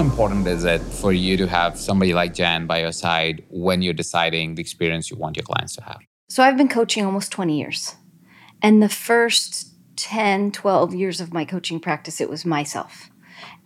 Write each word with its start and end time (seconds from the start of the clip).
Important 0.00 0.46
is 0.46 0.64
it 0.64 0.80
for 0.80 1.12
you 1.12 1.36
to 1.36 1.46
have 1.46 1.78
somebody 1.78 2.14
like 2.14 2.34
Jan 2.34 2.66
by 2.66 2.80
your 2.80 2.92
side 2.92 3.44
when 3.50 3.82
you're 3.82 3.94
deciding 3.94 4.54
the 4.54 4.62
experience 4.62 5.10
you 5.10 5.16
want 5.16 5.36
your 5.36 5.44
clients 5.44 5.76
to 5.76 5.82
have? 5.84 5.98
So 6.28 6.42
I've 6.42 6.56
been 6.56 6.68
coaching 6.68 7.04
almost 7.04 7.30
20 7.30 7.58
years. 7.58 7.94
And 8.62 8.82
the 8.82 8.88
first 8.88 9.68
10, 9.96 10.52
12 10.52 10.94
years 10.94 11.20
of 11.20 11.32
my 11.32 11.44
coaching 11.44 11.80
practice, 11.80 12.20
it 12.20 12.30
was 12.30 12.44
myself. 12.44 13.10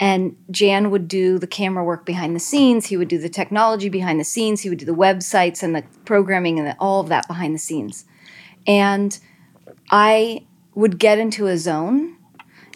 And 0.01 0.37
Jan 0.51 0.91
would 0.91 1.09
do 1.09 1.39
the 1.39 1.47
camera 1.47 1.85
work 1.85 2.05
behind 2.05 2.35
the 2.35 2.41
scenes. 2.41 2.87
He 2.87 2.97
would 2.97 3.09
do 3.09 3.19
the 3.19 3.29
technology 3.29 3.89
behind 3.89 4.19
the 4.19 4.25
scenes. 4.25 4.61
He 4.63 4.69
would 4.69 4.79
do 4.79 4.87
the 4.87 4.93
websites 4.93 5.63
and 5.63 5.75
the 5.75 5.85
programming 6.05 6.59
and 6.59 6.69
the, 6.69 6.77
all 6.81 7.01
of 7.01 7.09
that 7.09 7.29
behind 7.29 7.55
the 7.55 7.61
scenes. 7.61 8.05
And 8.67 9.19
I 9.91 10.47
would 10.75 10.99
get 10.99 11.19
into 11.19 11.47
a 11.47 11.57
zone, 11.57 12.17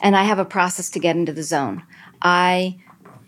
and 0.01 0.17
I 0.17 0.23
have 0.25 0.39
a 0.39 0.45
process 0.45 0.91
to 0.91 1.01
get 1.01 1.17
into 1.17 1.33
the 1.33 1.43
zone. 1.43 1.83
I 2.23 2.79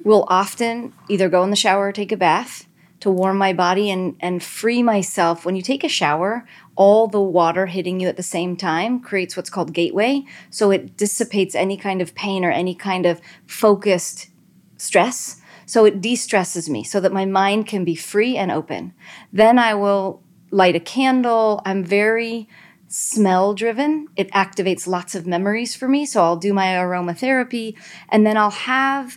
will 0.05 0.25
often 0.29 0.93
either 1.09 1.29
go 1.29 1.43
in 1.43 1.51
the 1.51 1.57
shower 1.57 1.89
or 1.89 1.93
take 1.93 2.13
a 2.13 2.17
bath 2.17 2.67
to 3.01 3.11
warm 3.11 3.39
my 3.39 3.53
body 3.53 3.91
and, 3.91 4.15
and 4.21 4.43
free 4.43 4.83
myself. 4.83 5.45
When 5.45 5.57
you 5.57 5.63
take 5.63 5.85
a 5.85 5.89
shower, 5.89 6.47
all 6.77 7.09
the 7.09 7.21
water 7.21 7.67
hitting 7.67 7.99
you 7.99 8.09
at 8.09 8.17
the 8.17 8.23
same 8.23 8.57
time 8.57 9.01
creates 9.01 9.37
what's 9.37 9.51
called 9.51 9.73
gateway. 9.73 10.25
So 10.51 10.71
it 10.71 10.97
dissipates 10.97 11.55
any 11.55 11.77
kind 11.77 12.03
of 12.03 12.15
pain 12.15 12.45
or 12.45 12.51
any 12.51 12.75
kind 12.75 13.07
of 13.07 13.21
focused 13.47 14.29
stress. 14.77 15.41
So 15.65 15.85
it 15.85 16.01
de 16.01 16.15
stresses 16.15 16.69
me 16.69 16.85
so 16.85 17.01
that 17.01 17.13
my 17.13 17.25
mind 17.25 17.67
can 17.67 17.85
be 17.85 17.95
free 17.95 18.37
and 18.37 18.51
open. 18.51 18.93
Then 19.33 19.59
I 19.59 19.75
will 19.75 20.23
light 20.51 20.77
a 20.77 20.81
candle. 20.81 21.63
I'm 21.65 21.85
very 21.85 22.49
smell 22.89 23.55
driven. 23.55 24.09
It 24.17 24.31
activates 24.33 24.87
lots 24.87 25.15
of 25.15 25.27
memories 25.27 25.77
for 25.77 25.89
me. 25.89 26.05
So 26.05 26.23
I'll 26.23 26.37
do 26.37 26.53
my 26.53 26.67
aromatherapy 26.67 27.77
and 28.09 28.27
then 28.27 28.37
I'll 28.37 28.51
have 28.51 29.17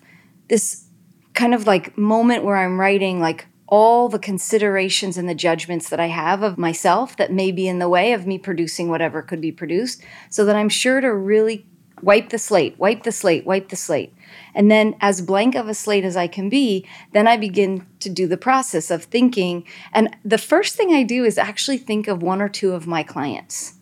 this 0.53 0.85
kind 1.33 1.55
of 1.55 1.65
like 1.65 1.97
moment 1.97 2.43
where 2.43 2.57
I'm 2.57 2.79
writing 2.79 3.19
like 3.19 3.47
all 3.65 4.07
the 4.07 4.19
considerations 4.19 5.17
and 5.17 5.27
the 5.27 5.33
judgments 5.33 5.89
that 5.89 5.99
I 5.99 6.05
have 6.05 6.43
of 6.43 6.59
myself 6.59 7.17
that 7.17 7.31
may 7.31 7.51
be 7.51 7.67
in 7.67 7.79
the 7.79 7.89
way 7.89 8.13
of 8.13 8.27
me 8.27 8.37
producing 8.37 8.87
whatever 8.87 9.23
could 9.23 9.41
be 9.41 9.51
produced 9.51 10.03
so 10.29 10.45
that 10.45 10.55
I'm 10.55 10.69
sure 10.69 11.01
to 11.01 11.11
really 11.11 11.65
wipe 12.03 12.29
the 12.29 12.37
slate, 12.37 12.77
wipe 12.77 13.01
the 13.01 13.11
slate, 13.11 13.47
wipe 13.47 13.69
the 13.69 13.75
slate. 13.75 14.13
And 14.53 14.69
then, 14.69 14.95
as 15.01 15.21
blank 15.21 15.55
of 15.55 15.67
a 15.67 15.73
slate 15.73 16.05
as 16.05 16.15
I 16.15 16.27
can 16.27 16.49
be, 16.49 16.87
then 17.13 17.27
I 17.27 17.35
begin 17.35 17.87
to 18.01 18.09
do 18.11 18.27
the 18.27 18.37
process 18.37 18.91
of 18.91 19.05
thinking. 19.05 19.65
And 19.91 20.15
the 20.23 20.37
first 20.37 20.75
thing 20.75 20.93
I 20.93 21.01
do 21.01 21.23
is 21.25 21.39
actually 21.39 21.79
think 21.79 22.07
of 22.07 22.21
one 22.21 22.43
or 22.43 22.49
two 22.49 22.73
of 22.73 22.85
my 22.85 23.01
clients 23.01 23.73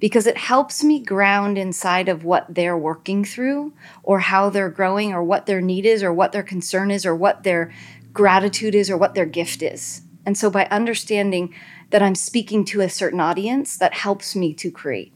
because 0.00 0.26
it 0.26 0.38
helps 0.38 0.82
me 0.82 0.98
ground 0.98 1.58
inside 1.58 2.08
of 2.08 2.24
what 2.24 2.46
they're 2.48 2.76
working 2.76 3.22
through 3.24 3.72
or 4.02 4.20
how 4.20 4.48
they're 4.48 4.70
growing 4.70 5.12
or 5.12 5.22
what 5.22 5.46
their 5.46 5.60
need 5.60 5.84
is 5.84 6.02
or 6.02 6.12
what 6.12 6.32
their 6.32 6.42
concern 6.42 6.90
is 6.90 7.04
or 7.04 7.14
what 7.14 7.44
their 7.44 7.72
gratitude 8.12 8.74
is 8.74 8.90
or 8.90 8.96
what 8.96 9.14
their 9.14 9.26
gift 9.26 9.62
is. 9.62 10.02
And 10.24 10.36
so 10.36 10.50
by 10.50 10.66
understanding 10.66 11.54
that 11.90 12.02
I'm 12.02 12.14
speaking 12.14 12.64
to 12.66 12.80
a 12.80 12.88
certain 12.88 13.20
audience, 13.20 13.76
that 13.76 13.94
helps 13.94 14.34
me 14.34 14.54
to 14.54 14.70
create. 14.70 15.12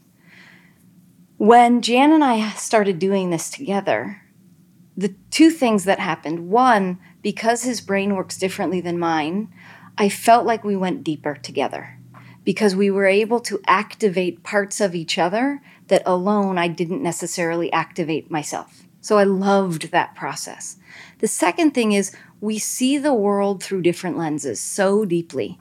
When 1.37 1.81
Jan 1.81 2.11
and 2.11 2.23
I 2.23 2.51
started 2.51 2.99
doing 2.99 3.29
this 3.29 3.49
together, 3.49 4.21
the 4.95 5.15
two 5.31 5.49
things 5.49 5.83
that 5.85 5.99
happened 5.99 6.49
one, 6.49 6.99
because 7.21 7.63
his 7.63 7.81
brain 7.81 8.15
works 8.15 8.37
differently 8.37 8.81
than 8.81 8.99
mine, 8.99 9.51
I 9.97 10.09
felt 10.09 10.45
like 10.45 10.63
we 10.63 10.75
went 10.75 11.03
deeper 11.03 11.35
together 11.35 11.97
because 12.45 12.75
we 12.75 12.89
were 12.89 13.05
able 13.05 13.39
to 13.41 13.59
activate 13.67 14.43
parts 14.43 14.79
of 14.79 14.95
each 14.95 15.17
other 15.17 15.61
that 15.87 16.03
alone 16.05 16.57
I 16.57 16.67
didn't 16.67 17.03
necessarily 17.03 17.71
activate 17.73 18.31
myself. 18.31 18.83
So 19.01 19.17
I 19.17 19.23
loved 19.23 19.91
that 19.91 20.15
process. 20.15 20.77
The 21.19 21.27
second 21.27 21.71
thing 21.71 21.91
is 21.91 22.15
we 22.41 22.57
see 22.57 22.97
the 22.97 23.13
world 23.13 23.61
through 23.61 23.81
different 23.81 24.17
lenses 24.17 24.59
so 24.59 25.05
deeply. 25.05 25.59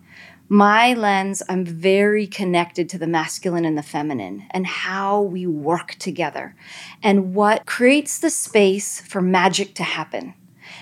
My 0.49 0.93
lens, 0.93 1.43
I'm 1.49 1.65
very 1.65 2.27
connected 2.27 2.89
to 2.91 2.99
the 2.99 3.06
masculine 3.06 3.65
and 3.65 3.77
the 3.77 3.83
feminine 3.83 4.47
and 4.50 4.67
how 4.67 5.23
we 5.23 5.47
work 5.47 5.94
together 5.97 6.55
and 7.03 7.34
what 7.34 7.65
creates 7.67 8.19
the 8.19 8.31
space 8.31 9.00
for 9.00 9.23
magic 9.23 9.75
to 9.75 9.83
happen. 9.83 10.34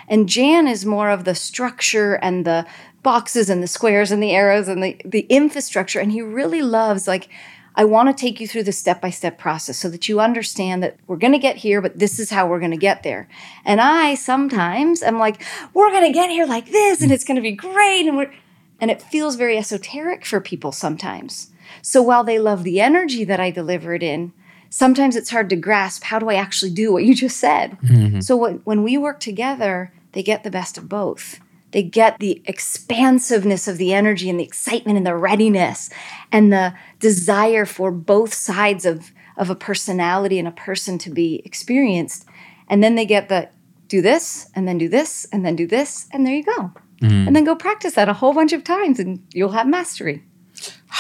And 0.09 0.29
Jan 0.29 0.67
is 0.67 0.85
more 0.85 1.11
of 1.11 1.25
the 1.25 1.35
structure 1.35 2.15
and 2.15 2.45
the 2.45 2.67
boxes 3.03 3.51
and 3.51 3.63
the 3.63 3.67
squares 3.67 4.11
and 4.11 4.23
the 4.23 4.33
arrows 4.33 4.69
and 4.69 4.83
the, 4.83 4.97
the 5.05 5.27
infrastructure. 5.29 6.01
And 6.01 6.13
he 6.13 6.23
really 6.23 6.63
loves, 6.63 7.09
like, 7.09 7.29
I 7.75 7.85
want 7.85 8.09
to 8.09 8.21
take 8.21 8.39
you 8.39 8.47
through 8.47 8.65
the 8.65 8.73
step 8.73 9.01
by 9.01 9.11
step 9.11 9.39
process 9.39 9.79
so 9.79 9.89
that 9.89 10.09
you 10.09 10.21
understand 10.21 10.83
that 10.83 10.97
we're 11.07 11.17
going 11.17 11.33
to 11.33 11.39
get 11.39 11.57
here, 11.57 11.81
but 11.81 11.99
this 11.99 12.19
is 12.19 12.31
how 12.31 12.47
we're 12.47 12.59
going 12.59 12.71
to 12.73 12.77
get 12.77 13.03
there. 13.03 13.29
And 13.65 13.81
I 13.81 14.15
sometimes 14.15 15.03
am 15.03 15.19
like, 15.19 15.43
we're 15.73 15.91
going 15.91 16.07
to 16.07 16.13
get 16.13 16.31
here 16.31 16.47
like 16.47 16.71
this 16.71 17.01
and 17.01 17.11
it's 17.11 17.25
going 17.25 17.37
to 17.37 17.43
be 17.43 17.53
great. 17.53 18.07
And 18.07 18.17
we're, 18.17 18.33
and 18.81 18.91
it 18.91 19.01
feels 19.01 19.37
very 19.37 19.57
esoteric 19.57 20.27
for 20.27 20.41
people 20.41 20.73
sometimes. 20.73 21.51
So 21.81 22.03
while 22.03 22.25
they 22.25 22.39
love 22.39 22.63
the 22.63 22.81
energy 22.81 23.25
that 23.25 23.41
I 23.41 23.51
deliver 23.51 23.95
it 23.95 24.03
in, 24.03 24.33
sometimes 24.69 25.17
it's 25.17 25.31
hard 25.31 25.49
to 25.51 25.57
grasp 25.57 26.05
how 26.05 26.19
do 26.19 26.29
I 26.29 26.35
actually 26.35 26.73
do 26.73 26.93
what 26.93 27.05
you 27.05 27.15
just 27.15 27.39
said. 27.39 27.79
Mm-hmm. 27.83 28.21
So 28.21 28.37
when, 28.37 28.57
when 28.65 28.83
we 28.83 28.99
work 28.99 29.19
together, 29.21 29.93
they 30.13 30.23
get 30.23 30.45
the 30.45 30.51
best 30.51 30.77
of 30.77 30.89
both. 30.89 31.41
They 31.73 31.83
get 31.83 32.19
the 32.19 32.43
expansiveness 32.45 33.67
of 33.67 33.79
the 33.79 33.93
energy 33.93 34.31
and 34.31 34.39
the 34.39 34.45
excitement 34.45 34.97
and 34.97 35.07
the 35.07 35.17
readiness 35.17 35.91
and 36.31 36.53
the 36.53 36.75
desire 37.01 37.65
for 37.67 37.91
both 37.91 38.35
sides 38.35 38.85
of, 38.85 39.11
of 39.37 39.51
a 39.51 39.55
personality 39.55 40.39
and 40.39 40.47
a 40.47 40.53
person 40.53 40.99
to 40.99 41.11
be 41.11 41.43
experienced. 41.45 42.27
And 42.69 42.83
then 42.83 42.95
they 42.95 43.07
get 43.07 43.29
the 43.29 43.49
do 43.89 44.01
this 44.01 44.49
and 44.55 44.67
then 44.67 44.79
do 44.79 44.89
this 44.89 45.27
and 45.33 45.45
then 45.45 45.55
do 45.55 45.67
this, 45.67 46.09
and 46.13 46.27
there 46.27 46.35
you 46.35 46.45
go. 46.45 46.73
Mm. 47.03 47.27
And 47.27 47.37
then 47.37 47.45
go 47.45 47.55
practice 47.55 47.95
that 47.95 48.09
a 48.09 48.15
whole 48.15 48.33
bunch 48.33 48.53
of 48.53 48.65
times 48.65 48.99
and 48.99 49.21
you'll 49.35 49.51
have 49.51 49.67
mastery. 49.67 50.23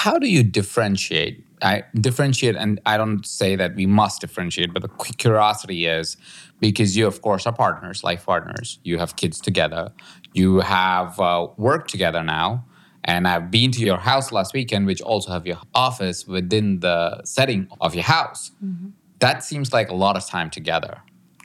How 0.02 0.18
do 0.18 0.28
you 0.28 0.42
differentiate? 0.42 1.44
I 1.62 1.84
differentiate, 1.94 2.56
and 2.56 2.80
I 2.84 2.96
don't 2.96 3.24
say 3.24 3.54
that 3.54 3.76
we 3.76 3.86
must 3.86 4.20
differentiate, 4.20 4.74
but 4.74 4.82
the 4.82 4.88
curiosity 4.88 5.86
is 5.86 6.16
because 6.58 6.96
you, 6.96 7.06
of 7.06 7.22
course, 7.22 7.46
are 7.46 7.52
partners, 7.52 8.02
life 8.02 8.26
partners. 8.26 8.80
You 8.82 8.98
have 8.98 9.14
kids 9.14 9.40
together. 9.40 9.92
You 10.32 10.58
have 10.58 11.20
uh, 11.20 11.46
worked 11.56 11.88
together 11.88 12.24
now. 12.24 12.64
And 13.04 13.28
I've 13.28 13.52
been 13.52 13.70
to 13.70 13.80
your 13.80 13.98
house 13.98 14.32
last 14.32 14.54
weekend, 14.54 14.86
which 14.86 15.00
also 15.00 15.30
have 15.30 15.46
your 15.46 15.60
office 15.72 16.26
within 16.26 16.80
the 16.80 17.22
setting 17.22 17.68
of 17.80 17.94
your 17.94 18.02
house. 18.02 18.50
Mm-hmm. 18.64 18.88
That 19.20 19.44
seems 19.44 19.72
like 19.72 19.88
a 19.88 19.94
lot 19.94 20.16
of 20.16 20.26
time 20.26 20.50
together. 20.50 21.00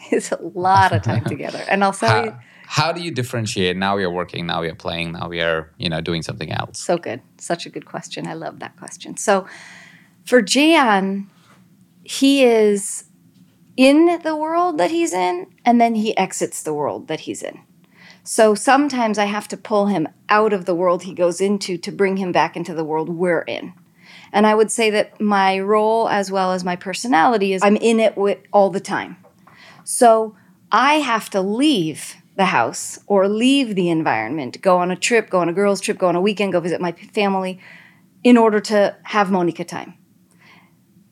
It's 0.10 0.32
a 0.32 0.40
lot 0.42 0.94
of 0.94 1.04
time 1.04 1.26
together. 1.34 1.64
And 1.70 1.84
I'll 1.84 1.94
tell 1.94 2.40
how, 2.70 2.92
do 2.92 3.02
you 3.02 3.12
differentiate? 3.12 3.78
Now 3.78 3.96
we 3.96 4.04
are 4.04 4.10
working 4.12 4.46
now 4.46 4.62
we 4.62 4.70
are 4.70 4.76
playing 4.76 5.14
now 5.14 5.28
we 5.30 5.42
are 5.42 5.72
you 5.78 5.90
know 5.90 6.02
doing 6.02 6.22
something 6.22 6.52
else. 6.52 6.80
So 6.80 6.98
good. 6.98 7.22
Such 7.38 7.66
a 7.66 7.70
good 7.70 7.86
question. 7.86 8.28
I 8.28 8.34
love 8.34 8.60
that 8.60 8.78
question. 8.78 9.18
So 9.18 9.48
for 10.26 10.42
jan 10.42 11.30
he 12.04 12.44
is 12.44 13.06
in 13.76 14.20
the 14.24 14.36
world 14.36 14.78
that 14.78 14.92
he's 14.92 15.14
in 15.14 15.48
and 15.66 15.80
then 15.80 15.96
he 15.96 16.18
exits 16.18 16.64
the 16.64 16.74
world 16.74 17.08
that 17.08 17.22
he's 17.22 17.42
in. 17.42 17.60
So 18.24 18.56
sometimes 18.56 19.18
I 19.18 19.26
have 19.26 19.48
to 19.50 19.58
pull 19.58 19.88
him 19.88 20.08
out 20.28 20.52
of 20.52 20.66
the 20.66 20.76
world 20.76 21.04
he 21.04 21.14
goes 21.14 21.40
into 21.40 21.78
to 21.78 21.92
bring 21.92 22.18
him 22.18 22.32
back 22.32 22.58
into 22.58 22.74
the 22.74 22.84
world 22.84 23.08
we're 23.08 23.42
in. 23.42 23.74
And 24.34 24.46
I 24.46 24.56
would 24.56 24.72
say 24.72 24.90
that 24.90 25.22
my 25.22 25.60
role, 25.60 26.10
as 26.10 26.30
well 26.30 26.52
as 26.52 26.64
my 26.64 26.76
personality, 26.76 27.54
is 27.54 27.64
I'm 27.64 27.78
in 27.78 28.00
it 28.00 28.18
with, 28.18 28.40
all 28.52 28.70
the 28.70 28.82
time. 28.82 29.16
So 29.86 30.36
I 30.72 30.96
have 30.96 31.30
to 31.30 31.42
leave 31.42 32.16
the 32.38 32.46
house 32.46 33.00
or 33.08 33.28
leave 33.28 33.76
the 33.76 33.90
environment, 33.90 34.62
go 34.62 34.78
on 34.78 34.92
a 34.92 34.96
trip, 34.96 35.30
go 35.30 35.40
on 35.40 35.50
a 35.50 35.54
girls' 35.54 35.82
trip, 35.82 35.98
go 35.98 36.08
on 36.08 36.16
a 36.16 36.22
weekend, 36.22 36.54
go 36.54 36.60
visit 36.60 36.80
my 36.80 36.92
family 36.92 37.60
in 38.24 38.38
order 38.38 38.60
to 38.60 38.96
have 39.04 39.32
Monica 39.32 39.64
time. 39.64 39.96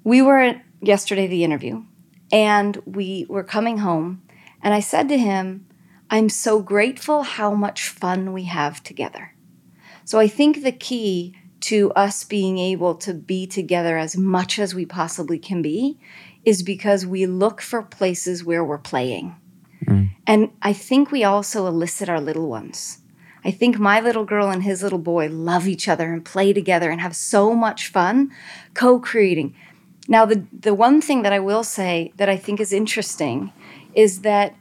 We 0.04 0.22
were 0.22 0.40
at 0.40 0.64
yesterday, 0.82 1.26
the 1.28 1.44
interview, 1.44 1.84
and 2.32 2.78
we 2.86 3.26
were 3.28 3.44
coming 3.44 3.80
home, 3.80 4.22
and 4.62 4.74
I 4.74 4.80
said 4.80 5.10
to 5.10 5.18
him, 5.18 5.68
I'm 6.12 6.30
so 6.30 6.62
grateful 6.62 7.24
how 7.24 7.56
much 7.56 7.90
fun 7.90 8.32
we 8.32 8.44
have 8.44 8.84
together. 8.84 9.34
So 10.04 10.20
I 10.20 10.28
think 10.28 10.62
the 10.62 10.72
key 10.72 11.36
to 11.62 11.92
us 11.94 12.24
being 12.24 12.60
able 12.60 12.94
to 12.96 13.16
be 13.16 13.48
together 13.48 13.98
as 13.98 14.16
much 14.16 14.60
as 14.60 14.76
we 14.76 14.86
possibly 14.86 15.40
can 15.40 15.64
be 15.64 16.00
is 16.44 16.62
because 16.62 17.08
we 17.08 17.26
look 17.26 17.60
for 17.60 17.82
places 17.82 18.46
where 18.46 18.64
we're 18.64 18.78
playing. 18.78 19.36
Mm. 19.88 20.10
And 20.28 20.52
I 20.62 20.74
think 20.74 21.12
we 21.12 21.24
also 21.24 21.68
elicit 21.68 22.10
our 22.10 22.22
little 22.22 22.50
ones. 22.50 23.00
I 23.44 23.52
think 23.52 23.78
my 23.78 24.00
little 24.00 24.26
girl 24.26 24.50
and 24.50 24.64
his 24.64 24.82
little 24.82 25.00
boy 25.00 25.28
love 25.30 25.68
each 25.68 25.88
other 25.88 26.12
and 26.12 26.26
play 26.26 26.52
together 26.52 26.90
and 26.90 27.00
have 27.00 27.16
so 27.16 27.54
much 27.54 27.88
fun 27.90 28.32
co 28.74 29.00
creating. 29.00 29.54
Now, 30.08 30.26
the, 30.26 30.46
the 30.52 30.74
one 30.74 31.02
thing 31.02 31.22
that 31.22 31.34
I 31.34 31.40
will 31.40 31.64
say 31.64 32.12
that 32.18 32.30
I 32.30 32.38
think 32.38 32.60
is 32.60 32.74
interesting 32.74 33.52
is 33.94 34.22
that 34.22 34.56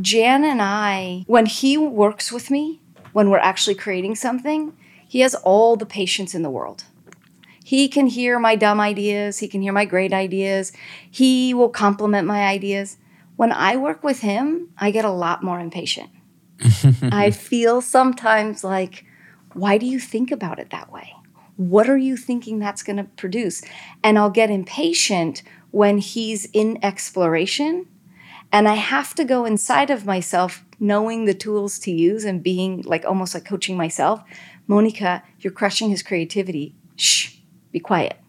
Jan 0.00 0.44
and 0.44 0.62
I, 0.62 1.24
when 1.26 1.46
he 1.46 1.76
works 1.76 2.32
with 2.32 2.50
me, 2.50 2.80
when 3.12 3.28
we're 3.28 3.38
actually 3.38 3.74
creating 3.74 4.16
something, 4.16 4.72
he 5.06 5.20
has 5.20 5.34
all 5.34 5.76
the 5.76 5.86
patience 5.86 6.34
in 6.34 6.42
the 6.42 6.50
world. 6.50 6.84
He 7.64 7.88
can 7.88 8.06
hear 8.06 8.38
my 8.38 8.56
dumb 8.56 8.80
ideas, 8.80 9.38
he 9.38 9.48
can 9.48 9.62
hear 9.62 9.72
my 9.72 9.84
great 9.84 10.12
ideas, 10.12 10.72
he 11.10 11.54
will 11.54 11.68
compliment 11.68 12.26
my 12.26 12.44
ideas. 12.44 12.96
When 13.42 13.50
I 13.50 13.76
work 13.76 14.04
with 14.04 14.20
him, 14.20 14.68
I 14.78 14.92
get 14.92 15.04
a 15.04 15.10
lot 15.10 15.42
more 15.42 15.58
impatient. 15.58 16.10
I 17.10 17.32
feel 17.32 17.80
sometimes 17.80 18.62
like, 18.62 19.04
why 19.52 19.78
do 19.78 19.84
you 19.84 19.98
think 19.98 20.30
about 20.30 20.60
it 20.60 20.70
that 20.70 20.92
way? 20.92 21.16
What 21.56 21.90
are 21.90 21.96
you 21.98 22.16
thinking 22.16 22.60
that's 22.60 22.84
going 22.84 22.98
to 22.98 23.04
produce? 23.16 23.60
And 24.04 24.16
I'll 24.16 24.30
get 24.30 24.48
impatient 24.48 25.42
when 25.72 25.98
he's 25.98 26.44
in 26.52 26.78
exploration. 26.84 27.88
And 28.52 28.68
I 28.68 28.76
have 28.76 29.12
to 29.16 29.24
go 29.24 29.44
inside 29.44 29.90
of 29.90 30.06
myself, 30.06 30.64
knowing 30.78 31.24
the 31.24 31.34
tools 31.34 31.80
to 31.80 31.90
use 31.90 32.24
and 32.24 32.44
being 32.44 32.82
like 32.82 33.04
almost 33.04 33.34
like 33.34 33.44
coaching 33.44 33.76
myself. 33.76 34.22
Monica, 34.68 35.24
you're 35.40 35.52
crushing 35.52 35.90
his 35.90 36.04
creativity. 36.04 36.76
Shh, 36.94 37.38
be 37.72 37.80
quiet. 37.80 38.21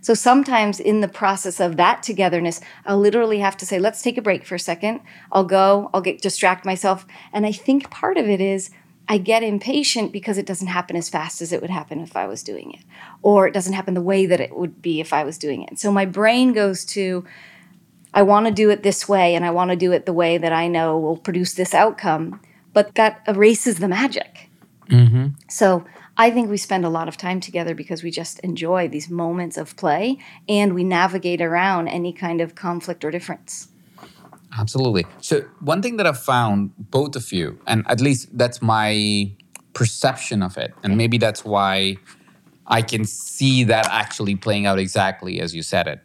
So 0.00 0.14
sometimes 0.14 0.80
in 0.80 1.00
the 1.00 1.08
process 1.08 1.60
of 1.60 1.76
that 1.76 2.02
togetherness, 2.02 2.60
I'll 2.86 2.98
literally 2.98 3.40
have 3.40 3.56
to 3.58 3.66
say, 3.66 3.78
let's 3.78 4.02
take 4.02 4.16
a 4.16 4.22
break 4.22 4.44
for 4.46 4.54
a 4.54 4.60
second. 4.60 5.00
I'll 5.30 5.44
go, 5.44 5.90
I'll 5.92 6.00
get 6.00 6.22
distract 6.22 6.64
myself. 6.64 7.06
And 7.32 7.44
I 7.44 7.52
think 7.52 7.90
part 7.90 8.16
of 8.16 8.28
it 8.28 8.40
is 8.40 8.70
I 9.08 9.18
get 9.18 9.42
impatient 9.42 10.12
because 10.12 10.38
it 10.38 10.46
doesn't 10.46 10.68
happen 10.68 10.96
as 10.96 11.08
fast 11.08 11.42
as 11.42 11.52
it 11.52 11.60
would 11.60 11.70
happen 11.70 12.00
if 12.00 12.16
I 12.16 12.26
was 12.28 12.44
doing 12.44 12.72
it, 12.72 12.84
or 13.22 13.48
it 13.48 13.52
doesn't 13.52 13.72
happen 13.72 13.94
the 13.94 14.00
way 14.00 14.24
that 14.24 14.40
it 14.40 14.56
would 14.56 14.80
be 14.80 15.00
if 15.00 15.12
I 15.12 15.24
was 15.24 15.36
doing 15.36 15.64
it. 15.64 15.80
So 15.80 15.90
my 15.90 16.04
brain 16.06 16.52
goes 16.52 16.84
to, 16.86 17.24
I 18.14 18.22
want 18.22 18.46
to 18.46 18.52
do 18.52 18.70
it 18.70 18.84
this 18.84 19.08
way, 19.08 19.34
and 19.34 19.44
I 19.44 19.50
want 19.50 19.70
to 19.70 19.76
do 19.76 19.90
it 19.90 20.06
the 20.06 20.12
way 20.12 20.38
that 20.38 20.52
I 20.52 20.68
know 20.68 20.96
will 20.96 21.16
produce 21.16 21.54
this 21.54 21.74
outcome, 21.74 22.40
but 22.72 22.94
that 22.94 23.22
erases 23.26 23.78
the 23.78 23.88
magic. 23.88 24.48
Mm-hmm. 24.88 25.28
So 25.48 25.84
I 26.16 26.30
think 26.30 26.50
we 26.50 26.56
spend 26.56 26.84
a 26.84 26.88
lot 26.88 27.08
of 27.08 27.16
time 27.16 27.40
together 27.40 27.74
because 27.74 28.02
we 28.02 28.10
just 28.10 28.38
enjoy 28.40 28.88
these 28.88 29.08
moments 29.08 29.56
of 29.56 29.76
play 29.76 30.18
and 30.48 30.74
we 30.74 30.84
navigate 30.84 31.40
around 31.40 31.88
any 31.88 32.12
kind 32.12 32.40
of 32.40 32.54
conflict 32.54 33.04
or 33.04 33.10
difference. 33.10 33.68
Absolutely. 34.58 35.06
So, 35.20 35.42
one 35.60 35.80
thing 35.80 35.96
that 35.96 36.06
I've 36.06 36.20
found, 36.20 36.72
both 36.76 37.14
of 37.14 37.32
you, 37.32 37.58
and 37.66 37.84
at 37.88 38.00
least 38.00 38.36
that's 38.36 38.60
my 38.60 39.32
perception 39.74 40.42
of 40.42 40.56
it, 40.56 40.74
and 40.82 40.96
maybe 40.96 41.18
that's 41.18 41.44
why 41.44 41.96
I 42.66 42.82
can 42.82 43.04
see 43.04 43.64
that 43.64 43.86
actually 43.90 44.34
playing 44.34 44.66
out 44.66 44.78
exactly 44.78 45.40
as 45.40 45.54
you 45.54 45.62
said 45.62 45.86
it, 45.86 46.00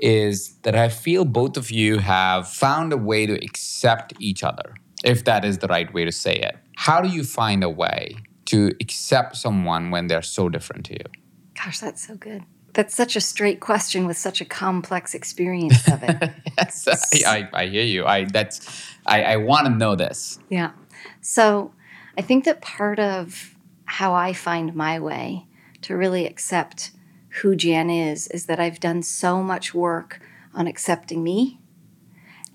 is 0.00 0.54
that 0.62 0.74
I 0.74 0.88
feel 0.88 1.24
both 1.24 1.56
of 1.56 1.70
you 1.70 1.98
have 1.98 2.48
found 2.48 2.92
a 2.92 2.96
way 2.96 3.26
to 3.26 3.34
accept 3.44 4.14
each 4.18 4.42
other, 4.42 4.74
if 5.04 5.24
that 5.24 5.44
is 5.44 5.58
the 5.58 5.68
right 5.68 5.92
way 5.92 6.04
to 6.06 6.12
say 6.12 6.34
it. 6.34 6.56
How 6.76 7.02
do 7.02 7.08
you 7.08 7.22
find 7.22 7.62
a 7.62 7.70
way 7.70 8.16
to 8.46 8.72
accept 8.80 9.36
someone 9.36 9.90
when 9.90 10.06
they're 10.06 10.22
so 10.22 10.48
different 10.48 10.86
to 10.86 10.94
you? 10.94 11.04
Gosh, 11.54 11.78
that's 11.80 12.06
so 12.06 12.14
good. 12.16 12.44
That's 12.72 12.94
such 12.94 13.14
a 13.14 13.20
straight 13.20 13.60
question 13.60 14.06
with 14.06 14.16
such 14.16 14.40
a 14.40 14.44
complex 14.44 15.14
experience 15.14 15.86
of 15.88 16.02
it. 16.02 16.32
yes, 16.58 17.24
I, 17.24 17.48
I, 17.52 17.62
I, 17.62 17.66
hear 17.66 17.84
you. 17.84 18.04
I 18.04 18.24
that's 18.24 18.84
I, 19.06 19.22
I 19.22 19.36
want 19.36 19.66
to 19.66 19.72
know 19.72 19.94
this. 19.94 20.40
Yeah. 20.48 20.72
So 21.20 21.72
I 22.18 22.22
think 22.22 22.44
that 22.44 22.60
part 22.60 22.98
of 22.98 23.54
how 23.84 24.12
I 24.12 24.32
find 24.32 24.74
my 24.74 24.98
way 24.98 25.46
to 25.82 25.96
really 25.96 26.26
accept 26.26 26.90
who 27.42 27.54
Jan 27.54 27.90
is 27.90 28.26
is 28.28 28.46
that 28.46 28.58
I've 28.58 28.80
done 28.80 29.02
so 29.02 29.42
much 29.42 29.72
work 29.72 30.20
on 30.52 30.66
accepting 30.66 31.22
me 31.22 31.60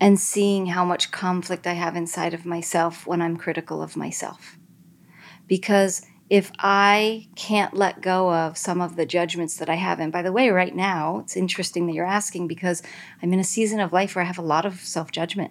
and 0.00 0.18
seeing 0.18 0.66
how 0.66 0.84
much 0.84 1.10
conflict 1.10 1.66
I 1.66 1.74
have 1.74 1.96
inside 1.96 2.34
of 2.34 2.46
myself 2.46 3.06
when 3.06 3.20
I'm 3.20 3.36
critical 3.36 3.82
of 3.82 3.96
myself. 3.96 4.58
Because 5.50 6.06
if 6.30 6.52
I 6.60 7.26
can't 7.34 7.74
let 7.74 8.00
go 8.00 8.32
of 8.32 8.56
some 8.56 8.80
of 8.80 8.94
the 8.94 9.04
judgments 9.04 9.56
that 9.56 9.68
I 9.68 9.74
have, 9.74 9.98
and 9.98 10.12
by 10.12 10.22
the 10.22 10.30
way, 10.30 10.48
right 10.50 10.74
now, 10.74 11.18
it's 11.18 11.36
interesting 11.36 11.86
that 11.86 11.92
you're 11.92 12.06
asking 12.06 12.46
because 12.46 12.84
I'm 13.20 13.32
in 13.32 13.40
a 13.40 13.44
season 13.44 13.80
of 13.80 13.92
life 13.92 14.14
where 14.14 14.22
I 14.22 14.28
have 14.28 14.38
a 14.38 14.42
lot 14.42 14.64
of 14.64 14.78
self 14.78 15.10
judgment, 15.10 15.50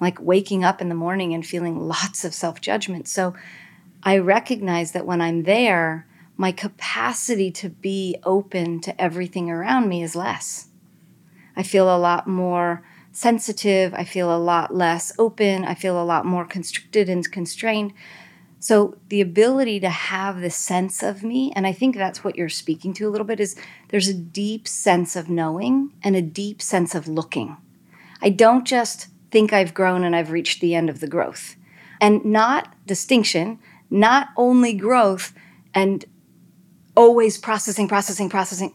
like 0.00 0.20
waking 0.20 0.64
up 0.64 0.80
in 0.80 0.88
the 0.88 0.96
morning 0.96 1.32
and 1.32 1.46
feeling 1.46 1.78
lots 1.88 2.24
of 2.24 2.34
self 2.34 2.60
judgment. 2.60 3.06
So 3.06 3.34
I 4.02 4.18
recognize 4.18 4.90
that 4.92 5.06
when 5.06 5.20
I'm 5.20 5.44
there, 5.44 6.08
my 6.36 6.50
capacity 6.50 7.52
to 7.52 7.68
be 7.68 8.16
open 8.24 8.80
to 8.80 9.00
everything 9.00 9.48
around 9.48 9.88
me 9.88 10.02
is 10.02 10.16
less. 10.16 10.70
I 11.54 11.62
feel 11.62 11.94
a 11.94 11.98
lot 11.98 12.26
more 12.26 12.82
sensitive. 13.12 13.94
I 13.94 14.02
feel 14.02 14.34
a 14.34 14.38
lot 14.38 14.74
less 14.74 15.12
open. 15.20 15.64
I 15.64 15.74
feel 15.74 16.02
a 16.02 16.04
lot 16.04 16.24
more 16.24 16.44
constricted 16.44 17.08
and 17.08 17.30
constrained. 17.30 17.92
So 18.62 18.98
the 19.08 19.22
ability 19.22 19.80
to 19.80 19.88
have 19.88 20.42
the 20.42 20.50
sense 20.50 21.02
of 21.02 21.24
me, 21.24 21.50
and 21.56 21.66
I 21.66 21.72
think 21.72 21.96
that's 21.96 22.22
what 22.22 22.36
you're 22.36 22.50
speaking 22.50 22.92
to 22.94 23.08
a 23.08 23.10
little 23.10 23.26
bit, 23.26 23.40
is 23.40 23.56
there's 23.88 24.08
a 24.08 24.14
deep 24.14 24.68
sense 24.68 25.16
of 25.16 25.30
knowing 25.30 25.94
and 26.02 26.14
a 26.14 26.22
deep 26.22 26.60
sense 26.60 26.94
of 26.94 27.08
looking. 27.08 27.56
I 28.20 28.28
don't 28.28 28.66
just 28.66 29.08
think 29.30 29.54
I've 29.54 29.72
grown 29.72 30.04
and 30.04 30.14
I've 30.14 30.30
reached 30.30 30.60
the 30.60 30.74
end 30.74 30.90
of 30.90 31.00
the 31.00 31.08
growth. 31.08 31.56
And 32.02 32.22
not 32.22 32.74
distinction, 32.86 33.58
not 33.88 34.28
only 34.36 34.74
growth 34.74 35.32
and 35.72 36.04
always 36.94 37.38
processing, 37.38 37.88
processing, 37.88 38.28
processing, 38.28 38.74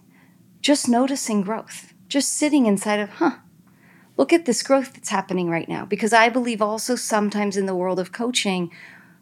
just 0.62 0.90
noticing 0.90 1.44
growth, 1.44 1.94
just 2.08 2.34
sitting 2.34 2.66
inside 2.66 3.00
of, 3.00 3.10
huh, 3.10 3.38
look 4.18 4.34
at 4.34 4.46
this 4.46 4.64
growth 4.64 4.94
that's 4.94 5.10
happening 5.10 5.48
right 5.48 5.70
now. 5.70 5.86
Because 5.86 6.12
I 6.12 6.30
believe 6.30 6.62
also 6.62 6.96
sometimes 6.96 7.56
in 7.56 7.68
the 7.68 7.76
world 7.76 8.00
of 8.00 8.12
coaching, 8.12 8.72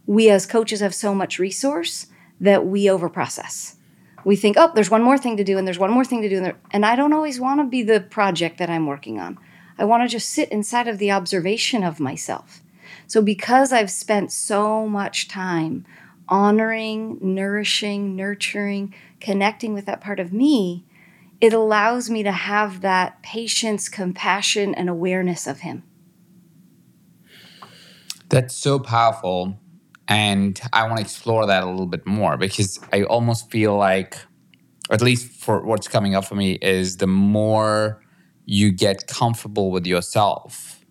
we 0.05 0.29
as 0.29 0.45
coaches 0.45 0.79
have 0.81 0.93
so 0.93 1.13
much 1.13 1.39
resource 1.39 2.07
that 2.39 2.65
we 2.65 2.85
overprocess. 2.85 3.75
We 4.25 4.35
think, 4.35 4.57
oh, 4.57 4.71
there's 4.73 4.89
one 4.89 5.03
more 5.03 5.17
thing 5.17 5.37
to 5.37 5.43
do, 5.43 5.57
and 5.57 5.67
there's 5.67 5.79
one 5.79 5.91
more 5.91 6.05
thing 6.05 6.21
to 6.21 6.29
do. 6.29 6.53
And 6.71 6.85
I 6.85 6.95
don't 6.95 7.13
always 7.13 7.39
want 7.39 7.59
to 7.59 7.65
be 7.65 7.83
the 7.83 7.99
project 7.99 8.57
that 8.57 8.69
I'm 8.69 8.87
working 8.87 9.19
on. 9.19 9.37
I 9.77 9.85
want 9.85 10.03
to 10.03 10.09
just 10.09 10.29
sit 10.29 10.49
inside 10.49 10.87
of 10.87 10.97
the 10.97 11.11
observation 11.11 11.83
of 11.83 11.99
myself. 11.99 12.61
So, 13.07 13.21
because 13.21 13.73
I've 13.73 13.91
spent 13.91 14.31
so 14.31 14.87
much 14.87 15.27
time 15.27 15.85
honoring, 16.29 17.17
nourishing, 17.21 18.15
nurturing, 18.15 18.93
connecting 19.19 19.73
with 19.73 19.85
that 19.85 20.01
part 20.01 20.19
of 20.19 20.31
me, 20.31 20.85
it 21.41 21.53
allows 21.53 22.09
me 22.09 22.23
to 22.23 22.31
have 22.31 22.81
that 22.81 23.21
patience, 23.21 23.89
compassion, 23.89 24.73
and 24.73 24.89
awareness 24.89 25.47
of 25.47 25.61
Him. 25.61 25.83
That's 28.29 28.55
so 28.55 28.79
powerful. 28.79 29.59
And 30.07 30.59
I 30.73 30.83
want 30.83 30.97
to 30.97 31.01
explore 31.01 31.45
that 31.45 31.63
a 31.63 31.69
little 31.69 31.87
bit 31.87 32.05
more 32.05 32.37
because 32.37 32.79
I 32.91 33.03
almost 33.03 33.49
feel 33.49 33.77
like, 33.77 34.17
at 34.91 35.01
least 35.01 35.31
for 35.31 35.63
what's 35.63 35.87
coming 35.87 36.13
up 36.15 36.25
for 36.25 36.35
me, 36.35 36.53
is 36.61 36.97
the 36.97 37.07
more 37.07 38.03
you 38.45 38.71
get 38.71 39.07
comfortable 39.07 39.71
with 39.71 39.85
yourself, 39.85 40.83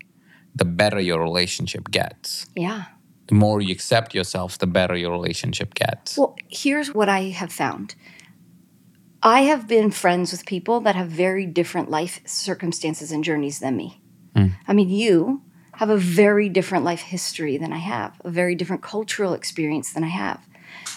the 0.55 0.65
better 0.65 1.01
your 1.01 1.21
relationship 1.21 1.91
gets. 1.91 2.47
Yeah. 2.57 2.85
The 3.29 3.35
more 3.35 3.61
you 3.61 3.73
accept 3.73 4.15
yourself, 4.15 4.59
the 4.59 4.67
better 4.67 4.97
your 4.97 5.11
relationship 5.13 5.75
gets. 5.75 6.17
Well, 6.17 6.35
here's 6.49 6.95
what 6.95 7.09
I 7.09 7.31
have 7.31 7.53
found 7.53 7.95
I 9.23 9.43
have 9.43 9.69
been 9.69 9.91
friends 9.91 10.33
with 10.33 10.47
people 10.47 10.81
that 10.81 10.97
have 10.97 11.09
very 11.09 11.47
different 11.47 11.91
life 11.91 12.21
circumstances 12.27 13.13
and 13.13 13.23
journeys 13.23 13.61
than 13.61 13.77
me. 13.77 14.01
Mm. 14.35 14.53
I 14.67 14.73
mean, 14.73 14.89
you 14.89 15.43
have 15.77 15.91
a 15.91 15.97
very 15.97 16.49
different 16.49 16.85
life 16.85 17.01
history 17.01 17.57
than 17.57 17.73
I 17.73 17.79
have, 17.79 18.21
a 18.25 18.31
very 18.31 18.55
different 18.55 18.83
cultural 18.83 19.35
experience 19.35 19.93
than 19.93 20.05
I 20.05 20.09
have. 20.09 20.41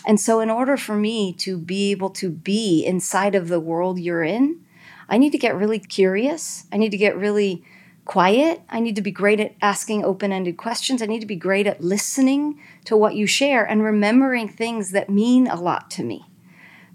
And 0.05 0.19
so, 0.19 0.39
in 0.39 0.49
order 0.49 0.77
for 0.77 0.95
me 0.95 1.33
to 1.33 1.57
be 1.57 1.91
able 1.91 2.09
to 2.11 2.29
be 2.29 2.85
inside 2.85 3.35
of 3.35 3.47
the 3.47 3.59
world 3.59 3.99
you're 3.99 4.23
in, 4.23 4.61
I 5.09 5.17
need 5.17 5.31
to 5.31 5.37
get 5.37 5.55
really 5.55 5.79
curious. 5.79 6.65
I 6.71 6.77
need 6.77 6.91
to 6.91 6.97
get 6.97 7.17
really 7.17 7.63
quiet. 8.05 8.61
I 8.69 8.79
need 8.79 8.95
to 8.95 9.01
be 9.01 9.11
great 9.11 9.39
at 9.39 9.55
asking 9.61 10.05
open 10.05 10.31
ended 10.31 10.57
questions. 10.57 11.01
I 11.01 11.07
need 11.07 11.21
to 11.21 11.25
be 11.25 11.35
great 11.35 11.67
at 11.67 11.81
listening 11.81 12.59
to 12.85 12.95
what 12.95 13.15
you 13.15 13.25
share 13.25 13.65
and 13.65 13.83
remembering 13.83 14.47
things 14.47 14.91
that 14.91 15.09
mean 15.09 15.47
a 15.47 15.59
lot 15.59 15.89
to 15.91 16.03
me 16.03 16.25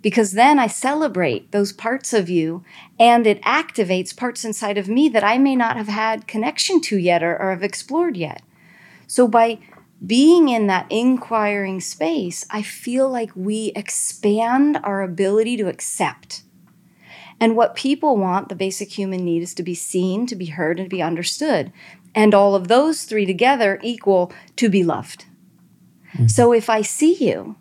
because 0.02 0.32
then 0.32 0.58
I 0.58 0.66
celebrate 0.66 1.52
those 1.52 1.72
parts 1.72 2.12
of 2.12 2.30
you 2.30 2.64
and 2.98 3.26
it 3.26 3.42
activates 3.42 4.16
parts 4.16 4.44
inside 4.44 4.78
of 4.78 4.88
me 4.88 5.08
that 5.10 5.24
I 5.24 5.38
may 5.38 5.56
not 5.56 5.76
have 5.76 5.88
had 5.88 6.26
connection 6.26 6.80
to 6.82 6.96
yet 6.96 7.22
or, 7.22 7.40
or 7.40 7.50
have 7.50 7.62
explored 7.62 8.16
yet. 8.16 8.42
So 9.06 9.28
by 9.28 9.58
being 10.04 10.48
in 10.48 10.66
that 10.68 10.86
inquiring 10.90 11.80
space, 11.80 12.46
I 12.50 12.62
feel 12.62 13.10
like 13.10 13.30
we 13.34 13.72
expand 13.76 14.78
our 14.82 15.02
ability 15.02 15.58
to 15.58 15.68
accept. 15.68 16.42
And 17.38 17.56
what 17.56 17.74
people 17.74 18.16
want, 18.16 18.48
the 18.48 18.54
basic 18.54 18.96
human 18.96 19.24
need, 19.24 19.42
is 19.42 19.54
to 19.54 19.62
be 19.62 19.74
seen, 19.74 20.26
to 20.26 20.36
be 20.36 20.46
heard, 20.46 20.78
and 20.78 20.88
to 20.88 20.94
be 20.94 21.02
understood. 21.02 21.72
And 22.14 22.34
all 22.34 22.54
of 22.54 22.68
those 22.68 23.04
three 23.04 23.26
together 23.26 23.78
equal 23.82 24.32
to 24.56 24.68
be 24.68 24.82
loved. 24.82 25.26
Mm-hmm. 26.14 26.26
So 26.28 26.52
if 26.52 26.68
I 26.68 26.82
see 26.82 27.14
you 27.14 27.56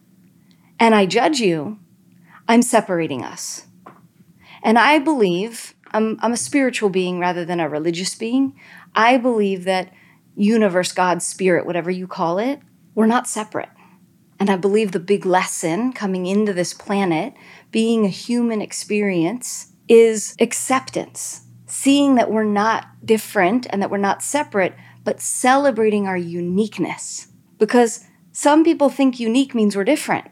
and 0.79 0.95
I 0.95 1.05
judge 1.05 1.39
you, 1.39 1.79
I'm 2.49 2.63
separating 2.63 3.23
us. 3.23 3.67
And 4.63 4.79
I 4.79 4.97
believe, 4.97 5.75
I'm, 5.91 6.17
I'm 6.21 6.33
a 6.33 6.37
spiritual 6.37 6.89
being 6.89 7.19
rather 7.19 7.45
than 7.45 7.59
a 7.59 7.69
religious 7.69 8.15
being. 8.15 8.59
I 8.95 9.17
believe 9.17 9.65
that 9.65 9.93
universe, 10.35 10.91
God, 10.91 11.21
spirit, 11.21 11.67
whatever 11.67 11.91
you 11.91 12.07
call 12.07 12.39
it, 12.39 12.59
we're 12.95 13.05
not 13.05 13.27
separate. 13.27 13.69
And 14.39 14.49
I 14.49 14.57
believe 14.57 14.93
the 14.93 14.99
big 14.99 15.27
lesson 15.27 15.93
coming 15.93 16.25
into 16.25 16.51
this 16.51 16.73
planet, 16.73 17.35
being 17.69 18.03
a 18.03 18.09
human 18.09 18.61
experience, 18.63 19.73
is 19.87 20.35
acceptance. 20.39 21.41
Seeing 21.67 22.15
that 22.15 22.31
we're 22.31 22.43
not 22.43 22.87
different 23.05 23.67
and 23.69 23.79
that 23.79 23.91
we're 23.91 23.97
not 23.97 24.23
separate, 24.23 24.73
but 25.03 25.21
celebrating 25.21 26.07
our 26.07 26.17
uniqueness. 26.17 27.27
Because 27.59 28.05
some 28.31 28.63
people 28.63 28.89
think 28.89 29.19
unique 29.19 29.53
means 29.53 29.75
we're 29.75 29.83
different. 29.83 30.31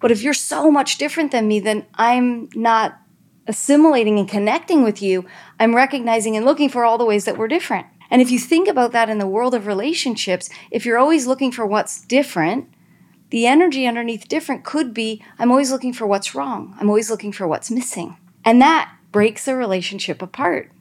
But 0.00 0.10
if 0.10 0.22
you're 0.22 0.34
so 0.34 0.70
much 0.70 0.98
different 0.98 1.30
than 1.30 1.46
me, 1.46 1.60
then 1.60 1.86
I'm 1.94 2.48
not 2.54 2.98
assimilating 3.46 4.18
and 4.18 4.28
connecting 4.28 4.82
with 4.82 5.02
you. 5.02 5.26
I'm 5.58 5.76
recognizing 5.76 6.36
and 6.36 6.46
looking 6.46 6.68
for 6.68 6.84
all 6.84 6.98
the 6.98 7.04
ways 7.04 7.24
that 7.26 7.36
we're 7.36 7.48
different. 7.48 7.86
And 8.10 8.20
if 8.20 8.30
you 8.30 8.38
think 8.38 8.66
about 8.66 8.92
that 8.92 9.08
in 9.08 9.18
the 9.18 9.26
world 9.26 9.54
of 9.54 9.66
relationships, 9.66 10.50
if 10.70 10.84
you're 10.84 10.98
always 10.98 11.26
looking 11.26 11.52
for 11.52 11.64
what's 11.64 12.00
different, 12.00 12.68
the 13.30 13.46
energy 13.46 13.86
underneath 13.86 14.26
different 14.26 14.64
could 14.64 14.92
be 14.92 15.22
I'm 15.38 15.50
always 15.50 15.70
looking 15.70 15.92
for 15.92 16.06
what's 16.06 16.34
wrong. 16.34 16.76
I'm 16.80 16.88
always 16.88 17.10
looking 17.10 17.32
for 17.32 17.46
what's 17.46 17.70
missing. 17.70 18.16
And 18.44 18.60
that 18.60 18.92
breaks 19.12 19.46
a 19.46 19.54
relationship 19.54 20.22
apart. 20.22 20.72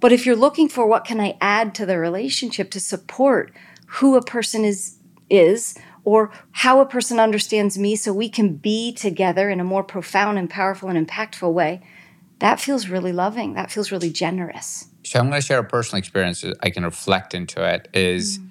But 0.00 0.12
if 0.12 0.26
you're 0.26 0.36
looking 0.36 0.68
for 0.68 0.86
what 0.86 1.04
can 1.04 1.20
I 1.20 1.36
add 1.40 1.74
to 1.76 1.86
the 1.86 1.98
relationship 1.98 2.70
to 2.70 2.80
support 2.80 3.52
who 3.86 4.16
a 4.16 4.22
person 4.22 4.64
is 4.64 4.98
is 5.30 5.78
or 6.04 6.32
how 6.52 6.80
a 6.80 6.86
person 6.86 7.20
understands 7.20 7.78
me 7.78 7.96
so 7.96 8.12
we 8.12 8.28
can 8.28 8.56
be 8.56 8.92
together 8.92 9.48
in 9.48 9.60
a 9.60 9.64
more 9.64 9.84
profound 9.84 10.38
and 10.38 10.50
powerful 10.50 10.88
and 10.88 11.08
impactful 11.08 11.52
way, 11.52 11.80
that 12.40 12.60
feels 12.60 12.88
really 12.88 13.12
loving. 13.12 13.54
That 13.54 13.70
feels 13.70 13.92
really 13.92 14.10
generous. 14.10 14.88
So 15.04 15.20
I'm 15.20 15.28
going 15.28 15.40
to 15.40 15.46
share 15.46 15.60
a 15.60 15.64
personal 15.64 15.98
experience 15.98 16.44
I 16.60 16.70
can 16.70 16.84
reflect 16.84 17.34
into 17.34 17.64
it 17.64 17.88
is 17.92 18.38
mm. 18.38 18.50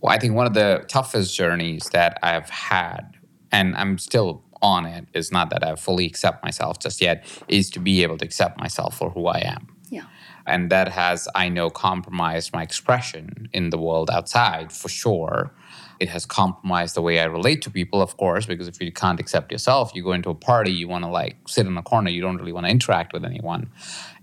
well, 0.00 0.12
I 0.12 0.18
think 0.18 0.34
one 0.34 0.46
of 0.46 0.54
the 0.54 0.84
toughest 0.88 1.36
journeys 1.36 1.88
that 1.92 2.18
I've 2.22 2.50
had, 2.50 3.16
and 3.52 3.76
I'm 3.76 3.98
still 3.98 4.42
on 4.62 4.84
it, 4.84 5.06
is 5.14 5.30
not 5.30 5.50
that 5.50 5.64
I 5.64 5.74
fully 5.76 6.06
accept 6.06 6.42
myself 6.42 6.80
just 6.80 7.00
yet, 7.00 7.24
is 7.48 7.70
to 7.70 7.78
be 7.78 8.02
able 8.02 8.18
to 8.18 8.24
accept 8.24 8.58
myself 8.58 8.98
for 8.98 9.10
who 9.10 9.26
I 9.26 9.38
am. 9.38 9.68
Yeah. 9.90 10.04
And 10.46 10.70
that 10.70 10.88
has, 10.88 11.28
I 11.34 11.48
know, 11.48 11.70
compromised 11.70 12.52
my 12.52 12.62
expression 12.62 13.48
in 13.52 13.70
the 13.70 13.78
world 13.78 14.10
outside 14.10 14.72
for 14.72 14.88
sure. 14.88 15.52
It 16.00 16.08
has 16.08 16.26
compromised 16.26 16.94
the 16.96 17.02
way 17.02 17.20
I 17.20 17.24
relate 17.24 17.62
to 17.62 17.70
people, 17.70 18.00
of 18.00 18.16
course, 18.16 18.46
because 18.46 18.68
if 18.68 18.80
you 18.80 18.90
can't 18.90 19.20
accept 19.20 19.52
yourself, 19.52 19.92
you 19.94 20.02
go 20.02 20.12
into 20.12 20.30
a 20.30 20.34
party, 20.34 20.72
you 20.72 20.88
want 20.88 21.04
to 21.04 21.10
like 21.10 21.36
sit 21.46 21.66
in 21.66 21.76
a 21.76 21.82
corner, 21.82 22.10
you 22.10 22.22
don't 22.22 22.38
really 22.38 22.52
want 22.52 22.66
to 22.66 22.70
interact 22.70 23.12
with 23.12 23.24
anyone. 23.24 23.70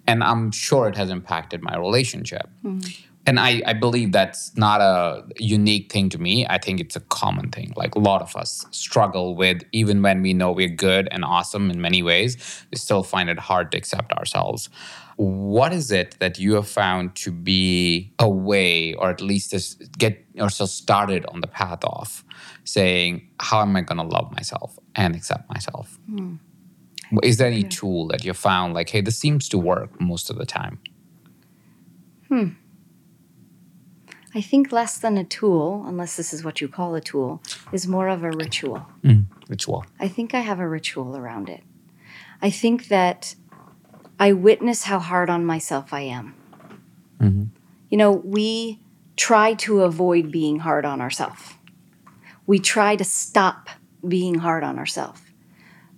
And 0.08 0.24
I'm 0.24 0.52
sure 0.52 0.88
it 0.88 0.96
has 0.96 1.10
impacted 1.10 1.62
my 1.62 1.78
relationship. 1.78 2.50
Mm-hmm. 2.64 2.90
And 3.28 3.42
I, 3.42 3.62
I 3.66 3.74
believe 3.74 4.14
that's 4.14 4.56
not 4.56 4.80
a 4.80 5.26
unique 5.38 5.92
thing 5.92 6.08
to 6.10 6.18
me. 6.18 6.48
I 6.48 6.58
think 6.58 6.80
it's 6.80 6.96
a 6.96 7.02
common 7.02 7.50
thing. 7.52 7.74
Like 7.76 7.96
a 7.96 8.00
lot 8.00 8.22
of 8.22 8.34
us 8.38 8.66
struggle 8.72 9.36
with, 9.36 9.64
even 9.74 10.02
when 10.02 10.22
we 10.22 10.34
know 10.34 10.54
we're 10.54 10.70
good 10.70 11.10
and 11.12 11.26
awesome 11.26 11.70
in 11.70 11.82
many 11.82 12.02
ways, 12.02 12.38
we 12.72 12.78
still 12.78 13.04
find 13.04 13.30
it 13.30 13.38
hard 13.38 13.70
to 13.74 13.78
accept 13.78 14.14
ourselves. 14.14 14.70
What 15.18 15.74
is 15.74 15.92
it 15.92 16.16
that 16.20 16.38
you 16.38 16.54
have 16.54 16.68
found 16.68 17.16
to 17.16 17.32
be 17.32 18.14
a 18.20 18.30
way, 18.30 18.94
or 18.94 19.10
at 19.10 19.20
least 19.20 19.50
to 19.52 19.88
get 19.98 20.24
yourself 20.34 20.70
started 20.70 21.26
on 21.28 21.42
the 21.42 21.48
path 21.48 21.84
of 21.84 22.24
saying, 22.64 23.28
how 23.40 23.62
am 23.62 23.76
I 23.76 23.82
going 23.82 23.98
to 23.98 24.04
love 24.04 24.32
myself 24.32 24.78
and 24.96 25.16
accept 25.16 25.50
myself? 25.50 25.98
Mm. 26.10 26.40
Is 27.24 27.38
there 27.38 27.48
any 27.48 27.62
yeah. 27.62 27.70
tool 27.70 28.08
that 28.10 28.24
you 28.24 28.34
found 28.34 28.74
like, 28.74 28.90
hey, 28.90 29.02
this 29.02 29.18
seems 29.18 29.50
to 29.50 29.58
work 29.58 30.00
most 30.00 30.30
of 30.30 30.38
the 30.38 30.46
time? 30.46 30.80
Hmm. 32.28 32.50
I 34.36 34.42
think 34.42 34.72
less 34.72 35.00
than 35.00 35.18
a 35.18 35.24
tool, 35.24 35.84
unless 35.88 36.16
this 36.16 36.32
is 36.32 36.44
what 36.44 36.62
you 36.62 36.68
call 36.68 36.94
a 36.94 37.02
tool, 37.02 37.42
is 37.72 37.88
more 37.88 38.08
of 38.08 38.24
a 38.24 38.30
ritual. 38.30 38.86
Mm, 39.04 39.26
ritual. 39.50 39.84
I 40.00 40.10
think 40.10 40.36
I 40.36 40.42
have 40.42 40.60
a 40.60 40.68
ritual 40.68 41.18
around 41.18 41.50
it. 41.50 41.64
I 42.42 42.52
think 42.52 42.90
that 42.90 43.36
I 44.20 44.34
witness 44.34 44.84
how 44.84 45.00
hard 45.00 45.30
on 45.30 45.46
myself 45.46 45.94
I 45.94 46.02
am. 46.02 46.36
Mm-hmm. 47.22 47.44
You 47.90 47.98
know, 47.98 48.12
we 48.12 48.80
try 49.16 49.54
to 49.56 49.84
avoid 49.84 50.32
being 50.32 50.60
hard 50.60 50.86
on 50.86 51.02
ourselves. 51.02 51.54
We 52.46 52.60
try 52.60 52.96
to 52.96 53.04
stop 53.04 53.70
being 54.08 54.36
hard 54.36 54.64
on 54.64 54.80
ourselves. 54.80 55.22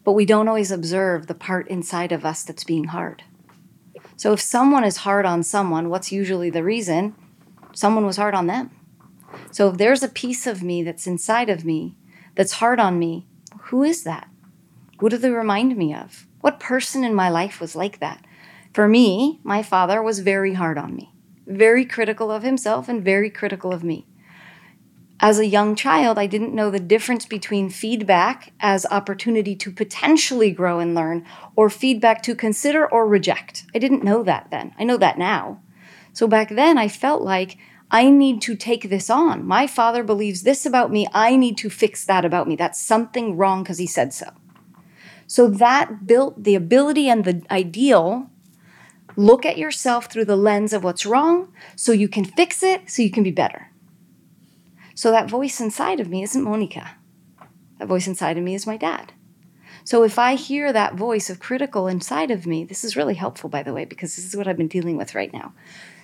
But 0.04 0.14
we 0.14 0.26
don't 0.26 0.48
always 0.48 0.72
observe 0.72 1.28
the 1.28 1.36
part 1.36 1.68
inside 1.68 2.12
of 2.12 2.26
us 2.26 2.44
that's 2.44 2.64
being 2.64 2.86
hard. 2.86 3.24
So 4.16 4.34
if 4.34 4.42
someone 4.42 4.84
is 4.84 4.98
hard 4.98 5.26
on 5.26 5.44
someone, 5.44 5.90
what's 5.90 6.12
usually 6.12 6.50
the 6.50 6.64
reason? 6.64 7.16
Someone 7.74 8.06
was 8.06 8.18
hard 8.18 8.34
on 8.34 8.48
them. 8.48 8.72
So 9.52 9.70
if 9.70 9.78
there's 9.78 10.04
a 10.04 10.10
piece 10.10 10.48
of 10.48 10.64
me 10.64 10.84
that's 10.84 11.08
inside 11.08 11.50
of 11.50 11.64
me 11.64 11.96
that's 12.36 12.54
hard 12.54 12.80
on 12.80 12.98
me, 12.98 13.28
who 13.64 13.84
is 13.84 14.04
that? 14.04 14.28
What 15.00 15.10
do 15.10 15.18
they 15.18 15.30
remind 15.30 15.78
me 15.78 15.94
of? 15.94 16.26
What 16.41 16.60
person 16.60 17.03
in 17.03 17.13
my 17.13 17.29
life 17.29 17.60
was 17.60 17.75
like 17.75 18.00
that? 18.00 18.25
For 18.74 18.88
me, 18.88 19.39
my 19.43 19.62
father 19.62 20.01
was 20.01 20.19
very 20.19 20.53
hard 20.53 20.77
on 20.77 20.96
me, 20.96 21.13
very 21.46 21.86
critical 21.86 22.31
of 22.31 22.43
himself 22.43 22.88
and 22.88 23.03
very 23.03 23.29
critical 23.29 23.74
of 23.74 23.84
me. 23.84 24.05
As 25.22 25.38
a 25.38 25.46
young 25.46 25.75
child, 25.75 26.17
I 26.17 26.27
didn't 26.27 26.55
know 26.55 26.72
the 26.72 26.79
difference 26.79 27.25
between 27.25 27.69
feedback 27.69 28.53
as 28.62 28.86
opportunity 28.86 29.53
to 29.58 29.69
potentially 29.69 30.51
grow 30.51 30.79
and 30.79 30.96
learn 30.96 31.25
or 31.58 31.69
feedback 31.69 32.24
to 32.24 32.36
consider 32.36 32.89
or 32.89 33.05
reject. 33.05 33.65
I 33.75 33.79
didn't 33.79 34.05
know 34.05 34.24
that 34.24 34.48
then. 34.50 34.74
I 34.79 34.86
know 34.86 34.96
that 34.96 35.17
now. 35.17 35.62
So 36.13 36.25
back 36.25 36.50
then, 36.50 36.77
I 36.77 36.88
felt 36.88 37.22
like 37.22 37.58
I 37.91 38.10
need 38.10 38.41
to 38.43 38.55
take 38.55 38.89
this 38.89 39.10
on. 39.10 39.46
My 39.46 39.67
father 39.67 40.03
believes 40.03 40.43
this 40.43 40.65
about 40.65 40.89
me. 40.89 41.05
I 41.13 41.36
need 41.36 41.58
to 41.58 41.69
fix 41.69 42.05
that 42.05 42.24
about 42.24 42.48
me. 42.48 42.55
That's 42.55 42.79
something 42.79 43.36
wrong 43.36 43.63
because 43.63 43.77
he 43.77 43.88
said 43.88 44.13
so. 44.13 44.29
So 45.30 45.48
that 45.48 46.08
built 46.08 46.44
the 46.44 46.56
ability 46.56 47.08
and 47.08 47.24
the 47.24 47.44
ideal. 47.52 48.32
Look 49.16 49.46
at 49.46 49.60
yourself 49.60 50.08
through 50.08 50.26
the 50.26 50.36
lens 50.36 50.74
of 50.74 50.84
what's 50.84 51.06
wrong 51.06 51.54
so 51.76 51.92
you 51.92 52.08
can 52.08 52.26
fix 52.26 52.64
it, 52.64 52.90
so 52.90 53.04
you 53.04 53.12
can 53.12 53.22
be 53.22 53.30
better. 53.30 53.70
So 54.96 55.12
that 55.12 55.30
voice 55.30 55.62
inside 55.62 56.00
of 56.00 56.10
me 56.10 56.24
isn't 56.24 56.44
Monica. 56.44 56.96
That 57.78 57.88
voice 57.88 58.08
inside 58.08 58.40
of 58.40 58.44
me 58.44 58.56
is 58.56 58.66
my 58.66 58.76
dad. 58.76 59.14
So 59.84 60.04
if 60.04 60.18
I 60.18 60.34
hear 60.34 60.74
that 60.74 60.96
voice 60.96 61.30
of 61.30 61.40
critical 61.40 61.88
inside 61.88 62.32
of 62.32 62.48
me, 62.48 62.64
this 62.64 62.84
is 62.84 62.98
really 62.98 63.14
helpful, 63.14 63.52
by 63.52 63.62
the 63.62 63.74
way, 63.74 63.86
because 63.86 64.16
this 64.16 64.26
is 64.26 64.36
what 64.36 64.48
I've 64.48 64.58
been 64.58 64.68
dealing 64.68 64.98
with 64.98 65.14
right 65.14 65.32
now. 65.32 65.54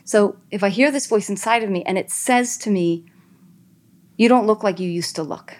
So 0.04 0.38
if 0.52 0.64
I 0.64 0.70
hear 0.70 0.92
this 0.92 1.08
voice 1.08 1.30
inside 1.30 1.64
of 1.64 1.72
me 1.72 1.84
and 1.84 1.98
it 1.98 2.12
says 2.12 2.58
to 2.60 2.70
me, 2.70 3.06
You 4.18 4.30
don't 4.30 4.46
look 4.46 4.62
like 4.62 4.80
you 4.80 4.90
used 4.90 5.16
to 5.16 5.24
look, 5.24 5.58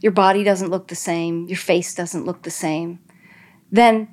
your 0.00 0.12
body 0.12 0.42
doesn't 0.42 0.70
look 0.70 0.88
the 0.88 0.94
same, 0.94 1.46
your 1.46 1.58
face 1.58 1.94
doesn't 1.94 2.24
look 2.24 2.42
the 2.42 2.50
same, 2.50 2.98
then 3.70 4.08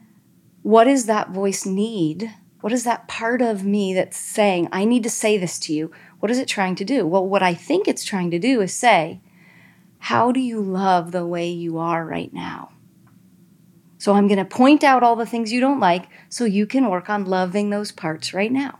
what 0.62 0.84
does 0.84 1.06
that 1.06 1.32
voice 1.32 1.66
need? 1.66 2.34
What 2.62 2.74
is 2.74 2.84
that 2.84 3.08
part 3.08 3.42
of 3.42 3.64
me 3.64 3.94
that's 3.94 4.18
saying, 4.18 4.68
I 4.72 4.84
need 4.84 5.04
to 5.04 5.10
say 5.10 5.38
this 5.38 5.58
to 5.60 5.74
you? 5.74 5.92
What 6.20 6.32
is 6.32 6.40
it 6.40 6.48
trying 6.48 6.76
to 6.76 6.86
do? 6.86 7.06
Well, 7.06 7.26
what 7.26 7.44
I 7.44 7.54
think 7.54 7.88
it's 7.88 8.04
trying 8.04 8.32
to 8.32 8.40
do 8.40 8.62
is 8.62 8.74
say, 8.74 9.22
How 10.00 10.32
do 10.32 10.40
you 10.40 10.60
love 10.60 11.12
the 11.12 11.26
way 11.26 11.50
you 11.50 11.78
are 11.78 12.06
right 12.06 12.34
now? 12.34 12.72
So 13.98 14.14
I'm 14.14 14.28
going 14.28 14.38
to 14.38 14.46
point 14.46 14.84
out 14.84 15.04
all 15.04 15.16
the 15.16 15.26
things 15.26 15.52
you 15.52 15.60
don't 15.60 15.80
like 15.80 16.08
so 16.30 16.46
you 16.46 16.68
can 16.68 16.90
work 16.90 17.10
on 17.10 17.26
loving 17.26 17.70
those 17.70 17.92
parts 17.92 18.34
right 18.34 18.52
now. 18.52 18.80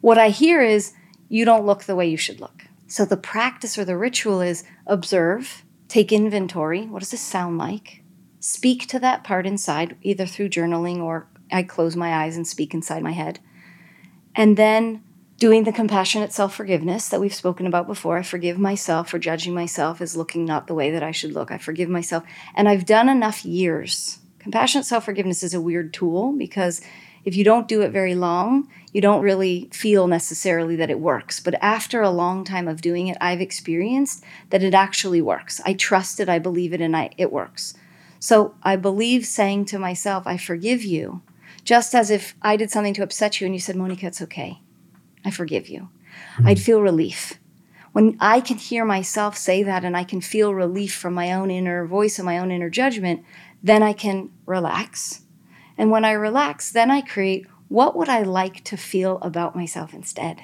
What 0.00 0.18
I 0.18 0.28
hear 0.28 0.60
is, 0.60 0.92
You 1.28 1.44
don't 1.44 1.66
look 1.66 1.84
the 1.84 1.96
way 1.96 2.08
you 2.08 2.16
should 2.16 2.40
look. 2.40 2.64
So 2.86 3.04
the 3.04 3.16
practice 3.16 3.78
or 3.78 3.84
the 3.84 3.96
ritual 3.96 4.40
is 4.40 4.64
observe, 4.86 5.64
Take 5.88 6.12
inventory. 6.12 6.86
What 6.86 7.00
does 7.00 7.10
this 7.10 7.20
sound 7.20 7.58
like? 7.58 8.02
Speak 8.40 8.86
to 8.88 8.98
that 9.00 9.24
part 9.24 9.46
inside, 9.46 9.96
either 10.02 10.26
through 10.26 10.50
journaling 10.50 10.98
or 10.98 11.28
I 11.52 11.62
close 11.62 11.96
my 11.96 12.12
eyes 12.24 12.36
and 12.36 12.46
speak 12.46 12.74
inside 12.74 13.02
my 13.02 13.12
head. 13.12 13.40
And 14.34 14.56
then 14.56 15.02
doing 15.38 15.64
the 15.64 15.72
compassionate 15.72 16.32
self 16.32 16.54
forgiveness 16.54 17.08
that 17.08 17.20
we've 17.20 17.34
spoken 17.34 17.66
about 17.66 17.86
before. 17.86 18.18
I 18.18 18.22
forgive 18.22 18.58
myself 18.58 19.10
for 19.10 19.18
judging 19.18 19.54
myself 19.54 20.00
as 20.00 20.16
looking 20.16 20.44
not 20.44 20.66
the 20.66 20.74
way 20.74 20.90
that 20.90 21.02
I 21.02 21.10
should 21.10 21.32
look. 21.32 21.50
I 21.50 21.58
forgive 21.58 21.88
myself. 21.88 22.24
And 22.54 22.68
I've 22.68 22.86
done 22.86 23.08
enough 23.08 23.44
years. 23.44 24.18
Compassionate 24.38 24.86
self 24.86 25.04
forgiveness 25.04 25.42
is 25.42 25.54
a 25.54 25.60
weird 25.60 25.92
tool 25.92 26.32
because 26.32 26.80
if 27.26 27.36
you 27.36 27.44
don't 27.44 27.68
do 27.68 27.82
it 27.82 27.90
very 27.90 28.14
long, 28.14 28.68
you 28.92 29.00
don't 29.02 29.20
really 29.20 29.68
feel 29.72 30.06
necessarily 30.06 30.76
that 30.76 30.90
it 30.90 31.00
works. 31.00 31.40
But 31.40 31.56
after 31.60 32.00
a 32.00 32.08
long 32.08 32.44
time 32.44 32.68
of 32.68 32.80
doing 32.80 33.08
it, 33.08 33.18
I've 33.20 33.40
experienced 33.40 34.24
that 34.50 34.62
it 34.62 34.72
actually 34.72 35.20
works. 35.20 35.60
I 35.66 35.74
trust 35.74 36.20
it, 36.20 36.28
I 36.28 36.38
believe 36.38 36.72
it, 36.72 36.80
and 36.80 36.96
I, 36.96 37.10
it 37.18 37.32
works. 37.32 37.74
So 38.20 38.54
I 38.62 38.76
believe 38.76 39.26
saying 39.26 39.66
to 39.66 39.78
myself, 39.78 40.26
I 40.26 40.36
forgive 40.36 40.84
you, 40.84 41.20
Just 41.66 41.96
as 41.96 42.10
if 42.12 42.36
I 42.40 42.56
did 42.56 42.70
something 42.70 42.94
to 42.94 43.02
upset 43.02 43.40
you 43.40 43.44
and 43.44 43.54
you 43.54 43.58
said, 43.60 43.74
Monica, 43.74 44.06
it's 44.06 44.22
okay. 44.22 44.60
I 45.24 45.32
forgive 45.32 45.68
you. 45.68 45.88
Mm-hmm. 46.36 46.46
I'd 46.46 46.60
feel 46.60 46.80
relief. 46.80 47.40
When 47.90 48.16
I 48.20 48.40
can 48.40 48.56
hear 48.56 48.84
myself 48.84 49.36
say 49.36 49.64
that 49.64 49.84
and 49.84 49.96
I 49.96 50.04
can 50.04 50.20
feel 50.20 50.54
relief 50.54 50.94
from 50.94 51.12
my 51.12 51.32
own 51.32 51.50
inner 51.50 51.84
voice 51.84 52.20
and 52.20 52.26
my 52.26 52.38
own 52.38 52.52
inner 52.52 52.70
judgment, 52.70 53.24
then 53.64 53.82
I 53.82 53.94
can 53.94 54.30
relax. 54.46 55.22
And 55.78 55.90
when 55.90 56.04
I 56.04 56.12
relax, 56.12 56.70
then 56.70 56.90
I 56.90 57.00
create 57.00 57.46
what 57.68 57.96
would 57.96 58.08
I 58.08 58.22
like 58.22 58.62
to 58.64 58.76
feel 58.76 59.18
about 59.22 59.56
myself 59.56 59.92
instead? 59.92 60.40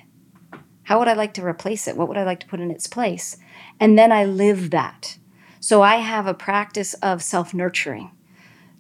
How 0.84 0.98
would 0.98 1.08
I 1.08 1.12
like 1.14 1.34
to 1.34 1.46
replace 1.46 1.86
it? 1.86 1.96
What 1.96 2.08
would 2.08 2.16
I 2.16 2.24
like 2.24 2.40
to 2.40 2.46
put 2.46 2.60
in 2.60 2.70
its 2.70 2.86
place? 2.86 3.36
And 3.78 3.96
then 3.96 4.10
I 4.10 4.24
live 4.24 4.70
that. 4.70 5.16
So 5.60 5.82
I 5.82 5.96
have 5.96 6.26
a 6.26 6.34
practice 6.34 6.94
of 6.94 7.22
self 7.22 7.54
nurturing, 7.54 8.10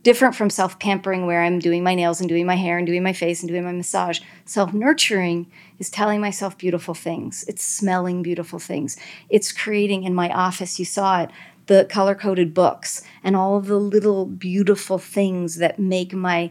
different 0.02 0.34
from 0.34 0.50
self 0.50 0.80
pampering, 0.80 1.26
where 1.26 1.44
I'm 1.44 1.60
doing 1.60 1.84
my 1.84 1.94
nails 1.94 2.18
and 2.18 2.28
doing 2.28 2.44
my 2.44 2.56
hair 2.56 2.76
and 2.76 2.86
doing 2.86 3.04
my 3.04 3.12
face 3.12 3.40
and 3.40 3.48
doing 3.48 3.64
my 3.64 3.70
massage. 3.70 4.18
Self 4.44 4.74
nurturing 4.74 5.48
is 5.78 5.90
telling 5.90 6.20
myself 6.20 6.58
beautiful 6.58 6.94
things, 6.94 7.44
it's 7.46 7.64
smelling 7.64 8.20
beautiful 8.20 8.58
things, 8.58 8.96
it's 9.28 9.52
creating 9.52 10.02
in 10.02 10.12
my 10.12 10.28
office, 10.30 10.80
you 10.80 10.84
saw 10.84 11.22
it, 11.22 11.30
the 11.66 11.86
color 11.88 12.14
coded 12.14 12.54
books 12.54 13.02
and 13.22 13.36
all 13.36 13.60
the 13.60 13.78
little 13.78 14.26
beautiful 14.26 14.98
things 14.98 15.56
that 15.56 15.78
make 15.78 16.12
my 16.12 16.50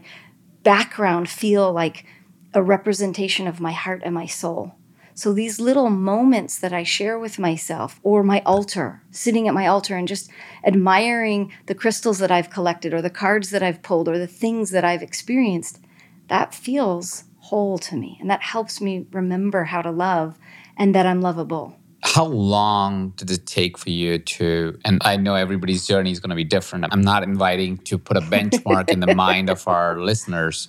background 0.62 1.28
feel 1.28 1.72
like 1.72 2.06
a 2.54 2.62
representation 2.62 3.46
of 3.46 3.60
my 3.60 3.72
heart 3.72 4.02
and 4.04 4.14
my 4.14 4.26
soul. 4.26 4.74
So 5.14 5.32
these 5.32 5.60
little 5.60 5.90
moments 5.90 6.58
that 6.58 6.72
I 6.72 6.84
share 6.84 7.18
with 7.18 7.38
myself 7.38 8.00
or 8.02 8.22
my 8.22 8.40
altar, 8.46 9.02
sitting 9.10 9.46
at 9.46 9.54
my 9.54 9.66
altar 9.66 9.96
and 9.96 10.08
just 10.08 10.30
admiring 10.64 11.52
the 11.66 11.74
crystals 11.74 12.18
that 12.18 12.30
I've 12.30 12.50
collected 12.50 12.94
or 12.94 13.02
the 13.02 13.10
cards 13.10 13.50
that 13.50 13.62
I've 13.62 13.82
pulled 13.82 14.08
or 14.08 14.18
the 14.18 14.26
things 14.26 14.70
that 14.70 14.84
I've 14.84 15.02
experienced, 15.02 15.80
that 16.28 16.54
feels 16.54 17.24
whole 17.40 17.76
to 17.78 17.96
me. 17.96 18.16
And 18.20 18.30
that 18.30 18.42
helps 18.42 18.80
me 18.80 19.06
remember 19.12 19.64
how 19.64 19.82
to 19.82 19.90
love 19.90 20.38
and 20.78 20.94
that 20.94 21.04
I'm 21.04 21.20
lovable. 21.20 21.76
How 22.02 22.24
long 22.24 23.10
did 23.10 23.30
it 23.30 23.46
take 23.46 23.78
for 23.78 23.90
you 23.90 24.18
to? 24.18 24.78
And 24.84 25.00
I 25.04 25.16
know 25.16 25.34
everybody's 25.34 25.86
journey 25.86 26.10
is 26.10 26.18
going 26.18 26.30
to 26.30 26.36
be 26.36 26.44
different. 26.44 26.86
I'm 26.90 27.00
not 27.00 27.22
inviting 27.22 27.78
to 27.78 27.96
put 27.96 28.16
a 28.16 28.20
benchmark 28.20 28.90
in 28.90 29.00
the 29.00 29.14
mind 29.14 29.48
of 29.48 29.66
our 29.68 30.00
listeners, 30.00 30.68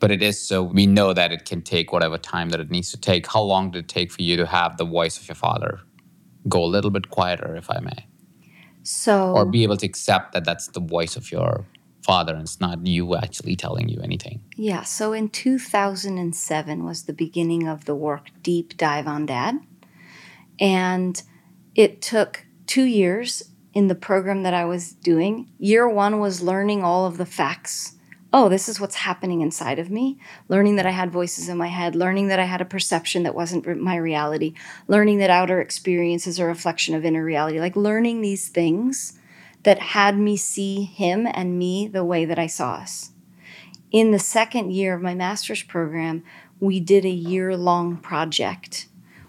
but 0.00 0.10
it 0.10 0.22
is 0.22 0.40
so 0.40 0.62
we 0.62 0.86
know 0.86 1.12
that 1.12 1.30
it 1.30 1.44
can 1.44 1.60
take 1.60 1.92
whatever 1.92 2.16
time 2.16 2.48
that 2.50 2.60
it 2.60 2.70
needs 2.70 2.90
to 2.92 2.96
take. 2.96 3.26
How 3.26 3.42
long 3.42 3.70
did 3.70 3.84
it 3.84 3.88
take 3.88 4.10
for 4.10 4.22
you 4.22 4.36
to 4.38 4.46
have 4.46 4.78
the 4.78 4.84
voice 4.84 5.18
of 5.18 5.28
your 5.28 5.34
father 5.34 5.80
go 6.48 6.64
a 6.64 6.66
little 6.66 6.90
bit 6.90 7.10
quieter, 7.10 7.54
if 7.54 7.70
I 7.70 7.80
may? 7.80 8.06
So, 8.82 9.32
or 9.32 9.44
be 9.44 9.62
able 9.62 9.76
to 9.76 9.86
accept 9.86 10.32
that 10.32 10.44
that's 10.44 10.68
the 10.68 10.80
voice 10.80 11.16
of 11.16 11.30
your 11.30 11.66
father 12.02 12.32
and 12.32 12.42
it's 12.42 12.60
not 12.60 12.84
you 12.86 13.14
actually 13.14 13.56
telling 13.56 13.88
you 13.88 14.00
anything. 14.02 14.42
Yeah. 14.56 14.82
So 14.82 15.12
in 15.12 15.28
2007 15.28 16.84
was 16.84 17.04
the 17.04 17.12
beginning 17.12 17.68
of 17.68 17.84
the 17.84 17.94
work 17.94 18.30
Deep 18.42 18.76
Dive 18.76 19.06
on 19.06 19.26
Dad. 19.26 19.60
And 20.60 21.22
it 21.74 22.02
took 22.02 22.44
two 22.66 22.84
years 22.84 23.42
in 23.74 23.88
the 23.88 23.94
program 23.94 24.42
that 24.42 24.54
I 24.54 24.64
was 24.64 24.92
doing. 24.92 25.50
Year 25.58 25.88
one 25.88 26.20
was 26.20 26.42
learning 26.42 26.82
all 26.82 27.06
of 27.06 27.16
the 27.16 27.26
facts. 27.26 27.96
Oh, 28.34 28.48
this 28.48 28.68
is 28.68 28.80
what's 28.80 28.94
happening 28.96 29.42
inside 29.42 29.78
of 29.78 29.90
me. 29.90 30.18
Learning 30.48 30.76
that 30.76 30.86
I 30.86 30.90
had 30.90 31.10
voices 31.10 31.48
in 31.48 31.58
my 31.58 31.66
head, 31.66 31.94
learning 31.94 32.28
that 32.28 32.38
I 32.38 32.44
had 32.44 32.60
a 32.60 32.66
perception 32.66 33.24
that 33.24 33.34
wasn't 33.34 33.66
my 33.78 33.96
reality, 33.96 34.54
learning 34.88 35.18
that 35.18 35.30
outer 35.30 35.60
experience 35.60 36.26
is 36.26 36.38
a 36.38 36.46
reflection 36.46 36.94
of 36.94 37.04
inner 37.04 37.24
reality. 37.24 37.60
Like 37.60 37.76
learning 37.76 38.20
these 38.20 38.48
things 38.48 39.18
that 39.64 39.78
had 39.78 40.18
me 40.18 40.36
see 40.36 40.84
him 40.84 41.26
and 41.30 41.58
me 41.58 41.86
the 41.86 42.04
way 42.04 42.24
that 42.24 42.38
I 42.38 42.46
saw 42.46 42.74
us. 42.74 43.10
In 43.90 44.10
the 44.10 44.18
second 44.18 44.72
year 44.72 44.94
of 44.94 45.02
my 45.02 45.14
master's 45.14 45.62
program, 45.62 46.24
we 46.58 46.80
did 46.80 47.04
a 47.04 47.10
year 47.10 47.56
long 47.56 47.98
project 47.98 48.86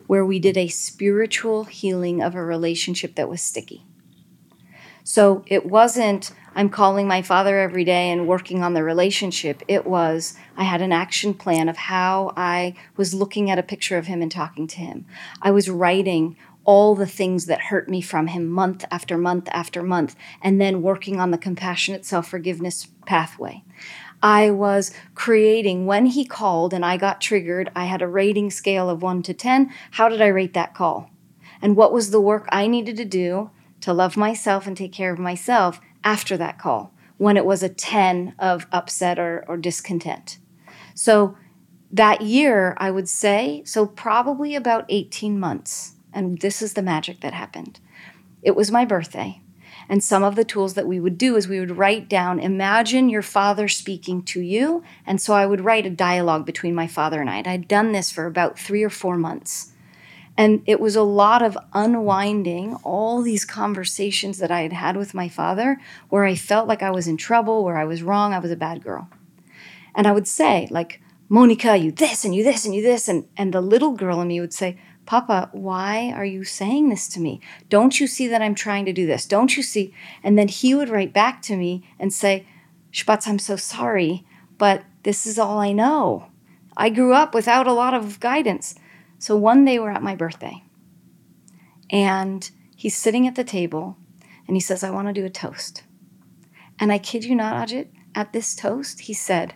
where 0.07 0.25
we 0.25 0.39
did 0.39 0.57
a 0.57 0.67
spiritual 0.67 1.65
healing 1.65 2.21
of 2.21 2.35
a 2.35 2.43
relationship 2.43 3.15
that 3.15 3.29
was 3.29 3.41
sticky. 3.41 3.85
So 5.03 5.43
it 5.47 5.65
wasn't, 5.65 6.31
I'm 6.55 6.69
calling 6.69 7.07
my 7.07 7.21
father 7.21 7.59
every 7.59 7.83
day 7.83 8.09
and 8.09 8.27
working 8.27 8.63
on 8.63 8.73
the 8.73 8.83
relationship. 8.83 9.61
It 9.67 9.85
was, 9.85 10.35
I 10.55 10.63
had 10.63 10.81
an 10.81 10.93
action 10.93 11.33
plan 11.33 11.67
of 11.67 11.75
how 11.75 12.33
I 12.37 12.75
was 12.95 13.13
looking 13.13 13.51
at 13.51 13.59
a 13.59 13.63
picture 13.63 13.97
of 13.97 14.07
him 14.07 14.21
and 14.21 14.31
talking 14.31 14.65
to 14.67 14.77
him. 14.77 15.05
I 15.41 15.51
was 15.51 15.69
writing 15.69 16.37
all 16.65 16.95
the 16.95 17.05
things 17.05 17.45
that 17.47 17.59
hurt 17.59 17.89
me 17.89 18.01
from 18.01 18.27
him 18.27 18.47
month 18.47 18.85
after 18.89 19.17
month 19.17 19.49
after 19.51 19.83
month, 19.83 20.15
and 20.41 20.61
then 20.61 20.81
working 20.81 21.19
on 21.19 21.31
the 21.31 21.37
compassionate 21.37 22.05
self 22.05 22.27
forgiveness 22.29 22.87
pathway. 23.05 23.63
I 24.23 24.51
was 24.51 24.91
creating 25.15 25.85
when 25.85 26.05
he 26.05 26.23
called 26.23 26.73
and 26.73 26.85
I 26.85 26.95
got 26.95 27.19
triggered, 27.19 27.69
I 27.75 27.85
had 27.85 28.01
a 28.01 28.07
rating 28.07 28.49
scale 28.49 28.89
of 28.89 29.01
1 29.01 29.21
to 29.23 29.33
10. 29.33 29.69
How 29.91 30.07
did 30.07 30.21
I 30.21 30.27
rate 30.27 30.53
that 30.53 30.73
call? 30.73 31.11
And 31.61 31.75
what 31.75 31.91
was 31.91 32.09
the 32.09 32.21
work 32.21 32.47
I 32.49 32.67
needed 32.67 32.95
to 32.97 33.05
do 33.05 33.51
to 33.81 33.93
love 33.93 34.15
myself 34.15 34.65
and 34.65 34.77
take 34.77 34.93
care 34.93 35.11
of 35.11 35.19
myself 35.19 35.81
after 36.05 36.37
that 36.37 36.57
call 36.57 36.93
when 37.17 37.35
it 37.35 37.45
was 37.45 37.63
a 37.63 37.69
10 37.69 38.33
of 38.39 38.65
upset 38.71 39.19
or, 39.19 39.43
or 39.45 39.57
discontent? 39.57 40.39
So 40.95 41.37
that 41.91 42.21
year, 42.21 42.75
I 42.79 42.91
would 42.91 43.09
say, 43.09 43.61
so 43.65 43.85
probably 43.85 44.55
about 44.55 44.85
18 44.87 45.37
months. 45.37 45.95
And 46.13 46.39
this 46.39 46.61
is 46.61 46.73
the 46.73 46.81
magic 46.81 47.19
that 47.21 47.33
happened. 47.33 47.81
It 48.41 48.55
was 48.55 48.71
my 48.71 48.85
birthday. 48.85 49.42
And 49.93 50.03
some 50.03 50.23
of 50.23 50.33
the 50.35 50.43
tools 50.43 50.73
that 50.73 50.87
we 50.87 50.99
would 50.99 51.19
do 51.19 51.35
is 51.35 51.47
we 51.47 51.59
would 51.59 51.77
write 51.77 52.09
down, 52.09 52.39
imagine 52.39 53.09
your 53.09 53.21
father 53.21 53.67
speaking 53.67 54.23
to 54.23 54.41
you. 54.41 54.83
And 55.05 55.21
so 55.21 55.35
I 55.35 55.45
would 55.45 55.61
write 55.61 55.85
a 55.85 55.91
dialogue 55.91 56.47
between 56.47 56.73
my 56.73 56.87
father 56.87 57.21
and 57.21 57.29
I. 57.29 57.35
And 57.35 57.47
I'd 57.47 57.67
done 57.67 57.91
this 57.91 58.09
for 58.09 58.25
about 58.25 58.57
three 58.57 58.81
or 58.81 58.89
four 58.89 59.17
months. 59.17 59.71
And 60.35 60.63
it 60.65 60.79
was 60.79 60.95
a 60.95 61.03
lot 61.03 61.43
of 61.43 61.55
unwinding 61.73 62.73
all 62.81 63.21
these 63.21 63.45
conversations 63.45 64.39
that 64.39 64.49
I 64.49 64.61
had 64.61 64.73
had 64.73 64.97
with 64.97 65.13
my 65.13 65.29
father 65.29 65.79
where 66.09 66.25
I 66.25 66.33
felt 66.33 66.67
like 66.67 66.81
I 66.81 66.89
was 66.89 67.07
in 67.07 67.15
trouble, 67.15 67.63
where 67.63 67.77
I 67.77 67.85
was 67.85 68.01
wrong, 68.01 68.33
I 68.33 68.39
was 68.39 68.49
a 68.49 68.55
bad 68.55 68.83
girl. 68.83 69.09
And 69.93 70.07
I 70.07 70.11
would 70.11 70.27
say, 70.27 70.67
like, 70.71 71.02
Monica, 71.33 71.75
you 71.75 71.91
this 71.91 72.23
and 72.23 72.35
you 72.35 72.43
this 72.43 72.63
and 72.63 72.75
you 72.75 72.83
this. 72.83 73.07
And, 73.07 73.27
and 73.35 73.51
the 73.51 73.59
little 73.59 73.93
girl 73.93 74.21
in 74.21 74.27
me 74.27 74.39
would 74.39 74.53
say, 74.53 74.77
Papa, 75.07 75.49
why 75.51 76.13
are 76.15 76.23
you 76.23 76.43
saying 76.43 76.89
this 76.89 77.07
to 77.07 77.19
me? 77.19 77.41
Don't 77.69 77.99
you 77.99 78.05
see 78.05 78.27
that 78.27 78.43
I'm 78.43 78.53
trying 78.53 78.85
to 78.85 78.93
do 78.93 79.07
this? 79.07 79.25
Don't 79.25 79.57
you 79.57 79.63
see? 79.63 79.95
And 80.21 80.37
then 80.37 80.47
he 80.47 80.75
would 80.75 80.89
write 80.89 81.11
back 81.11 81.41
to 81.43 81.57
me 81.57 81.89
and 81.97 82.13
say, 82.13 82.45
Spatz, 82.91 83.27
I'm 83.27 83.39
so 83.39 83.55
sorry, 83.55 84.27
but 84.59 84.83
this 85.01 85.25
is 85.25 85.39
all 85.39 85.57
I 85.57 85.71
know. 85.71 86.27
I 86.77 86.91
grew 86.91 87.15
up 87.15 87.33
without 87.33 87.65
a 87.65 87.73
lot 87.73 87.95
of 87.95 88.19
guidance. 88.19 88.75
So 89.17 89.35
one 89.35 89.65
day 89.65 89.79
we're 89.79 89.89
at 89.89 90.03
my 90.03 90.15
birthday, 90.15 90.63
and 91.89 92.47
he's 92.75 92.95
sitting 92.95 93.25
at 93.25 93.33
the 93.33 93.43
table, 93.43 93.97
and 94.47 94.55
he 94.55 94.61
says, 94.61 94.83
I 94.83 94.91
want 94.91 95.07
to 95.07 95.13
do 95.13 95.25
a 95.25 95.31
toast. 95.31 95.81
And 96.77 96.91
I 96.91 96.99
kid 96.99 97.23
you 97.23 97.33
not, 97.33 97.69
Ajit, 97.69 97.87
at 98.13 98.33
this 98.33 98.53
toast, 98.53 98.99
he 99.01 99.15
said, 99.15 99.55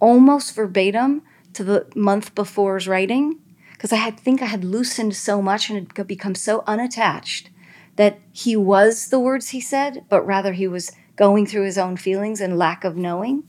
almost 0.00 0.54
verbatim 0.54 1.22
to 1.54 1.64
the 1.64 1.86
month 1.94 2.34
before's 2.34 2.88
writing, 2.88 3.40
because 3.72 3.92
I 3.92 3.96
had, 3.96 4.18
think 4.18 4.42
I 4.42 4.46
had 4.46 4.64
loosened 4.64 5.16
so 5.16 5.40
much 5.40 5.70
and 5.70 5.90
had 5.96 6.06
become 6.06 6.34
so 6.34 6.62
unattached 6.66 7.50
that 7.96 8.20
he 8.32 8.56
was 8.56 9.08
the 9.08 9.18
words 9.18 9.50
he 9.50 9.60
said, 9.60 10.04
but 10.08 10.26
rather 10.26 10.52
he 10.52 10.68
was 10.68 10.92
going 11.16 11.46
through 11.46 11.64
his 11.64 11.78
own 11.78 11.96
feelings 11.96 12.40
and 12.40 12.58
lack 12.58 12.84
of 12.84 12.96
knowing. 12.96 13.44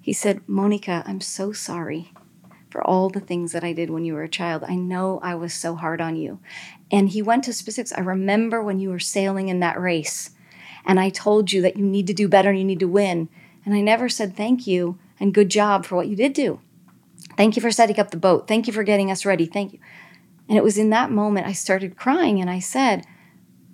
He 0.00 0.12
said, 0.12 0.42
Monica, 0.46 1.02
I'm 1.06 1.20
so 1.20 1.52
sorry 1.52 2.12
for 2.70 2.84
all 2.84 3.08
the 3.08 3.20
things 3.20 3.52
that 3.52 3.64
I 3.64 3.72
did 3.72 3.90
when 3.90 4.04
you 4.04 4.14
were 4.14 4.22
a 4.22 4.28
child. 4.28 4.64
I 4.64 4.74
know 4.74 5.20
I 5.22 5.34
was 5.34 5.54
so 5.54 5.76
hard 5.76 6.00
on 6.00 6.16
you. 6.16 6.40
And 6.90 7.08
he 7.08 7.22
went 7.22 7.44
to 7.44 7.52
specifics. 7.52 7.92
I 7.92 8.00
remember 8.00 8.62
when 8.62 8.80
you 8.80 8.90
were 8.90 8.98
sailing 8.98 9.48
in 9.48 9.60
that 9.60 9.80
race, 9.80 10.30
and 10.84 11.00
I 11.00 11.08
told 11.08 11.52
you 11.52 11.62
that 11.62 11.76
you 11.76 11.84
need 11.84 12.06
to 12.08 12.14
do 12.14 12.28
better 12.28 12.50
and 12.50 12.58
you 12.58 12.64
need 12.64 12.80
to 12.80 12.88
win. 12.88 13.28
And 13.64 13.74
I 13.74 13.80
never 13.80 14.08
said 14.08 14.36
thank 14.36 14.66
you 14.66 14.98
and 15.20 15.34
good 15.34 15.48
job 15.48 15.84
for 15.84 15.96
what 15.96 16.08
you 16.08 16.16
did 16.16 16.32
do. 16.32 16.60
Thank 17.36 17.56
you 17.56 17.62
for 17.62 17.70
setting 17.70 17.98
up 17.98 18.10
the 18.10 18.16
boat. 18.16 18.46
Thank 18.46 18.66
you 18.66 18.72
for 18.72 18.82
getting 18.82 19.10
us 19.10 19.24
ready. 19.24 19.46
Thank 19.46 19.72
you. 19.72 19.78
And 20.48 20.58
it 20.58 20.64
was 20.64 20.78
in 20.78 20.90
that 20.90 21.10
moment 21.10 21.46
I 21.46 21.52
started 21.52 21.96
crying 21.96 22.40
and 22.40 22.50
I 22.50 22.58
said, 22.58 23.06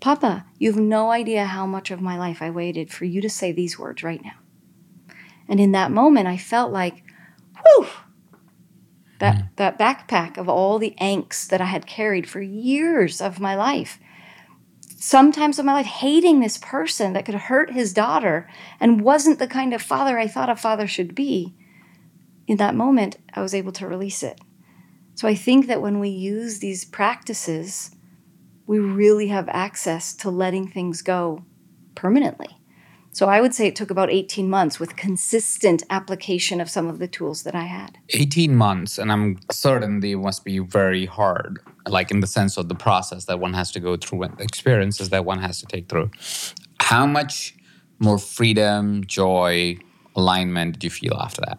Papa, 0.00 0.46
you 0.58 0.70
have 0.72 0.80
no 0.80 1.10
idea 1.10 1.44
how 1.44 1.66
much 1.66 1.90
of 1.90 2.00
my 2.00 2.16
life 2.18 2.40
I 2.40 2.50
waited 2.50 2.90
for 2.90 3.04
you 3.04 3.20
to 3.20 3.28
say 3.28 3.52
these 3.52 3.78
words 3.78 4.02
right 4.02 4.22
now. 4.24 4.32
And 5.48 5.60
in 5.60 5.72
that 5.72 5.90
moment, 5.90 6.26
I 6.26 6.36
felt 6.36 6.72
like, 6.72 7.02
whew, 7.62 7.86
that, 9.18 9.36
mm. 9.36 9.48
that 9.56 9.78
backpack 9.78 10.38
of 10.38 10.48
all 10.48 10.78
the 10.78 10.94
angst 11.00 11.48
that 11.48 11.60
I 11.60 11.66
had 11.66 11.86
carried 11.86 12.28
for 12.28 12.40
years 12.40 13.20
of 13.20 13.40
my 13.40 13.54
life. 13.54 13.98
Sometimes 15.02 15.58
of 15.58 15.64
my 15.64 15.72
life, 15.72 15.86
hating 15.86 16.40
this 16.40 16.58
person 16.58 17.14
that 17.14 17.24
could 17.24 17.34
hurt 17.34 17.72
his 17.72 17.94
daughter 17.94 18.46
and 18.78 19.00
wasn't 19.00 19.38
the 19.38 19.46
kind 19.46 19.72
of 19.72 19.80
father 19.80 20.18
I 20.18 20.26
thought 20.26 20.50
a 20.50 20.54
father 20.54 20.86
should 20.86 21.14
be 21.14 21.56
in 22.50 22.56
that 22.56 22.74
moment, 22.74 23.16
I 23.32 23.42
was 23.42 23.54
able 23.54 23.70
to 23.70 23.86
release 23.86 24.24
it. 24.24 24.40
So 25.14 25.28
I 25.28 25.36
think 25.36 25.68
that 25.68 25.80
when 25.80 26.00
we 26.00 26.08
use 26.08 26.58
these 26.58 26.84
practices, 26.84 27.94
we 28.66 28.80
really 28.80 29.28
have 29.28 29.48
access 29.48 30.12
to 30.16 30.30
letting 30.30 30.66
things 30.66 31.00
go 31.00 31.44
permanently. 31.94 32.59
So 33.12 33.26
I 33.28 33.40
would 33.40 33.54
say 33.54 33.66
it 33.66 33.74
took 33.74 33.90
about 33.90 34.10
18 34.10 34.48
months 34.48 34.78
with 34.78 34.94
consistent 34.96 35.82
application 35.90 36.60
of 36.60 36.70
some 36.70 36.88
of 36.88 37.00
the 37.00 37.08
tools 37.08 37.42
that 37.42 37.54
I 37.54 37.64
had. 37.64 37.98
18 38.10 38.54
months, 38.54 38.98
and 38.98 39.10
I'm 39.10 39.40
certain 39.50 40.00
they 40.00 40.14
must 40.14 40.44
be 40.44 40.60
very 40.60 41.06
hard, 41.06 41.58
like 41.88 42.10
in 42.10 42.20
the 42.20 42.26
sense 42.26 42.56
of 42.56 42.68
the 42.68 42.74
process 42.74 43.24
that 43.24 43.40
one 43.40 43.52
has 43.54 43.72
to 43.72 43.80
go 43.80 43.96
through 43.96 44.22
and 44.22 44.40
experiences 44.40 45.08
that 45.10 45.24
one 45.24 45.40
has 45.40 45.58
to 45.60 45.66
take 45.66 45.88
through. 45.88 46.10
How 46.78 47.04
much 47.04 47.56
more 47.98 48.18
freedom, 48.18 49.04
joy, 49.06 49.76
alignment 50.14 50.74
did 50.74 50.84
you 50.84 50.90
feel 50.90 51.14
after 51.14 51.40
that? 51.42 51.58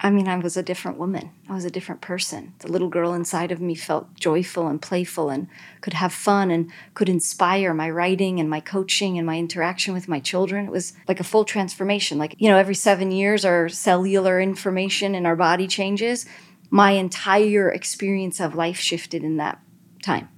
I 0.00 0.10
mean, 0.10 0.28
I 0.28 0.36
was 0.38 0.56
a 0.56 0.62
different 0.62 0.96
woman. 0.96 1.30
I 1.48 1.54
was 1.54 1.64
a 1.64 1.70
different 1.70 2.00
person. 2.00 2.54
The 2.60 2.70
little 2.70 2.88
girl 2.88 3.14
inside 3.14 3.50
of 3.50 3.60
me 3.60 3.74
felt 3.74 4.14
joyful 4.14 4.68
and 4.68 4.80
playful 4.80 5.28
and 5.28 5.48
could 5.80 5.94
have 5.94 6.12
fun 6.12 6.52
and 6.52 6.70
could 6.94 7.08
inspire 7.08 7.74
my 7.74 7.90
writing 7.90 8.38
and 8.38 8.48
my 8.48 8.60
coaching 8.60 9.18
and 9.18 9.26
my 9.26 9.38
interaction 9.38 9.94
with 9.94 10.06
my 10.06 10.20
children. 10.20 10.66
It 10.66 10.70
was 10.70 10.92
like 11.08 11.18
a 11.18 11.24
full 11.24 11.44
transformation. 11.44 12.16
Like, 12.16 12.36
you 12.38 12.48
know, 12.48 12.58
every 12.58 12.76
seven 12.76 13.10
years, 13.10 13.44
our 13.44 13.68
cellular 13.68 14.40
information 14.40 15.16
in 15.16 15.26
our 15.26 15.36
body 15.36 15.66
changes. 15.66 16.26
My 16.70 16.92
entire 16.92 17.68
experience 17.68 18.38
of 18.40 18.54
life 18.54 18.78
shifted 18.78 19.24
in 19.24 19.36
that 19.38 19.60
time. 20.04 20.28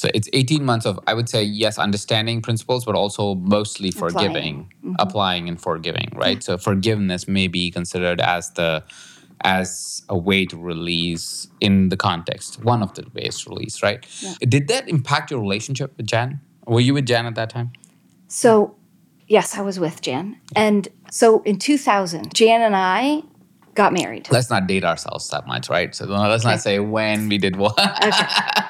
So 0.00 0.08
it's 0.14 0.30
18 0.32 0.64
months 0.64 0.86
of, 0.86 0.98
I 1.06 1.12
would 1.12 1.28
say, 1.28 1.42
yes, 1.42 1.78
understanding 1.78 2.40
principles, 2.40 2.86
but 2.86 2.94
also 2.94 3.34
mostly 3.34 3.90
forgiving, 3.90 4.32
applying, 4.32 4.64
mm-hmm. 4.64 4.94
applying 4.98 5.48
and 5.48 5.60
forgiving, 5.60 6.10
right? 6.14 6.36
Yeah. 6.36 6.56
So 6.56 6.58
forgiveness 6.58 7.28
may 7.28 7.48
be 7.48 7.70
considered 7.70 8.18
as 8.20 8.50
the 8.52 8.82
as 9.42 10.02
a 10.08 10.16
way 10.16 10.44
to 10.44 10.56
release 10.56 11.48
in 11.60 11.88
the 11.88 11.96
context, 11.96 12.62
one 12.62 12.82
of 12.82 12.92
the 12.94 13.06
ways 13.14 13.40
to 13.42 13.50
release, 13.50 13.82
right? 13.82 14.06
Yeah. 14.20 14.34
Did 14.40 14.68
that 14.68 14.88
impact 14.88 15.30
your 15.30 15.40
relationship 15.40 15.96
with 15.96 16.06
Jan? 16.06 16.40
Were 16.66 16.80
you 16.80 16.94
with 16.94 17.06
Jan 17.06 17.26
at 17.26 17.34
that 17.36 17.48
time? 17.48 17.72
So, 18.28 18.76
yes, 19.28 19.56
I 19.56 19.62
was 19.62 19.80
with 19.80 20.02
Jan. 20.02 20.38
And 20.54 20.88
so 21.10 21.42
in 21.42 21.58
2000, 21.58 22.34
Jan 22.34 22.60
and 22.60 22.76
I 22.76 23.22
got 23.74 23.94
married. 23.94 24.28
Let's 24.30 24.50
not 24.50 24.66
date 24.66 24.84
ourselves 24.84 25.28
that 25.30 25.46
much, 25.46 25.70
right? 25.70 25.94
So 25.94 26.04
let's 26.04 26.44
okay. 26.44 26.52
not 26.52 26.60
say 26.60 26.78
when 26.78 27.28
we 27.28 27.38
did 27.38 27.56
what. 27.56 27.78
okay. 27.78 28.26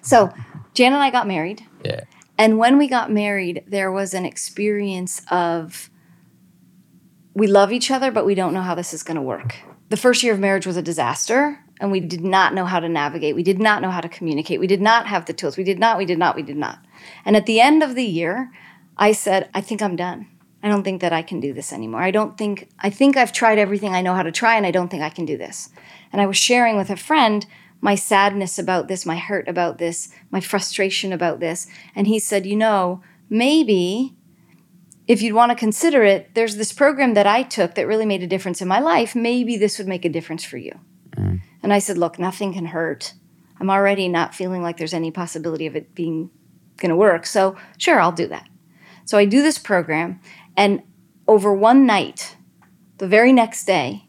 So 0.00 0.32
Jan 0.74 0.92
and 0.92 1.02
I 1.02 1.10
got 1.10 1.26
married. 1.26 1.64
Yeah. 1.84 2.02
And 2.36 2.58
when 2.58 2.78
we 2.78 2.86
got 2.86 3.10
married, 3.10 3.64
there 3.66 3.90
was 3.90 4.14
an 4.14 4.24
experience 4.24 5.22
of 5.30 5.90
we 7.34 7.46
love 7.46 7.72
each 7.72 7.90
other, 7.90 8.10
but 8.10 8.26
we 8.26 8.34
don't 8.34 8.54
know 8.54 8.62
how 8.62 8.74
this 8.74 8.94
is 8.94 9.02
going 9.02 9.16
to 9.16 9.22
work. 9.22 9.56
The 9.88 9.96
first 9.96 10.22
year 10.22 10.34
of 10.34 10.40
marriage 10.40 10.66
was 10.66 10.76
a 10.76 10.82
disaster, 10.82 11.58
and 11.80 11.90
we 11.90 12.00
did 12.00 12.22
not 12.22 12.54
know 12.54 12.64
how 12.64 12.80
to 12.80 12.88
navigate. 12.88 13.34
We 13.34 13.42
did 13.42 13.58
not 13.58 13.80
know 13.80 13.90
how 13.90 14.00
to 14.00 14.08
communicate. 14.08 14.60
We 14.60 14.66
did 14.66 14.80
not 14.80 15.06
have 15.06 15.26
the 15.26 15.32
tools. 15.32 15.56
We 15.56 15.64
did 15.64 15.78
not, 15.78 15.98
we 15.98 16.04
did 16.04 16.18
not, 16.18 16.36
we 16.36 16.42
did 16.42 16.56
not. 16.56 16.78
And 17.24 17.36
at 17.36 17.46
the 17.46 17.60
end 17.60 17.82
of 17.82 17.94
the 17.94 18.04
year, 18.04 18.50
I 18.96 19.12
said, 19.12 19.48
I 19.54 19.60
think 19.60 19.80
I'm 19.80 19.96
done. 19.96 20.28
I 20.62 20.68
don't 20.68 20.82
think 20.82 21.00
that 21.00 21.12
I 21.12 21.22
can 21.22 21.38
do 21.38 21.52
this 21.52 21.72
anymore. 21.72 22.02
I 22.02 22.10
don't 22.10 22.36
think, 22.36 22.68
I 22.80 22.90
think 22.90 23.16
I've 23.16 23.32
tried 23.32 23.58
everything 23.58 23.94
I 23.94 24.02
know 24.02 24.14
how 24.14 24.24
to 24.24 24.32
try, 24.32 24.56
and 24.56 24.66
I 24.66 24.72
don't 24.72 24.88
think 24.88 25.02
I 25.02 25.10
can 25.10 25.24
do 25.24 25.36
this. 25.36 25.70
And 26.12 26.20
I 26.20 26.26
was 26.26 26.36
sharing 26.36 26.76
with 26.76 26.90
a 26.90 26.96
friend 26.96 27.46
my 27.80 27.94
sadness 27.94 28.58
about 28.58 28.88
this, 28.88 29.06
my 29.06 29.16
hurt 29.16 29.48
about 29.48 29.78
this, 29.78 30.10
my 30.30 30.40
frustration 30.40 31.12
about 31.12 31.40
this. 31.40 31.66
And 31.94 32.06
he 32.06 32.18
said, 32.18 32.46
You 32.46 32.56
know, 32.56 33.02
maybe 33.30 34.16
if 35.06 35.22
you'd 35.22 35.34
want 35.34 35.50
to 35.50 35.56
consider 35.56 36.02
it, 36.02 36.34
there's 36.34 36.56
this 36.56 36.72
program 36.72 37.14
that 37.14 37.26
I 37.26 37.42
took 37.42 37.74
that 37.74 37.86
really 37.86 38.06
made 38.06 38.22
a 38.22 38.26
difference 38.26 38.60
in 38.60 38.68
my 38.68 38.80
life. 38.80 39.14
Maybe 39.14 39.56
this 39.56 39.78
would 39.78 39.88
make 39.88 40.04
a 40.04 40.10
difference 40.10 40.44
for 40.44 40.58
you. 40.58 40.78
Mm. 41.16 41.40
And 41.62 41.72
I 41.72 41.78
said, 41.78 41.98
Look, 41.98 42.18
nothing 42.18 42.54
can 42.54 42.66
hurt. 42.66 43.14
I'm 43.60 43.70
already 43.70 44.08
not 44.08 44.34
feeling 44.34 44.62
like 44.62 44.76
there's 44.76 44.94
any 44.94 45.10
possibility 45.10 45.66
of 45.66 45.74
it 45.74 45.94
being 45.94 46.30
going 46.76 46.90
to 46.90 46.96
work. 46.96 47.26
So, 47.26 47.56
sure, 47.76 48.00
I'll 48.00 48.12
do 48.12 48.28
that. 48.28 48.48
So 49.04 49.18
I 49.18 49.24
do 49.24 49.42
this 49.42 49.58
program. 49.58 50.20
And 50.56 50.82
over 51.26 51.52
one 51.52 51.86
night, 51.86 52.36
the 52.98 53.08
very 53.08 53.32
next 53.32 53.64
day, 53.64 54.06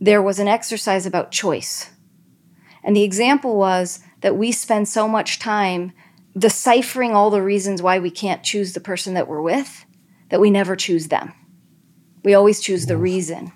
there 0.00 0.20
was 0.20 0.38
an 0.38 0.48
exercise 0.48 1.06
about 1.06 1.30
choice 1.30 1.91
and 2.82 2.96
the 2.96 3.02
example 3.02 3.56
was 3.56 4.00
that 4.20 4.36
we 4.36 4.52
spend 4.52 4.88
so 4.88 5.06
much 5.06 5.38
time 5.38 5.92
deciphering 6.36 7.12
all 7.12 7.30
the 7.30 7.42
reasons 7.42 7.82
why 7.82 7.98
we 7.98 8.10
can't 8.10 8.42
choose 8.42 8.72
the 8.72 8.80
person 8.80 9.14
that 9.14 9.28
we're 9.28 9.42
with 9.42 9.84
that 10.30 10.40
we 10.40 10.50
never 10.50 10.74
choose 10.74 11.08
them. 11.08 11.34
We 12.24 12.34
always 12.34 12.60
choose 12.60 12.86
the 12.86 12.96
reason. 12.96 13.52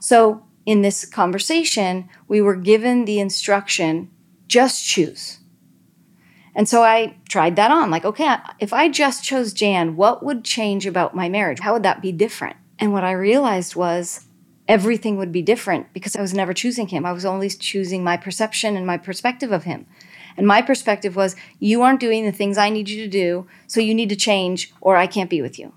So, 0.00 0.46
in 0.64 0.80
this 0.80 1.04
conversation, 1.04 2.08
we 2.26 2.40
were 2.40 2.56
given 2.56 3.04
the 3.04 3.20
instruction 3.20 4.10
just 4.48 4.84
choose. 4.84 5.40
And 6.54 6.68
so 6.68 6.82
I 6.82 7.16
tried 7.28 7.56
that 7.56 7.70
on 7.70 7.90
like, 7.90 8.04
okay, 8.04 8.36
if 8.60 8.72
I 8.72 8.88
just 8.88 9.24
chose 9.24 9.52
Jan, 9.52 9.96
what 9.96 10.22
would 10.22 10.44
change 10.44 10.86
about 10.86 11.14
my 11.14 11.28
marriage? 11.28 11.60
How 11.60 11.74
would 11.74 11.82
that 11.82 12.00
be 12.00 12.12
different? 12.12 12.56
And 12.78 12.92
what 12.92 13.04
I 13.04 13.12
realized 13.12 13.76
was 13.76 14.26
everything 14.68 15.16
would 15.16 15.32
be 15.32 15.42
different 15.42 15.92
because 15.92 16.16
I 16.16 16.22
was 16.22 16.34
never 16.34 16.52
choosing 16.52 16.88
him. 16.88 17.04
I 17.04 17.12
was 17.12 17.24
only 17.24 17.48
choosing 17.50 18.02
my 18.02 18.16
perception 18.16 18.76
and 18.76 18.86
my 18.86 18.96
perspective 18.96 19.52
of 19.52 19.64
him. 19.64 19.86
And 20.36 20.46
my 20.46 20.62
perspective 20.62 21.14
was, 21.14 21.36
you 21.60 21.82
aren't 21.82 22.00
doing 22.00 22.24
the 22.24 22.32
things 22.32 22.58
I 22.58 22.70
need 22.70 22.88
you 22.88 23.04
to 23.04 23.08
do, 23.08 23.46
so 23.66 23.80
you 23.80 23.94
need 23.94 24.08
to 24.08 24.16
change, 24.16 24.72
or 24.80 24.96
I 24.96 25.06
can't 25.06 25.30
be 25.30 25.40
with 25.40 25.58
you. 25.58 25.72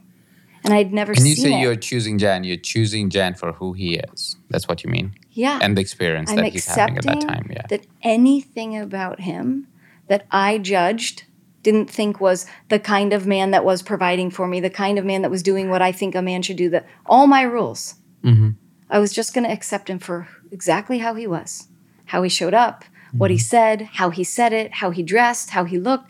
And 0.64 0.74
I'd 0.74 0.92
never 0.92 1.12
and 1.12 1.28
you 1.28 1.36
say 1.36 1.54
it. 1.54 1.62
you're 1.62 1.76
choosing 1.76 2.18
Jan, 2.18 2.44
you're 2.44 2.58
choosing 2.58 3.10
Jan 3.10 3.36
for 3.36 3.54
who 3.54 3.74
he 3.74 3.98
is. 3.98 4.36
That's 4.50 4.68
what 4.68 4.84
you 4.84 4.90
mean. 4.90 5.14
Yeah. 5.32 5.60
And 5.62 5.78
the 5.78 5.82
experience 5.82 6.32
I'm 6.32 6.38
that 6.38 6.52
he's 6.52 6.66
having 6.66 6.98
at 6.98 7.04
that 7.04 7.22
time. 7.22 7.50
Yeah. 7.52 7.68
That 7.70 7.86
anything 8.02 8.78
about 8.78 9.22
him 9.22 9.68
that 10.08 10.26
I 10.32 10.58
judged 10.58 11.26
didn't 11.62 11.90
think 11.90 12.20
was 12.20 12.46
the 12.70 12.80
kind 12.80 13.14
of 13.14 13.28
man 13.28 13.52
that 13.52 13.64
was 13.64 13.82
providing 13.82 14.32
for 14.32 14.48
me, 14.48 14.60
the 14.60 14.70
kind 14.70 14.98
of 14.98 15.06
man 15.06 15.22
that 15.22 15.32
was 15.32 15.44
doing 15.44 15.70
what 15.70 15.82
I 15.82 15.92
think 15.92 16.16
a 16.16 16.22
man 16.22 16.42
should 16.42 16.58
do, 16.58 16.70
that 16.72 16.88
all 17.06 17.28
my 17.28 17.44
rules. 17.44 17.96
Mm-hmm. 18.24 18.52
I 18.90 19.00
was 19.00 19.14
just 19.14 19.34
going 19.34 19.44
to 19.44 19.52
accept 19.52 19.90
him 19.90 20.00
for 20.00 20.28
exactly 20.52 21.00
how 21.00 21.14
he 21.16 21.28
was, 21.28 21.68
how 22.06 22.24
he 22.24 22.30
showed 22.30 22.54
up, 22.54 22.84
mm-hmm. 22.84 23.18
what 23.18 23.32
he 23.32 23.38
mm-hmm. 23.38 23.42
said, 23.42 23.82
how 23.94 24.10
he 24.10 24.24
said 24.24 24.54
it, 24.54 24.76
how 24.76 24.92
he 24.92 25.04
dressed, 25.04 25.52
how 25.52 25.66
he 25.66 25.78
looked. 25.78 26.10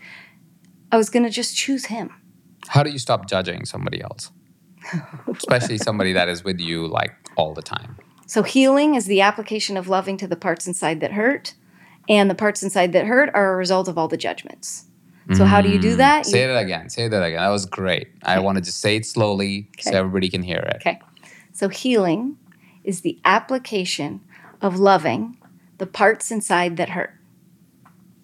I 0.92 0.96
was 0.96 1.10
going 1.10 1.24
to 1.24 1.30
just 1.30 1.56
choose 1.56 1.86
him. 1.86 2.10
How 2.68 2.82
do 2.82 2.90
you 2.90 2.98
stop 2.98 3.28
judging 3.28 3.64
somebody 3.64 4.00
else? 4.00 4.30
Especially 5.28 5.78
somebody 5.78 6.12
that 6.12 6.28
is 6.28 6.44
with 6.44 6.60
you 6.60 6.86
like 6.86 7.12
all 7.36 7.54
the 7.54 7.62
time. 7.62 7.96
So, 8.26 8.42
healing 8.42 8.94
is 8.94 9.06
the 9.06 9.22
application 9.22 9.76
of 9.76 9.88
loving 9.88 10.18
to 10.18 10.26
the 10.26 10.36
parts 10.36 10.66
inside 10.66 11.00
that 11.00 11.12
hurt, 11.12 11.54
and 12.08 12.30
the 12.30 12.34
parts 12.34 12.62
inside 12.62 12.92
that 12.92 13.06
hurt 13.06 13.30
are 13.34 13.54
a 13.54 13.56
result 13.56 13.88
of 13.88 13.96
all 13.96 14.06
the 14.06 14.18
judgments. 14.18 14.84
So, 15.34 15.44
how 15.44 15.60
do 15.60 15.68
you 15.68 15.78
do 15.78 15.94
mm. 15.94 15.98
that? 15.98 16.24
Say 16.24 16.42
you, 16.42 16.48
that 16.48 16.64
again. 16.64 16.88
Say 16.88 17.06
that 17.06 17.22
again. 17.22 17.38
That 17.38 17.50
was 17.50 17.66
great. 17.66 18.08
Okay. 18.22 18.32
I 18.32 18.38
wanted 18.38 18.64
to 18.64 18.72
say 18.72 18.96
it 18.96 19.04
slowly 19.04 19.68
okay. 19.76 19.90
so 19.90 19.98
everybody 19.98 20.30
can 20.30 20.42
hear 20.42 20.58
it. 20.58 20.76
Okay. 20.76 20.98
So, 21.52 21.68
healing 21.68 22.38
is 22.88 23.02
the 23.02 23.20
application 23.22 24.18
of 24.62 24.78
loving 24.78 25.36
the 25.76 25.86
parts 25.86 26.30
inside 26.30 26.78
that 26.78 26.88
hurt. 26.88 27.12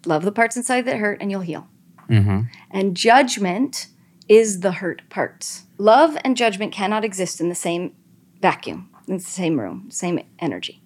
Love 0.06 0.24
the 0.24 0.32
parts 0.32 0.56
inside 0.56 0.86
that 0.86 0.96
hurt, 0.96 1.18
and 1.20 1.30
you'll 1.30 1.42
heal. 1.42 1.68
Mm-hmm. 2.08 2.40
And 2.70 2.96
judgment 2.96 3.88
is 4.26 4.60
the 4.60 4.72
hurt 4.72 5.02
parts. 5.10 5.64
Love 5.76 6.16
and 6.24 6.34
judgment 6.34 6.72
cannot 6.72 7.04
exist 7.04 7.42
in 7.42 7.50
the 7.50 7.54
same 7.54 7.94
vacuum, 8.40 8.88
in 9.06 9.18
the 9.18 9.22
same 9.22 9.60
room, 9.60 9.90
same 9.90 10.24
energy. 10.38 10.82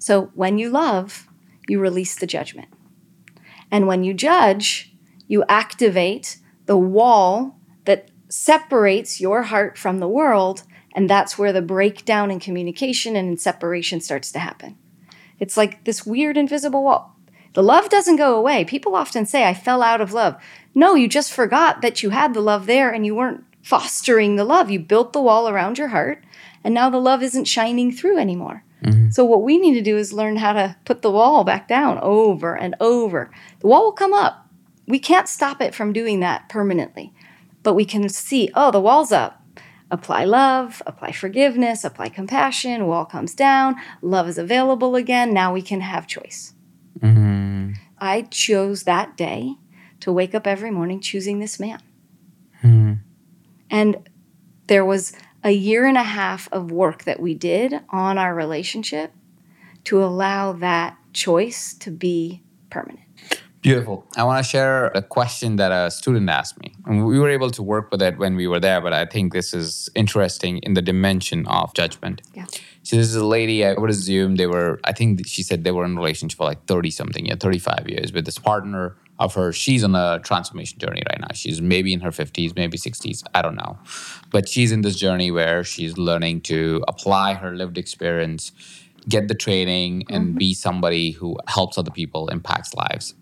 So 0.00 0.32
when 0.34 0.58
you 0.58 0.68
love, 0.68 1.28
you 1.68 1.78
release 1.78 2.16
the 2.16 2.26
judgment. 2.26 2.68
And 3.70 3.86
when 3.86 4.02
you 4.02 4.12
judge, 4.12 4.92
you 5.28 5.44
activate 5.48 6.38
the 6.66 6.76
wall 6.76 7.60
that 7.84 8.10
separates 8.28 9.20
your 9.20 9.44
heart 9.44 9.78
from 9.78 10.00
the 10.00 10.08
world 10.08 10.64
and 10.94 11.08
that's 11.08 11.38
where 11.38 11.52
the 11.52 11.62
breakdown 11.62 12.30
in 12.30 12.40
communication 12.40 13.16
and 13.16 13.28
in 13.28 13.36
separation 13.36 14.00
starts 14.00 14.32
to 14.32 14.38
happen. 14.38 14.76
It's 15.38 15.56
like 15.56 15.84
this 15.84 16.04
weird 16.04 16.36
invisible 16.36 16.82
wall. 16.82 17.16
The 17.54 17.62
love 17.62 17.88
doesn't 17.88 18.16
go 18.16 18.36
away. 18.36 18.64
People 18.64 18.94
often 18.94 19.26
say, 19.26 19.44
I 19.44 19.54
fell 19.54 19.82
out 19.82 20.00
of 20.00 20.12
love. 20.12 20.40
No, 20.74 20.94
you 20.94 21.08
just 21.08 21.32
forgot 21.32 21.82
that 21.82 22.02
you 22.02 22.10
had 22.10 22.34
the 22.34 22.40
love 22.40 22.66
there 22.66 22.90
and 22.90 23.04
you 23.04 23.14
weren't 23.14 23.44
fostering 23.62 24.36
the 24.36 24.44
love. 24.44 24.70
You 24.70 24.78
built 24.78 25.12
the 25.12 25.22
wall 25.22 25.48
around 25.48 25.78
your 25.78 25.88
heart, 25.88 26.22
and 26.62 26.72
now 26.72 26.90
the 26.90 26.98
love 26.98 27.22
isn't 27.22 27.46
shining 27.46 27.92
through 27.92 28.18
anymore. 28.18 28.64
Mm-hmm. 28.84 29.10
So, 29.10 29.24
what 29.24 29.42
we 29.42 29.58
need 29.58 29.74
to 29.74 29.82
do 29.82 29.96
is 29.96 30.12
learn 30.12 30.36
how 30.36 30.52
to 30.52 30.76
put 30.84 31.02
the 31.02 31.10
wall 31.10 31.44
back 31.44 31.68
down 31.68 31.98
over 31.98 32.56
and 32.56 32.74
over. 32.80 33.30
The 33.58 33.66
wall 33.66 33.84
will 33.84 33.92
come 33.92 34.14
up. 34.14 34.46
We 34.86 34.98
can't 34.98 35.28
stop 35.28 35.60
it 35.60 35.74
from 35.74 35.92
doing 35.92 36.20
that 36.20 36.48
permanently, 36.48 37.12
but 37.62 37.74
we 37.74 37.84
can 37.84 38.08
see, 38.08 38.50
oh, 38.54 38.70
the 38.70 38.80
wall's 38.80 39.12
up 39.12 39.39
apply 39.90 40.24
love, 40.24 40.82
apply 40.86 41.12
forgiveness, 41.12 41.84
apply 41.84 42.08
compassion, 42.08 42.86
wall 42.86 43.04
comes 43.04 43.34
down, 43.34 43.76
love 44.02 44.28
is 44.28 44.38
available 44.38 44.96
again. 44.96 45.34
Now 45.34 45.52
we 45.52 45.62
can 45.62 45.80
have 45.80 46.06
choice. 46.06 46.54
Mm-hmm. 47.00 47.72
I 47.98 48.22
chose 48.22 48.84
that 48.84 49.16
day 49.16 49.54
to 50.00 50.12
wake 50.12 50.34
up 50.34 50.46
every 50.46 50.70
morning 50.70 51.00
choosing 51.00 51.38
this 51.38 51.60
man. 51.60 51.80
Mm-hmm. 52.62 52.94
And 53.70 54.08
there 54.66 54.84
was 54.84 55.12
a 55.42 55.50
year 55.50 55.86
and 55.86 55.96
a 55.96 56.02
half 56.02 56.50
of 56.52 56.70
work 56.70 57.04
that 57.04 57.20
we 57.20 57.34
did 57.34 57.80
on 57.90 58.18
our 58.18 58.34
relationship 58.34 59.12
to 59.84 60.02
allow 60.02 60.52
that 60.52 60.96
choice 61.12 61.74
to 61.74 61.90
be 61.90 62.42
permanent. 62.68 63.09
Beautiful. 63.62 64.06
I 64.16 64.24
want 64.24 64.42
to 64.42 64.48
share 64.48 64.86
a 64.86 65.02
question 65.02 65.56
that 65.56 65.70
a 65.70 65.90
student 65.90 66.30
asked 66.30 66.58
me. 66.60 66.74
And 66.86 67.04
we 67.04 67.18
were 67.18 67.28
able 67.28 67.50
to 67.50 67.62
work 67.62 67.90
with 67.90 68.00
it 68.00 68.16
when 68.16 68.34
we 68.34 68.46
were 68.46 68.58
there, 68.58 68.80
but 68.80 68.94
I 68.94 69.04
think 69.04 69.34
this 69.34 69.52
is 69.52 69.90
interesting 69.94 70.58
in 70.58 70.72
the 70.72 70.80
dimension 70.80 71.46
of 71.46 71.74
judgment. 71.74 72.22
Yeah. 72.34 72.46
So 72.82 72.96
this 72.96 73.08
is 73.08 73.16
a 73.16 73.24
lady, 73.24 73.66
I 73.66 73.74
would 73.74 73.90
assume 73.90 74.36
they 74.36 74.46
were, 74.46 74.80
I 74.84 74.92
think 74.92 75.26
she 75.26 75.42
said 75.42 75.64
they 75.64 75.72
were 75.72 75.84
in 75.84 75.92
a 75.92 76.00
relationship 76.00 76.38
for 76.38 76.44
like 76.44 76.64
30 76.64 76.90
something, 76.90 77.26
yeah, 77.26 77.34
35 77.38 77.86
years 77.86 78.12
with 78.14 78.24
this 78.24 78.38
partner 78.38 78.96
of 79.18 79.34
hers. 79.34 79.56
She's 79.56 79.84
on 79.84 79.94
a 79.94 80.20
transformation 80.20 80.78
journey 80.78 81.02
right 81.10 81.20
now. 81.20 81.34
She's 81.34 81.60
maybe 81.60 81.92
in 81.92 82.00
her 82.00 82.10
50s, 82.10 82.56
maybe 82.56 82.78
60s, 82.78 83.22
I 83.34 83.42
don't 83.42 83.56
know. 83.56 83.78
But 84.30 84.48
she's 84.48 84.72
in 84.72 84.80
this 84.80 84.96
journey 84.96 85.30
where 85.30 85.64
she's 85.64 85.98
learning 85.98 86.40
to 86.42 86.82
apply 86.88 87.34
her 87.34 87.54
lived 87.54 87.76
experience, 87.76 88.52
get 89.06 89.28
the 89.28 89.34
training, 89.34 90.06
and 90.08 90.28
mm-hmm. 90.28 90.38
be 90.38 90.54
somebody 90.54 91.10
who 91.10 91.36
helps 91.46 91.76
other 91.76 91.90
people, 91.90 92.28
impacts 92.28 92.72
lives 92.72 93.14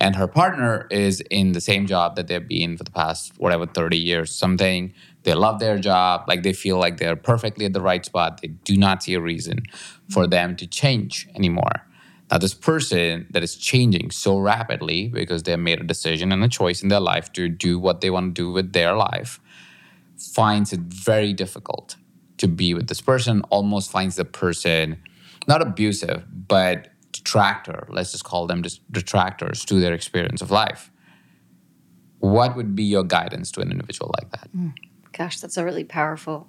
and 0.00 0.16
her 0.16 0.26
partner 0.26 0.86
is 0.90 1.20
in 1.30 1.52
the 1.52 1.60
same 1.60 1.86
job 1.86 2.16
that 2.16 2.26
they've 2.26 2.48
been 2.48 2.76
for 2.78 2.84
the 2.84 2.90
past 2.90 3.32
whatever 3.36 3.66
30 3.66 3.98
years 3.98 4.34
something. 4.34 4.94
They 5.24 5.34
love 5.34 5.60
their 5.60 5.78
job. 5.78 6.24
Like 6.26 6.42
they 6.42 6.54
feel 6.54 6.78
like 6.78 6.96
they're 6.96 7.16
perfectly 7.16 7.66
at 7.66 7.74
the 7.74 7.82
right 7.82 8.04
spot. 8.04 8.40
They 8.40 8.48
do 8.48 8.78
not 8.78 9.02
see 9.02 9.12
a 9.12 9.20
reason 9.20 9.64
for 10.08 10.26
them 10.26 10.56
to 10.56 10.66
change 10.66 11.28
anymore. 11.34 11.86
Now 12.30 12.38
this 12.38 12.54
person 12.54 13.26
that 13.30 13.42
is 13.42 13.56
changing 13.56 14.10
so 14.10 14.38
rapidly 14.38 15.08
because 15.08 15.42
they 15.42 15.54
made 15.56 15.80
a 15.80 15.84
decision 15.84 16.32
and 16.32 16.42
a 16.42 16.48
choice 16.48 16.82
in 16.82 16.88
their 16.88 17.00
life 17.00 17.30
to 17.34 17.48
do 17.48 17.78
what 17.78 18.00
they 18.00 18.08
want 18.08 18.34
to 18.34 18.42
do 18.42 18.50
with 18.50 18.72
their 18.72 18.94
life 18.94 19.38
finds 20.16 20.72
it 20.72 20.80
very 20.80 21.32
difficult 21.32 21.96
to 22.38 22.48
be 22.48 22.72
with 22.72 22.88
this 22.88 23.00
person 23.00 23.42
almost 23.50 23.90
finds 23.90 24.16
the 24.16 24.24
person 24.24 25.02
not 25.48 25.62
abusive 25.62 26.24
but 26.46 26.88
detractor, 27.12 27.86
let's 27.88 28.12
just 28.12 28.24
call 28.24 28.46
them 28.46 28.62
just 28.62 28.80
detractors 28.92 29.64
to 29.66 29.80
their 29.80 29.92
experience 29.92 30.42
of 30.42 30.50
life. 30.50 30.90
What 32.18 32.56
would 32.56 32.76
be 32.76 32.84
your 32.84 33.04
guidance 33.04 33.50
to 33.52 33.60
an 33.60 33.70
individual 33.70 34.14
like 34.20 34.30
that? 34.32 34.48
Mm, 34.54 34.74
gosh, 35.12 35.40
that's 35.40 35.56
a 35.56 35.64
really 35.64 35.84
powerful 35.84 36.48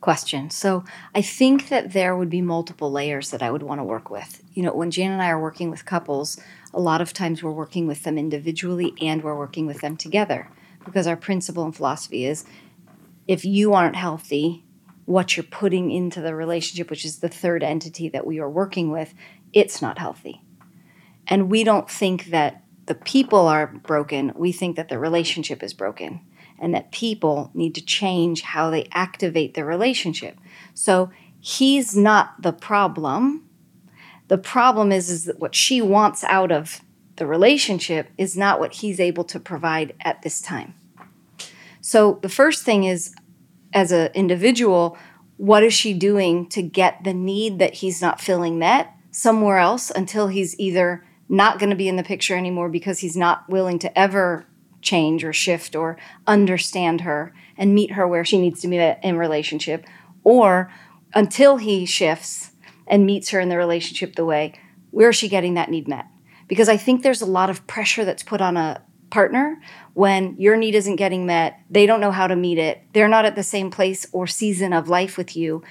question. 0.00 0.48
So 0.50 0.84
I 1.14 1.22
think 1.22 1.68
that 1.68 1.92
there 1.92 2.16
would 2.16 2.30
be 2.30 2.40
multiple 2.40 2.90
layers 2.90 3.30
that 3.30 3.42
I 3.42 3.50
would 3.50 3.62
want 3.62 3.80
to 3.80 3.84
work 3.84 4.10
with. 4.10 4.42
You 4.54 4.62
know, 4.62 4.72
when 4.72 4.90
Jan 4.90 5.12
and 5.12 5.22
I 5.22 5.28
are 5.28 5.40
working 5.40 5.70
with 5.70 5.84
couples, 5.84 6.40
a 6.72 6.80
lot 6.80 7.00
of 7.00 7.12
times 7.12 7.42
we're 7.42 7.50
working 7.52 7.86
with 7.86 8.04
them 8.04 8.16
individually 8.16 8.94
and 9.00 9.22
we're 9.22 9.36
working 9.36 9.66
with 9.66 9.80
them 9.80 9.96
together 9.96 10.48
because 10.84 11.06
our 11.06 11.16
principle 11.16 11.64
and 11.64 11.76
philosophy 11.76 12.24
is 12.24 12.46
if 13.28 13.44
you 13.44 13.74
aren't 13.74 13.96
healthy, 13.96 14.64
what 15.04 15.36
you're 15.36 15.44
putting 15.44 15.90
into 15.90 16.20
the 16.20 16.34
relationship, 16.34 16.88
which 16.88 17.04
is 17.04 17.18
the 17.18 17.28
third 17.28 17.62
entity 17.62 18.08
that 18.08 18.26
we 18.26 18.38
are 18.38 18.48
working 18.48 18.90
with, 18.90 19.12
it's 19.52 19.82
not 19.82 19.98
healthy. 19.98 20.42
And 21.26 21.50
we 21.50 21.64
don't 21.64 21.90
think 21.90 22.26
that 22.26 22.64
the 22.86 22.94
people 22.94 23.46
are 23.46 23.68
broken, 23.68 24.32
we 24.34 24.52
think 24.52 24.76
that 24.76 24.88
the 24.88 24.98
relationship 24.98 25.62
is 25.62 25.72
broken 25.72 26.20
and 26.58 26.74
that 26.74 26.92
people 26.92 27.50
need 27.54 27.74
to 27.74 27.80
change 27.80 28.42
how 28.42 28.68
they 28.70 28.88
activate 28.92 29.54
the 29.54 29.64
relationship. 29.64 30.36
So 30.74 31.10
he's 31.40 31.96
not 31.96 32.42
the 32.42 32.52
problem. 32.52 33.48
The 34.28 34.38
problem 34.38 34.92
is, 34.92 35.08
is 35.08 35.24
that 35.24 35.40
what 35.40 35.54
she 35.54 35.80
wants 35.80 36.22
out 36.24 36.52
of 36.52 36.82
the 37.16 37.26
relationship 37.26 38.10
is 38.18 38.36
not 38.36 38.60
what 38.60 38.74
he's 38.74 39.00
able 39.00 39.24
to 39.24 39.40
provide 39.40 39.94
at 40.00 40.22
this 40.22 40.40
time. 40.40 40.74
So 41.80 42.18
the 42.22 42.28
first 42.28 42.64
thing 42.64 42.84
is, 42.84 43.14
as 43.72 43.92
an 43.92 44.10
individual, 44.14 44.98
what 45.36 45.62
is 45.62 45.72
she 45.72 45.94
doing 45.94 46.46
to 46.48 46.60
get 46.60 47.04
the 47.04 47.14
need 47.14 47.58
that 47.58 47.74
he's 47.74 48.02
not 48.02 48.20
feeling 48.20 48.58
met 48.58 48.94
somewhere 49.10 49.58
else 49.58 49.90
until 49.90 50.28
he's 50.28 50.58
either 50.58 51.04
not 51.28 51.58
going 51.58 51.70
to 51.70 51.76
be 51.76 51.88
in 51.88 51.96
the 51.96 52.02
picture 52.02 52.36
anymore 52.36 52.68
because 52.68 52.98
he's 52.98 53.16
not 53.16 53.48
willing 53.48 53.78
to 53.78 53.98
ever 53.98 54.46
change 54.82 55.24
or 55.24 55.32
shift 55.32 55.76
or 55.76 55.96
understand 56.26 57.02
her 57.02 57.32
and 57.56 57.74
meet 57.74 57.92
her 57.92 58.06
where 58.06 58.24
she 58.24 58.40
needs 58.40 58.60
to 58.60 58.68
be 58.68 58.76
in 58.76 59.16
relationship 59.16 59.86
or 60.24 60.72
until 61.14 61.56
he 61.58 61.84
shifts 61.84 62.52
and 62.86 63.06
meets 63.06 63.30
her 63.30 63.40
in 63.40 63.48
the 63.48 63.56
relationship 63.56 64.16
the 64.16 64.24
way 64.24 64.52
where 64.90 65.10
is 65.10 65.16
she 65.16 65.28
getting 65.28 65.54
that 65.54 65.70
need 65.70 65.86
met? 65.86 66.06
Because 66.48 66.68
i 66.68 66.76
think 66.76 67.02
there's 67.02 67.22
a 67.22 67.26
lot 67.26 67.50
of 67.50 67.66
pressure 67.66 68.04
that's 68.04 68.22
put 68.22 68.40
on 68.40 68.56
a 68.56 68.82
partner 69.10 69.60
when 69.94 70.36
your 70.38 70.56
need 70.56 70.74
isn't 70.74 70.96
getting 70.96 71.26
met 71.26 71.60
they 71.68 71.84
don't 71.84 72.00
know 72.00 72.12
how 72.12 72.26
to 72.26 72.36
meet 72.36 72.58
it 72.58 72.82
they're 72.92 73.08
not 73.08 73.24
at 73.24 73.34
the 73.34 73.42
same 73.42 73.70
place 73.70 74.06
or 74.12 74.26
season 74.26 74.72
of 74.72 74.88
life 74.88 75.16
with 75.16 75.36
you 75.36 75.62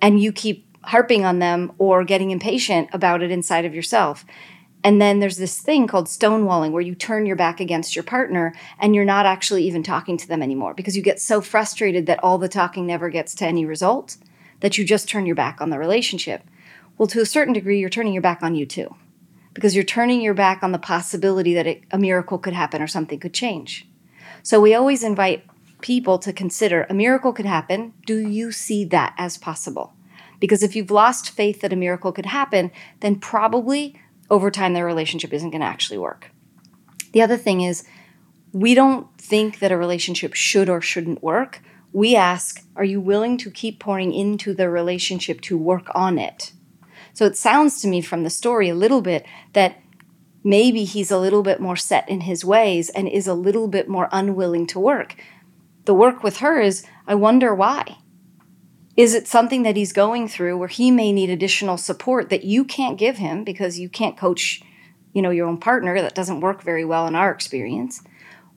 and 0.00 0.20
you 0.20 0.32
keep 0.32 0.65
harping 0.86 1.24
on 1.24 1.38
them 1.38 1.72
or 1.78 2.04
getting 2.04 2.30
impatient 2.30 2.88
about 2.92 3.22
it 3.22 3.30
inside 3.30 3.64
of 3.64 3.74
yourself. 3.74 4.24
And 4.84 5.00
then 5.00 5.18
there's 5.18 5.36
this 5.36 5.58
thing 5.58 5.86
called 5.88 6.06
stonewalling 6.06 6.70
where 6.70 6.82
you 6.82 6.94
turn 6.94 7.26
your 7.26 7.34
back 7.34 7.60
against 7.60 7.96
your 7.96 8.04
partner 8.04 8.54
and 8.78 8.94
you're 8.94 9.04
not 9.04 9.26
actually 9.26 9.64
even 9.64 9.82
talking 9.82 10.16
to 10.16 10.28
them 10.28 10.42
anymore 10.42 10.74
because 10.74 10.96
you 10.96 11.02
get 11.02 11.20
so 11.20 11.40
frustrated 11.40 12.06
that 12.06 12.22
all 12.22 12.38
the 12.38 12.48
talking 12.48 12.86
never 12.86 13.10
gets 13.10 13.34
to 13.34 13.46
any 13.46 13.64
result 13.64 14.16
that 14.60 14.78
you 14.78 14.84
just 14.84 15.08
turn 15.08 15.26
your 15.26 15.34
back 15.34 15.60
on 15.60 15.70
the 15.70 15.78
relationship. 15.78 16.42
Well, 16.96 17.08
to 17.08 17.20
a 17.20 17.26
certain 17.26 17.52
degree, 17.52 17.80
you're 17.80 17.90
turning 17.90 18.12
your 18.12 18.22
back 18.22 18.42
on 18.42 18.54
you 18.54 18.64
too 18.64 18.94
because 19.54 19.74
you're 19.74 19.84
turning 19.84 20.20
your 20.20 20.34
back 20.34 20.62
on 20.62 20.70
the 20.70 20.78
possibility 20.78 21.54
that 21.54 21.66
it, 21.66 21.82
a 21.90 21.98
miracle 21.98 22.38
could 22.38 22.52
happen 22.52 22.80
or 22.80 22.86
something 22.86 23.18
could 23.18 23.34
change. 23.34 23.88
So 24.42 24.60
we 24.60 24.74
always 24.74 25.02
invite 25.02 25.44
people 25.80 26.18
to 26.20 26.32
consider 26.32 26.86
a 26.88 26.94
miracle 26.94 27.32
could 27.32 27.46
happen. 27.46 27.94
Do 28.06 28.18
you 28.18 28.52
see 28.52 28.84
that 28.84 29.14
as 29.18 29.36
possible? 29.38 29.95
Because 30.40 30.62
if 30.62 30.76
you've 30.76 30.90
lost 30.90 31.30
faith 31.30 31.60
that 31.60 31.72
a 31.72 31.76
miracle 31.76 32.12
could 32.12 32.26
happen, 32.26 32.70
then 33.00 33.16
probably 33.16 34.00
over 34.30 34.50
time 34.50 34.74
their 34.74 34.86
relationship 34.86 35.32
isn't 35.32 35.50
going 35.50 35.60
to 35.60 35.66
actually 35.66 35.98
work. 35.98 36.30
The 37.12 37.22
other 37.22 37.36
thing 37.36 37.60
is, 37.60 37.84
we 38.52 38.74
don't 38.74 39.06
think 39.18 39.58
that 39.58 39.72
a 39.72 39.76
relationship 39.76 40.34
should 40.34 40.68
or 40.68 40.80
shouldn't 40.80 41.22
work. 41.22 41.60
We 41.92 42.16
ask, 42.16 42.64
are 42.74 42.84
you 42.84 43.00
willing 43.00 43.38
to 43.38 43.50
keep 43.50 43.80
pouring 43.80 44.12
into 44.12 44.54
the 44.54 44.68
relationship 44.68 45.40
to 45.42 45.58
work 45.58 45.88
on 45.94 46.18
it? 46.18 46.52
So 47.12 47.24
it 47.24 47.36
sounds 47.36 47.80
to 47.80 47.88
me 47.88 48.02
from 48.02 48.24
the 48.24 48.30
story 48.30 48.68
a 48.68 48.74
little 48.74 49.00
bit 49.00 49.24
that 49.54 49.80
maybe 50.44 50.84
he's 50.84 51.10
a 51.10 51.18
little 51.18 51.42
bit 51.42 51.60
more 51.60 51.76
set 51.76 52.08
in 52.08 52.22
his 52.22 52.44
ways 52.44 52.90
and 52.90 53.08
is 53.08 53.26
a 53.26 53.34
little 53.34 53.68
bit 53.68 53.88
more 53.88 54.08
unwilling 54.12 54.66
to 54.68 54.80
work. 54.80 55.16
The 55.86 55.94
work 55.94 56.22
with 56.22 56.38
her 56.38 56.60
is, 56.60 56.84
I 57.06 57.14
wonder 57.14 57.54
why. 57.54 57.98
Is 58.96 59.12
it 59.12 59.28
something 59.28 59.62
that 59.62 59.76
he's 59.76 59.92
going 59.92 60.26
through 60.26 60.56
where 60.56 60.68
he 60.68 60.90
may 60.90 61.12
need 61.12 61.28
additional 61.28 61.76
support 61.76 62.30
that 62.30 62.44
you 62.44 62.64
can't 62.64 62.98
give 62.98 63.18
him 63.18 63.44
because 63.44 63.78
you 63.78 63.90
can't 63.90 64.16
coach, 64.16 64.62
you 65.12 65.20
know, 65.20 65.30
your 65.30 65.46
own 65.46 65.58
partner 65.58 66.00
that 66.00 66.14
doesn't 66.14 66.40
work 66.40 66.62
very 66.62 66.84
well 66.84 67.06
in 67.06 67.14
our 67.14 67.30
experience? 67.30 68.02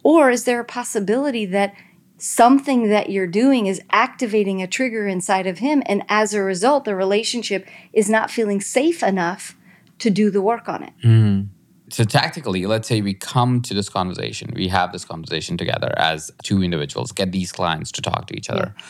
Or 0.01 0.29
is 0.29 0.45
there 0.45 0.61
a 0.61 0.65
possibility 0.65 1.45
that 1.47 1.75
something 2.17 2.89
that 2.89 3.09
you're 3.09 3.27
doing 3.27 3.67
is 3.67 3.81
activating 3.91 4.61
a 4.61 4.67
trigger 4.67 5.07
inside 5.07 5.45
of 5.45 5.59
him 5.59 5.83
and 5.85 6.03
as 6.07 6.33
a 6.33 6.41
result 6.41 6.85
the 6.85 6.95
relationship 6.95 7.67
is 7.91 8.09
not 8.09 8.31
feeling 8.31 8.61
safe 8.61 9.03
enough 9.03 9.57
to 9.99 10.09
do 10.09 10.29
the 10.29 10.41
work 10.41 10.69
on 10.69 10.83
it? 10.83 10.93
Mm. 11.03 11.49
So 11.91 12.05
tactically, 12.05 12.65
let's 12.65 12.87
say 12.87 13.01
we 13.01 13.13
come 13.13 13.61
to 13.63 13.73
this 13.73 13.89
conversation, 13.89 14.53
we 14.55 14.67
have 14.69 14.93
this 14.93 15.03
conversation 15.03 15.57
together 15.57 15.91
as 15.97 16.31
two 16.43 16.61
individuals, 16.63 17.11
get 17.11 17.31
these 17.33 17.51
clients 17.51 17.91
to 17.93 18.01
talk 18.01 18.27
to 18.27 18.37
each 18.37 18.49
other. 18.49 18.73
Yeah 18.77 18.83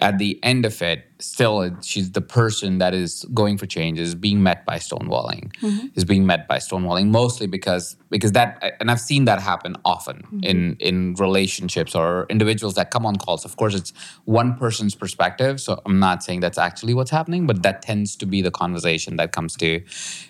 at 0.00 0.18
the 0.18 0.38
end 0.42 0.64
of 0.64 0.80
it, 0.80 1.04
still 1.18 1.76
she's 1.82 2.12
the 2.12 2.20
person 2.20 2.78
that 2.78 2.94
is 2.94 3.24
going 3.34 3.58
for 3.58 3.66
change 3.66 3.98
is 3.98 4.14
being 4.14 4.42
met 4.42 4.64
by 4.64 4.76
stonewalling, 4.76 5.54
mm-hmm. 5.56 5.86
is 5.94 6.04
being 6.04 6.26
met 6.26 6.48
by 6.48 6.56
stonewalling 6.56 7.08
mostly 7.08 7.46
because 7.46 7.96
because 8.08 8.32
that 8.32 8.76
and 8.80 8.90
I've 8.90 9.00
seen 9.00 9.26
that 9.26 9.40
happen 9.40 9.76
often 9.84 10.18
mm-hmm. 10.22 10.44
in 10.44 10.76
in 10.80 11.14
relationships 11.14 11.94
or 11.94 12.26
individuals 12.30 12.74
that 12.74 12.90
come 12.90 13.04
on 13.04 13.16
calls. 13.16 13.44
Of 13.44 13.56
course, 13.56 13.74
it's 13.74 13.92
one 14.24 14.56
person's 14.56 14.94
perspective, 14.94 15.60
so 15.60 15.80
I'm 15.84 15.98
not 15.98 16.22
saying 16.22 16.40
that's 16.40 16.58
actually 16.58 16.94
what's 16.94 17.10
happening, 17.10 17.46
but 17.46 17.62
that 17.62 17.82
tends 17.82 18.16
to 18.16 18.26
be 18.26 18.40
the 18.40 18.50
conversation 18.50 19.16
that 19.16 19.32
comes 19.32 19.56
to 19.56 19.82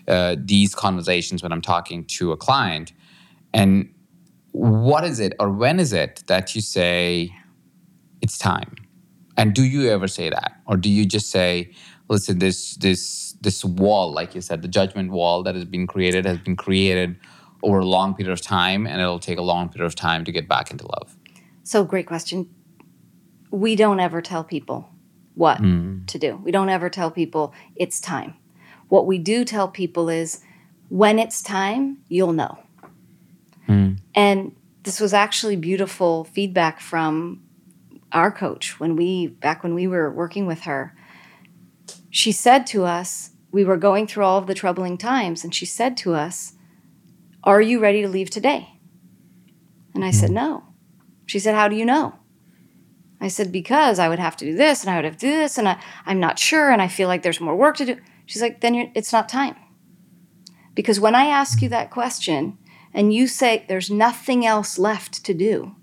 uh, 0.08 0.36
these 0.38 0.74
conversations 0.74 1.42
when 1.42 1.52
I'm 1.52 1.62
talking 1.62 2.04
to 2.06 2.32
a 2.32 2.36
client. 2.36 2.92
And 3.54 3.92
what 4.52 5.04
is 5.04 5.20
it 5.20 5.34
or 5.38 5.50
when 5.50 5.78
is 5.78 5.92
it 5.92 6.24
that 6.26 6.54
you 6.54 6.60
say 6.60 7.32
it's 8.20 8.36
time? 8.36 8.74
And 9.36 9.54
do 9.54 9.62
you 9.62 9.88
ever 9.90 10.08
say 10.08 10.30
that, 10.30 10.60
or 10.66 10.76
do 10.76 10.88
you 10.88 11.06
just 11.06 11.30
say, 11.30 11.72
"Listen, 12.08 12.38
this 12.38 12.76
this 12.76 13.32
this 13.40 13.64
wall, 13.64 14.12
like 14.12 14.34
you 14.34 14.40
said, 14.40 14.62
the 14.62 14.68
judgment 14.68 15.10
wall 15.10 15.42
that 15.42 15.54
has 15.54 15.64
been 15.64 15.86
created 15.86 16.24
has 16.26 16.38
been 16.38 16.56
created 16.56 17.16
over 17.62 17.78
a 17.78 17.86
long 17.86 18.14
period 18.14 18.32
of 18.32 18.40
time, 18.40 18.86
and 18.86 19.00
it'll 19.00 19.18
take 19.18 19.38
a 19.38 19.42
long 19.42 19.68
period 19.68 19.86
of 19.86 19.94
time 19.94 20.24
to 20.24 20.32
get 20.32 20.48
back 20.48 20.70
into 20.70 20.86
love." 20.86 21.16
So, 21.62 21.84
great 21.84 22.06
question. 22.06 22.48
We 23.50 23.76
don't 23.76 24.00
ever 24.00 24.20
tell 24.22 24.44
people 24.44 24.90
what 25.34 25.58
mm. 25.58 26.06
to 26.06 26.18
do. 26.18 26.36
We 26.44 26.50
don't 26.50 26.68
ever 26.68 26.90
tell 26.90 27.10
people 27.10 27.54
it's 27.76 28.00
time. 28.00 28.34
What 28.88 29.06
we 29.06 29.18
do 29.18 29.44
tell 29.44 29.68
people 29.68 30.08
is 30.08 30.42
when 30.88 31.18
it's 31.18 31.40
time, 31.40 31.98
you'll 32.08 32.32
know. 32.32 32.58
Mm. 33.68 33.98
And 34.14 34.56
this 34.82 35.00
was 35.00 35.14
actually 35.14 35.56
beautiful 35.56 36.24
feedback 36.24 36.80
from 36.80 37.42
our 38.12 38.30
coach 38.30 38.80
when 38.80 38.96
we 38.96 39.26
back 39.26 39.62
when 39.62 39.74
we 39.74 39.86
were 39.86 40.10
working 40.10 40.46
with 40.46 40.62
her 40.62 40.94
she 42.10 42.32
said 42.32 42.66
to 42.66 42.84
us 42.84 43.30
we 43.52 43.64
were 43.64 43.76
going 43.76 44.06
through 44.06 44.24
all 44.24 44.38
of 44.38 44.46
the 44.46 44.54
troubling 44.54 44.96
times 44.96 45.44
and 45.44 45.54
she 45.54 45.66
said 45.66 45.96
to 45.98 46.14
us 46.14 46.54
Are 47.42 47.60
you 47.60 47.80
ready 47.80 48.02
to 48.02 48.08
leave 48.08 48.30
today? 48.30 48.80
And 49.94 50.04
I 50.04 50.10
said, 50.10 50.30
mm-hmm. 50.30 50.34
No. 50.34 50.64
She 51.26 51.38
said, 51.38 51.54
How 51.54 51.68
do 51.68 51.76
you 51.76 51.84
know? 51.84 52.14
I 53.20 53.28
said, 53.28 53.52
Because 53.52 53.98
I 53.98 54.08
would 54.08 54.18
have 54.18 54.36
to 54.38 54.44
do 54.44 54.54
this 54.54 54.82
and 54.82 54.90
I 54.90 54.96
would 54.96 55.04
have 55.04 55.16
to 55.16 55.26
do 55.26 55.36
this 55.36 55.58
and 55.58 55.68
I, 55.68 55.80
I'm 56.06 56.20
not 56.20 56.38
sure 56.38 56.70
and 56.70 56.80
I 56.80 56.88
feel 56.88 57.08
like 57.08 57.22
there's 57.22 57.40
more 57.40 57.56
work 57.56 57.76
to 57.78 57.86
do. 57.86 57.96
She's 58.26 58.42
like, 58.42 58.60
Then 58.60 58.92
it's 58.94 59.12
not 59.12 59.28
time. 59.28 59.56
Because 60.74 61.00
when 61.00 61.14
I 61.14 61.24
ask 61.24 61.60
you 61.62 61.68
that 61.70 61.90
question 61.90 62.56
and 62.94 63.12
you 63.12 63.26
say 63.26 63.64
there's 63.68 63.90
nothing 63.90 64.46
else 64.46 64.78
left 64.78 65.24
to 65.24 65.34
do, 65.34 65.74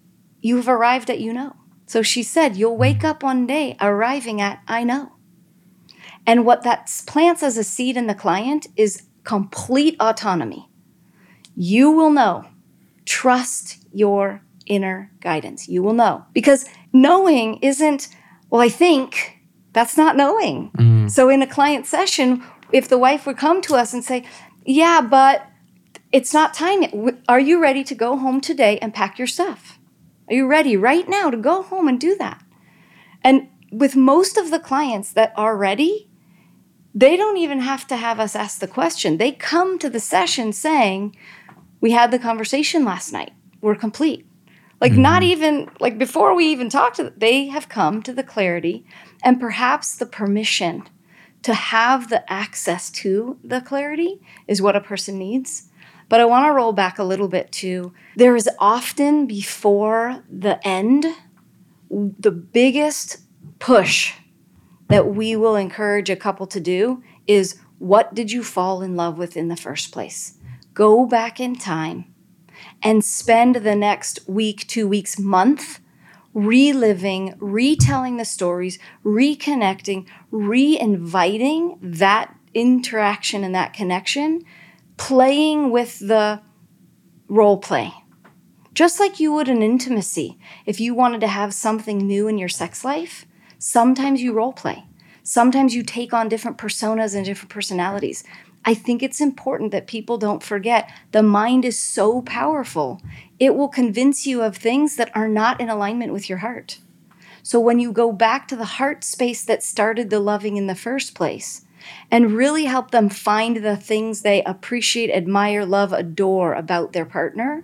you've 0.42 0.70
arrived 0.70 1.10
at 1.10 1.20
you 1.20 1.34
know. 1.34 1.56
So 1.88 2.04
she 2.04 2.22
said, 2.22 2.56
You'll 2.56 2.78
wake 2.78 3.04
up 3.04 3.24
one 3.24 3.48
day 3.48 3.76
arriving 3.82 4.40
at 4.40 4.62
I 4.68 4.84
know. 4.84 5.14
And 6.28 6.46
what 6.46 6.64
that 6.64 6.92
plants 7.08 7.42
as 7.42 7.58
a 7.58 7.64
seed 7.64 7.98
in 7.98 8.08
the 8.08 8.14
client 8.14 8.68
is 8.76 9.08
complete 9.24 9.96
autonomy. 10.00 10.70
You 11.56 11.90
will 11.90 12.12
know. 12.12 12.46
Trust 13.06 13.78
your 13.94 14.44
inner 14.66 15.12
guidance. 15.22 15.70
You 15.70 15.82
will 15.82 15.94
know. 15.94 16.26
Because 16.34 16.66
knowing 16.92 17.58
isn't, 17.62 18.10
well, 18.50 18.62
I 18.62 18.68
think 18.68 19.40
that's 19.72 19.96
not 19.96 20.18
knowing. 20.18 20.72
Mm. 20.78 21.10
So 21.10 21.30
in 21.30 21.42
a 21.42 21.48
client 21.48 21.86
session, 21.86 22.44
if 22.74 22.90
the 22.90 22.98
wife 22.98 23.26
would 23.26 23.38
come 23.38 23.62
to 23.62 23.76
us 23.76 23.94
and 23.94 24.04
say, 24.04 24.26
Yeah, 24.66 25.00
but 25.00 25.48
it's 26.12 26.34
not 26.34 26.54
time 26.54 26.82
yet. 26.82 26.94
Are 27.30 27.40
you 27.40 27.62
ready 27.62 27.86
to 27.86 27.96
go 27.96 28.18
home 28.18 28.42
today 28.42 28.78
and 28.80 28.94
pack 28.94 29.18
your 29.18 29.28
stuff? 29.28 29.77
Are 30.28 30.34
you 30.34 30.48
ready 30.48 30.76
right 30.76 31.08
now 31.08 31.30
to 31.30 31.38
go 31.38 31.62
home 31.62 31.88
and 31.88 32.00
do 32.00 32.16
that? 32.18 32.44
And 33.24 33.48
with 33.72 33.96
most 33.96 34.38
of 34.38 34.52
the 34.52 34.60
clients 34.60 35.12
that 35.14 35.34
are 35.36 35.58
ready, 35.58 36.10
they 36.94 37.16
don't 37.16 37.38
even 37.38 37.60
have 37.60 37.88
to 37.88 37.96
have 37.96 38.20
us 38.20 38.36
ask 38.36 38.60
the 38.60 38.68
question. 38.68 39.18
They 39.18 39.32
come 39.32 39.78
to 39.80 39.90
the 39.90 40.00
session 40.00 40.52
saying, 40.52 41.16
We 41.80 41.92
had 41.92 42.12
the 42.12 42.20
conversation 42.20 42.84
last 42.84 43.14
night. 43.14 43.34
We're 43.62 43.76
complete. 43.76 44.26
Like, 44.80 44.92
mm-hmm. 44.92 45.02
not 45.02 45.24
even, 45.24 45.70
like, 45.80 45.98
before 45.98 46.36
we 46.36 46.48
even 46.48 46.70
talked 46.70 46.98
to 46.98 47.06
them, 47.06 47.14
they 47.18 47.48
have 47.48 47.70
come 47.70 48.04
to 48.04 48.14
the 48.14 48.24
clarity 48.24 48.86
and 49.24 49.40
perhaps 49.40 49.96
the 49.96 50.06
permission 50.06 50.84
to 51.44 51.54
have 51.54 52.10
the 52.10 52.32
access 52.32 52.92
to 52.92 53.40
the 53.44 53.62
clarity 53.62 54.20
is 54.48 54.62
what 54.62 54.76
a 54.76 54.82
person 54.82 55.18
needs. 55.18 55.70
But 56.10 56.20
I 56.20 56.26
want 56.26 56.46
to 56.46 56.54
roll 56.54 56.74
back 56.74 57.00
a 57.00 57.04
little 57.04 57.28
bit 57.28 57.52
to 57.54 57.94
there 58.16 58.36
is 58.36 58.50
often 58.60 59.28
before 59.28 60.24
the 60.30 60.66
end 60.66 61.06
the 61.90 62.32
biggest 62.32 63.18
push 63.60 64.14
that 64.90 65.08
we 65.08 65.36
will 65.36 65.56
encourage 65.56 66.10
a 66.10 66.16
couple 66.16 66.48
to 66.48 66.60
do 66.60 67.04
is 67.26 67.60
what 67.80 68.14
did 68.14 68.32
you 68.32 68.44
fall 68.44 68.82
in 68.82 68.96
love 68.96 69.18
with 69.18 69.38
in 69.38 69.48
the 69.48 69.56
first 69.56 69.92
place? 69.92 70.38
Go 70.74 71.06
back 71.06 71.40
in 71.40 71.56
time 71.56 72.14
and 72.82 73.04
spend 73.04 73.58
the 73.58 73.76
next 73.76 74.20
week, 74.28 74.68
two 74.68 74.88
weeks, 74.88 75.20
month 75.20 75.80
reliving, 76.34 77.34
retelling 77.40 78.18
the 78.18 78.26
stories, 78.26 78.78
reconnecting, 79.04 80.06
re 80.30 80.80
inviting 80.80 81.78
that 81.82 82.34
interaction 82.54 83.44
and 83.44 83.56
that 83.56 83.74
connection 83.74 84.44
playing 84.98 85.72
with 85.72 86.00
the 86.00 86.42
role 87.28 87.58
play. 87.58 87.94
Just 88.74 89.00
like 89.00 89.20
you 89.20 89.34
would 89.34 89.50
in 89.50 89.64
intimacy. 89.64 90.38
If 90.66 90.80
you 90.80 90.94
wanted 90.94 91.22
to 91.22 91.28
have 91.28 91.54
something 91.54 91.98
new 91.98 92.28
in 92.28 92.38
your 92.38 92.50
sex 92.50 92.84
life, 92.84 93.26
sometimes 93.58 94.22
you 94.22 94.34
role 94.34 94.54
play. 94.54 94.86
Sometimes 95.24 95.74
you 95.74 95.84
take 95.84 96.14
on 96.14 96.30
different 96.30 96.58
personas 96.58 97.16
and 97.16 97.26
different 97.26 97.50
personalities. 97.50 98.24
I 98.64 98.74
think 98.74 99.02
it's 99.02 99.22
important 99.22 99.72
that 99.72 99.88
people 99.88 100.18
don't 100.18 100.44
forget 100.44 100.92
the 101.12 101.24
mind 101.24 101.66
is 101.66 101.80
so 101.80 102.22
powerful. 102.22 103.02
It 103.40 103.56
will 103.56 103.68
convince 103.68 104.28
you 104.28 104.42
of 104.42 104.58
things 104.58 104.96
that 104.98 105.16
are 105.16 105.28
not 105.28 105.60
in 105.60 105.70
alignment 105.70 106.14
with 106.14 106.30
your 106.30 106.40
heart. 106.40 106.80
So 107.44 107.60
when 107.60 107.80
you 107.80 107.92
go 107.92 108.12
back 108.12 108.48
to 108.50 108.56
the 108.56 108.66
heart 108.66 109.04
space 109.04 109.44
that 109.46 109.64
started 109.64 110.10
the 110.10 110.20
loving 110.20 110.58
in 110.58 110.68
the 110.68 110.76
first 110.76 111.16
place, 111.16 111.62
and 112.10 112.32
really 112.32 112.66
help 112.66 112.92
them 112.92 113.10
find 113.10 113.58
the 113.58 113.78
things 113.78 114.22
they 114.22 114.44
appreciate, 114.44 115.10
admire, 115.12 115.66
love, 115.66 115.94
adore 115.94 116.54
about 116.54 116.94
their 116.94 117.06
partner. 117.06 117.64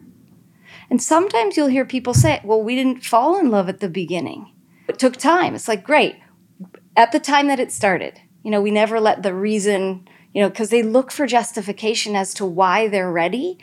And 0.89 1.01
sometimes 1.01 1.57
you'll 1.57 1.67
hear 1.67 1.86
people 1.86 2.13
say, 2.13 2.41
Well, 2.43 2.62
we 2.62 2.75
didn't 2.75 3.05
fall 3.05 3.39
in 3.39 3.49
love 3.49 3.69
at 3.69 3.79
the 3.79 3.89
beginning. 3.89 4.51
It 4.88 4.99
took 4.99 5.17
time. 5.17 5.55
It's 5.55 5.67
like, 5.67 5.83
great. 5.83 6.17
At 6.95 7.12
the 7.12 7.19
time 7.19 7.47
that 7.47 7.59
it 7.59 7.71
started, 7.71 8.19
you 8.43 8.51
know, 8.51 8.62
we 8.62 8.71
never 8.71 8.99
let 8.99 9.23
the 9.23 9.33
reason, 9.33 10.07
you 10.33 10.41
know, 10.41 10.49
because 10.49 10.69
they 10.69 10.83
look 10.83 11.12
for 11.12 11.25
justification 11.25 12.15
as 12.15 12.33
to 12.36 12.45
why 12.45 12.88
they're 12.88 13.12
ready. 13.12 13.57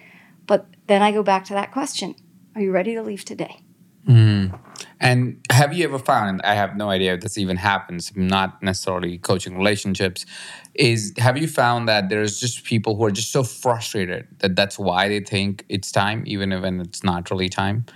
But 0.47 0.67
then 0.87 1.03
I 1.03 1.13
go 1.13 1.23
back 1.23 1.45
to 1.47 1.53
that 1.55 1.73
question 1.73 2.15
Are 2.55 2.61
you 2.61 2.73
ready 2.73 2.95
to 2.95 3.03
leave 3.03 3.25
today? 3.25 3.63
Mm. 4.11 4.59
And 4.99 5.41
have 5.51 5.73
you 5.73 5.85
ever 5.85 5.99
found, 5.99 6.43
I 6.43 6.55
have 6.55 6.77
no 6.77 6.91
idea 6.91 7.15
if 7.15 7.21
this 7.21 7.39
even 7.39 7.57
happens, 7.57 8.13
not 8.17 8.63
necessarily 8.63 9.19
coaching 9.19 9.57
relationships, 9.57 10.27
is 10.75 11.15
have 11.17 11.39
you 11.39 11.47
found 11.47 11.89
that 11.89 12.09
there's 12.09 12.41
just 12.41 12.65
people 12.65 12.97
who 12.97 13.05
are 13.05 13.11
just 13.11 13.31
so 13.31 13.43
frustrated 13.45 14.27
that 14.41 14.57
that's 14.57 14.79
why 14.79 15.09
they 15.09 15.21
think 15.21 15.65
it's 15.69 15.93
time, 15.93 16.25
even 16.27 16.51
when 16.61 16.81
it's 16.81 17.05
not 17.05 17.31
really 17.31 17.49
time? 17.49 17.87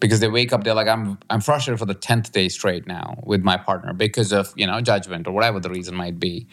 Because 0.00 0.20
they 0.20 0.28
wake 0.28 0.52
up 0.52 0.64
they're 0.64 0.74
like 0.74 0.88
i'm 0.88 1.18
i'm 1.30 1.40
frustrated 1.40 1.78
for 1.78 1.86
the 1.86 1.94
10th 1.94 2.32
day 2.32 2.48
straight 2.48 2.86
now 2.86 3.18
with 3.24 3.42
my 3.42 3.56
partner 3.56 3.92
because 3.92 4.32
of 4.32 4.52
you 4.56 4.66
know 4.66 4.80
judgment 4.80 5.26
or 5.26 5.32
whatever 5.32 5.60
the 5.60 5.70
reason 5.70 5.94
might 5.94 6.18
be 6.18 6.46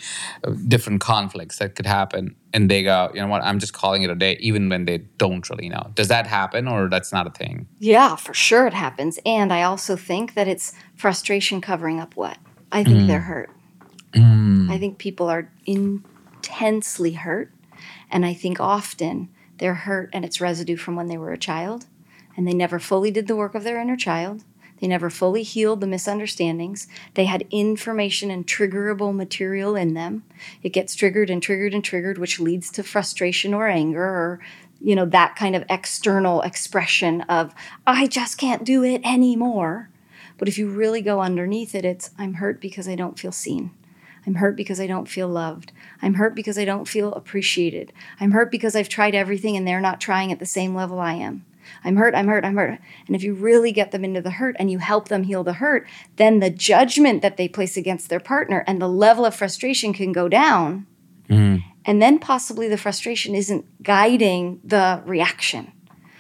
uh, 0.44 0.52
different 0.68 1.02
conflicts 1.02 1.60
that 1.60 1.76
could 1.76 1.86
happen. 1.86 2.36
And 2.54 2.72
they 2.72 2.84
go 2.84 3.12
you 3.14 3.22
know 3.22 3.28
what? 3.28 3.44
I'm 3.44 3.60
just 3.60 3.74
calling 3.74 4.04
it 4.04 4.10
a 4.10 4.16
day 4.16 4.38
even 4.40 4.70
when 4.70 4.86
they 4.86 5.00
don't 5.18 5.48
really 5.50 5.70
know. 5.70 5.92
Does 5.94 6.08
that 6.08 6.28
happen 6.28 6.68
or 6.68 6.90
that's 6.90 7.12
not 7.12 7.28
a 7.28 7.32
thing? 7.32 7.68
Yeah 7.80 8.16
for 8.16 8.34
sure 8.34 8.68
it 8.68 8.74
happens. 8.74 9.20
And 9.26 9.52
i 9.54 9.64
also 9.64 9.96
think 9.96 10.34
that 10.34 10.48
it's 10.48 10.74
frustration 10.96 11.62
covering 11.62 12.00
up 12.00 12.16
what? 12.16 12.38
I 12.72 12.84
think 12.84 12.98
mm. 13.00 13.08
they're 13.08 13.22
hurt. 13.22 13.50
Mm. 14.14 14.70
i 14.72 14.78
think 14.78 14.98
people 14.98 15.28
are 15.28 15.52
intensely 15.66 17.14
hurt. 17.14 17.52
And 18.10 18.26
i 18.26 18.34
think 18.34 18.60
often 18.60 19.30
they're 19.58 19.82
hurt 19.88 20.10
and 20.14 20.26
it's 20.26 20.42
residue 20.42 20.78
from 20.78 20.96
when 20.96 21.08
they 21.08 21.18
were 21.18 21.32
a 21.32 21.38
child 21.38 21.86
and 22.36 22.48
they 22.48 22.54
never 22.54 22.80
fully 22.80 23.12
did 23.12 23.28
the 23.28 23.36
work 23.36 23.56
of 23.56 23.63
their 23.63 23.80
inner 23.80 23.95
child. 23.95 24.43
They 24.80 24.88
never 24.88 25.10
fully 25.10 25.43
healed 25.43 25.82
the 25.82 25.88
misunderstandings. 25.88 26.88
They 27.13 27.26
had 27.26 27.48
information 27.50 28.30
and 28.30 28.45
triggerable 28.45 29.15
material 29.15 29.76
in 29.76 29.93
them. 29.93 30.24
It 30.63 30.69
gets 30.69 30.95
triggered 30.95 31.30
and 31.30 31.41
triggered 31.41 31.74
and 31.74 31.84
triggered, 31.84 32.17
which 32.17 32.39
leads 32.39 32.69
to 32.71 32.84
frustration 32.84 33.54
or 33.54 33.67
anger 33.67 34.04
or, 34.04 34.39
you 34.82 34.95
know, 34.95 35.06
that 35.06 35.36
kind 35.36 35.56
of 35.56 35.63
external 35.69 36.41
expression 36.41 37.21
of, 37.21 37.54
I 37.88 38.08
just 38.08 38.38
can't 38.38 38.65
do 38.65 38.84
it 38.84 39.02
anymore. 39.06 39.89
But 40.38 40.50
if 40.50 40.58
you 40.58 40.69
really 40.69 41.02
go 41.02 41.21
underneath 41.21 41.74
it, 41.74 41.86
it's, 41.86 42.12
I'm 42.17 42.36
hurt 42.36 42.60
because 42.60 42.89
I 42.89 42.95
don't 42.95 43.17
feel 43.17 43.32
seen. 43.32 43.71
I'm 44.28 44.36
hurt 44.36 44.58
because 44.58 44.80
I 44.80 44.88
don't 44.88 45.08
feel 45.08 45.30
loved. 45.30 45.71
I'm 46.02 46.15
hurt 46.15 46.36
because 46.36 46.58
I 46.58 46.65
don't 46.65 46.88
feel 46.88 47.13
appreciated. 47.13 47.93
I'm 48.19 48.32
hurt 48.32 48.52
because 48.52 48.76
I've 48.76 48.89
tried 48.89 49.15
everything 49.15 49.56
and 49.56 49.67
they're 49.67 49.80
not 49.80 50.02
trying 50.02 50.32
at 50.32 50.39
the 50.39 50.45
same 50.45 50.76
level 50.76 51.00
I 51.00 51.13
am. 51.13 51.45
I'm 51.84 51.95
hurt, 51.95 52.15
I'm 52.15 52.28
hurt, 52.28 52.45
I'm 52.45 52.56
hurt. 52.56 52.80
And 53.08 53.15
if 53.15 53.23
you 53.23 53.34
really 53.34 53.71
get 53.71 53.91
them 53.91 54.04
into 54.04 54.21
the 54.21 54.32
hurt 54.32 54.56
and 54.60 54.71
you 54.71 54.80
help 54.80 55.08
them 55.08 55.23
heal 55.23 55.43
the 55.43 55.54
hurt, 55.54 55.88
then 56.15 56.39
the 56.39 56.49
judgment 56.49 57.21
that 57.21 57.38
they 57.38 57.47
place 57.47 57.78
against 57.78 58.10
their 58.10 58.19
partner 58.19 58.63
and 58.67 58.82
the 58.82 58.88
level 58.88 59.25
of 59.25 59.36
frustration 59.36 59.93
can 59.93 60.12
go 60.12 60.28
down. 60.28 60.86
Mm. 61.30 61.63
And 61.86 62.01
then 62.01 62.19
possibly 62.19 62.67
the 62.67 62.78
frustration 62.78 63.36
isn't 63.36 63.84
guiding 63.84 64.60
the 64.63 65.01
reaction. 65.06 65.71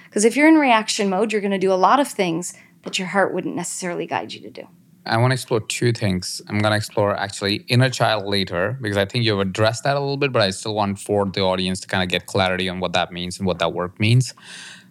Because 0.05 0.25
if 0.25 0.37
you're 0.37 0.47
in 0.47 0.55
reaction 0.55 1.09
mode, 1.09 1.31
you're 1.31 1.41
going 1.41 1.51
to 1.51 1.57
do 1.57 1.73
a 1.73 1.75
lot 1.75 1.99
of 1.99 2.07
things 2.07 2.53
that 2.83 2.99
your 2.99 3.07
heart 3.09 3.33
wouldn't 3.33 3.55
necessarily 3.55 4.05
guide 4.05 4.31
you 4.31 4.41
to 4.41 4.49
do. 4.49 4.67
I 5.07 5.17
want 5.17 5.31
to 5.31 5.33
explore 5.33 5.59
two 5.59 5.91
things. 5.91 6.41
I'm 6.47 6.59
going 6.59 6.71
to 6.71 6.77
explore 6.77 7.15
actually 7.15 7.57
inner 7.67 7.89
child 7.89 8.25
later 8.25 8.77
because 8.81 8.97
I 8.97 9.05
think 9.05 9.23
you've 9.23 9.39
addressed 9.39 9.83
that 9.83 9.95
a 9.95 9.99
little 9.99 10.17
bit, 10.17 10.31
but 10.31 10.41
I 10.41 10.49
still 10.49 10.73
want 10.73 10.99
for 10.99 11.25
the 11.25 11.41
audience 11.41 11.79
to 11.81 11.87
kind 11.87 12.01
of 12.01 12.09
get 12.09 12.25
clarity 12.25 12.69
on 12.69 12.79
what 12.79 12.93
that 12.93 13.11
means 13.11 13.37
and 13.37 13.45
what 13.45 13.59
that 13.59 13.73
work 13.73 13.99
means 13.99 14.33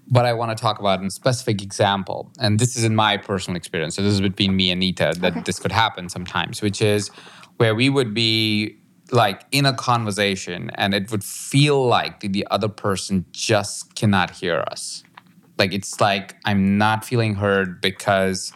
but 0.09 0.27
I 0.27 0.33
want 0.33 0.57
to 0.57 0.61
talk 0.61 0.79
about 0.79 1.05
a 1.05 1.11
specific 1.11 1.63
example. 1.63 2.31
And 2.39 2.59
this 2.59 2.77
is 2.77 2.85
in 2.85 2.95
my 2.95 3.17
personal 3.17 3.57
experience. 3.57 3.97
So 3.97 4.03
this 4.03 4.13
is 4.13 4.21
between 4.21 4.57
me 4.57 4.71
and 4.71 4.81
Nita 4.81 5.15
that 5.19 5.33
okay. 5.33 5.43
this 5.45 5.59
could 5.59 5.73
happen 5.73 6.09
sometimes, 6.09 6.63
which 6.63 6.83
is 6.83 7.11
where 7.57 7.75
we 7.75 7.89
would 7.89 8.15
be 8.15 8.79
like 9.11 9.45
in 9.53 9.67
a 9.67 9.73
conversation 9.73 10.71
and 10.75 10.95
it 10.95 11.11
would 11.11 11.25
feel 11.25 11.87
like 11.87 12.21
the 12.21 12.47
other 12.51 12.69
person 12.69 13.25
just 13.33 13.95
cannot 13.95 14.31
hear 14.31 14.65
us. 14.71 15.05
Like 15.59 15.73
it's 15.73 16.01
like 16.01 16.37
I'm 16.45 16.79
not 16.79 17.05
feeling 17.05 17.35
heard 17.37 17.81
because 17.81 18.53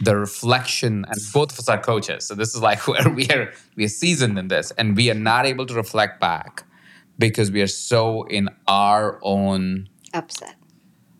the 0.00 0.16
reflection 0.16 1.06
and 1.08 1.20
both 1.32 1.52
of 1.52 1.58
us 1.58 1.68
are 1.68 1.78
coaches. 1.78 2.26
So 2.26 2.34
this 2.34 2.54
is 2.54 2.60
like 2.60 2.86
where 2.88 3.08
we 3.08 3.26
are 3.28 3.52
we 3.74 3.84
are 3.84 3.88
seasoned 3.88 4.38
in 4.38 4.48
this 4.48 4.70
and 4.72 4.96
we 4.96 5.10
are 5.10 5.14
not 5.14 5.46
able 5.46 5.66
to 5.66 5.74
reflect 5.74 6.20
back 6.20 6.64
because 7.18 7.50
we 7.50 7.62
are 7.62 7.66
so 7.66 8.24
in 8.24 8.48
our 8.68 9.18
own 9.22 9.88
upset 10.12 10.56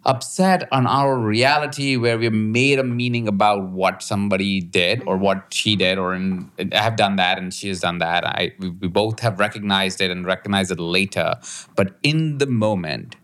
upset 0.07 0.68
on 0.72 0.86
our 0.86 1.18
reality 1.18 1.96
where 1.96 2.16
we 2.18 2.28
made 2.30 2.78
a 2.78 2.84
meaning 2.84 3.28
about 3.28 3.64
what 3.68 4.02
somebody 4.02 4.61
did 4.61 5.02
or 5.07 5.16
what 5.18 5.52
she 5.52 5.76
did 5.76 5.98
or 5.98 6.14
in, 6.14 6.50
I 6.72 6.78
have 6.78 6.96
done 6.96 7.16
that 7.16 7.38
and 7.38 7.52
she 7.52 7.68
has 7.68 7.80
done 7.80 7.98
that. 7.98 8.26
I 8.26 8.52
we, 8.59 8.70
we 8.70 8.88
both 8.88 9.20
have 9.20 9.38
recognized 9.40 10.00
it 10.00 10.11
and 10.11 10.24
recognized 10.24 10.70
it 10.70 10.80
later. 10.80 11.34
But 11.74 11.98
in 12.02 12.38
the 12.38 12.46
moment, 12.46 13.16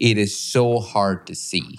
it 0.00 0.18
is 0.18 0.38
so 0.38 0.80
hard 0.80 1.26
to 1.28 1.34
see. 1.34 1.78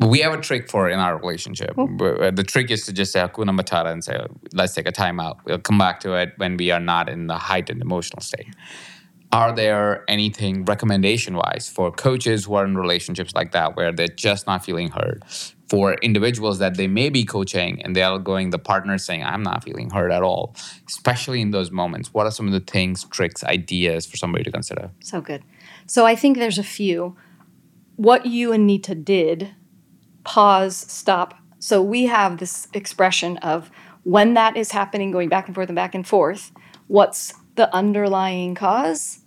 We 0.00 0.20
have 0.20 0.34
a 0.34 0.40
trick 0.40 0.68
for 0.68 0.88
it 0.90 0.94
in 0.94 0.98
our 0.98 1.16
relationship. 1.16 1.78
Uh, 1.78 2.30
The 2.32 2.42
trick 2.44 2.70
is 2.72 2.86
to 2.86 2.92
just 2.92 3.12
say 3.12 3.20
Hakuna 3.20 3.58
Matata 3.58 3.92
and 3.92 4.02
say, 4.02 4.18
let's 4.52 4.74
take 4.74 4.88
a 4.88 4.92
timeout. 4.92 5.36
We'll 5.44 5.58
come 5.60 5.78
back 5.78 6.00
to 6.00 6.14
it 6.14 6.32
when 6.38 6.56
we 6.56 6.72
are 6.72 6.80
not 6.80 7.08
in 7.08 7.28
the 7.28 7.38
heightened 7.38 7.80
emotional 7.82 8.20
state. 8.20 8.48
Are 9.32 9.50
there 9.50 10.04
anything 10.08 10.66
recommendation 10.66 11.36
wise 11.36 11.66
for 11.66 11.90
coaches 11.90 12.44
who 12.44 12.52
are 12.52 12.66
in 12.66 12.76
relationships 12.76 13.34
like 13.34 13.52
that 13.52 13.76
where 13.76 13.90
they're 13.90 14.06
just 14.08 14.46
not 14.46 14.62
feeling 14.62 14.90
heard? 14.90 15.24
For 15.70 15.94
individuals 16.02 16.58
that 16.58 16.76
they 16.76 16.86
may 16.86 17.08
be 17.08 17.24
coaching 17.24 17.80
and 17.80 17.96
they 17.96 18.02
are 18.02 18.18
going, 18.18 18.50
the 18.50 18.58
partner 18.58 18.98
saying, 18.98 19.24
I'm 19.24 19.42
not 19.42 19.64
feeling 19.64 19.88
heard 19.88 20.12
at 20.12 20.22
all, 20.22 20.54
especially 20.86 21.40
in 21.40 21.50
those 21.50 21.70
moments. 21.70 22.12
What 22.12 22.26
are 22.26 22.30
some 22.30 22.46
of 22.46 22.52
the 22.52 22.60
things, 22.60 23.04
tricks, 23.04 23.42
ideas 23.42 24.04
for 24.04 24.18
somebody 24.18 24.44
to 24.44 24.52
consider? 24.52 24.90
So 25.00 25.22
good. 25.22 25.42
So 25.86 26.04
I 26.04 26.14
think 26.14 26.36
there's 26.36 26.58
a 26.58 26.62
few. 26.62 27.16
What 27.96 28.26
you 28.26 28.52
and 28.52 28.66
Nita 28.66 28.94
did, 28.94 29.54
pause, 30.24 30.76
stop. 30.76 31.38
So 31.58 31.80
we 31.80 32.04
have 32.04 32.36
this 32.36 32.68
expression 32.74 33.38
of 33.38 33.70
when 34.02 34.34
that 34.34 34.58
is 34.58 34.72
happening, 34.72 35.10
going 35.10 35.30
back 35.30 35.46
and 35.46 35.54
forth 35.54 35.70
and 35.70 35.76
back 35.76 35.94
and 35.94 36.06
forth, 36.06 36.52
what's 36.86 37.32
the 37.54 37.74
underlying 37.74 38.54
cause? 38.54 39.20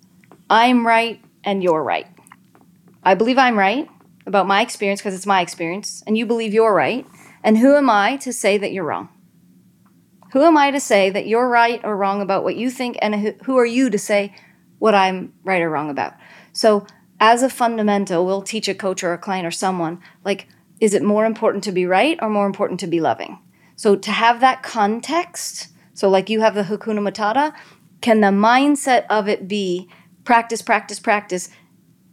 I'm 0.50 0.86
right 0.86 1.22
and 1.44 1.64
you're 1.64 1.84
right. 1.84 2.08
I 3.04 3.16
believe 3.16 3.38
I'm 3.38 3.58
right 3.58 3.90
about 4.26 4.48
my 4.48 4.62
experience 4.62 5.02
because 5.02 5.14
it's 5.14 5.26
my 5.26 5.42
experience, 5.42 6.04
and 6.08 6.18
you 6.18 6.26
believe 6.26 6.54
you're 6.54 6.74
right. 6.74 7.06
And 7.44 7.58
who 7.58 7.76
am 7.76 7.90
I 7.90 8.18
to 8.18 8.34
say 8.34 8.58
that 8.58 8.72
you're 8.72 8.86
wrong? 8.86 9.10
Who 10.34 10.42
am 10.44 10.58
I 10.58 10.72
to 10.72 10.80
say 10.80 11.10
that 11.12 11.28
you're 11.28 11.48
right 11.48 11.80
or 11.84 11.96
wrong 11.96 12.22
about 12.22 12.44
what 12.44 12.56
you 12.56 12.70
think? 12.70 12.98
And 13.02 13.36
who- 13.44 13.58
are 13.58 13.66
you 13.66 13.90
to 13.90 13.98
say 14.00 14.34
what 14.80 14.96
I'm 14.96 15.34
right 15.44 15.62
or 15.62 15.70
wrong 15.70 15.90
about? 15.90 16.14
So, 16.52 16.86
as 17.20 17.44
a 17.44 17.50
fundamental, 17.50 18.26
we'll 18.26 18.42
teach 18.42 18.68
a 18.68 18.76
coach 18.76 19.04
or 19.04 19.14
a 19.14 19.18
client 19.18 19.48
or 19.48 19.52
someone 19.52 20.00
like, 20.24 20.48
is 20.82 20.94
it 20.94 21.04
more 21.04 21.26
important 21.26 21.64
to 21.64 21.72
be 21.72 21.86
right 21.86 22.20
or 22.22 22.30
more 22.30 22.46
important 22.46 22.80
to 22.82 22.88
be 22.88 23.00
loving? 23.00 23.40
So, 23.76 23.96
to 23.96 24.12
have 24.12 24.42
that 24.42 24.64
context, 24.64 25.70
so 25.94 26.10
like 26.10 26.30
you 26.30 26.42
have 26.42 26.56
the 26.56 26.64
Hakuna 26.64 27.00
Matata, 27.00 27.54
can 28.02 28.20
the 28.22 28.28
mindset 28.28 29.06
of 29.10 29.30
it 29.30 29.48
be 29.48 29.88
practice, 30.26 30.62
practice, 30.62 31.00
practice? 31.00 31.50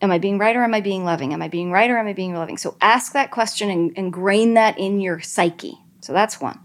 Am 0.01 0.11
I 0.11 0.19
being 0.19 0.39
right 0.39 0.57
or 0.57 0.63
am 0.63 0.75
I 0.75 0.81
being 0.81 1.05
loving? 1.05 1.33
Am 1.33 1.43
I 1.43 1.49
being 1.49 1.73
right 1.73 1.91
or 1.91 1.97
am 1.97 2.07
I 2.07 2.13
being 2.13 2.35
loving? 2.35 2.59
So, 2.59 2.77
ask 2.81 3.13
that 3.13 3.31
question 3.31 3.71
and 3.71 3.97
ingrain 3.97 4.55
that 4.55 4.79
in 4.79 5.01
your 5.01 5.21
psyche. 5.21 5.79
So, 6.01 6.13
that's 6.13 6.41
one. 6.41 6.61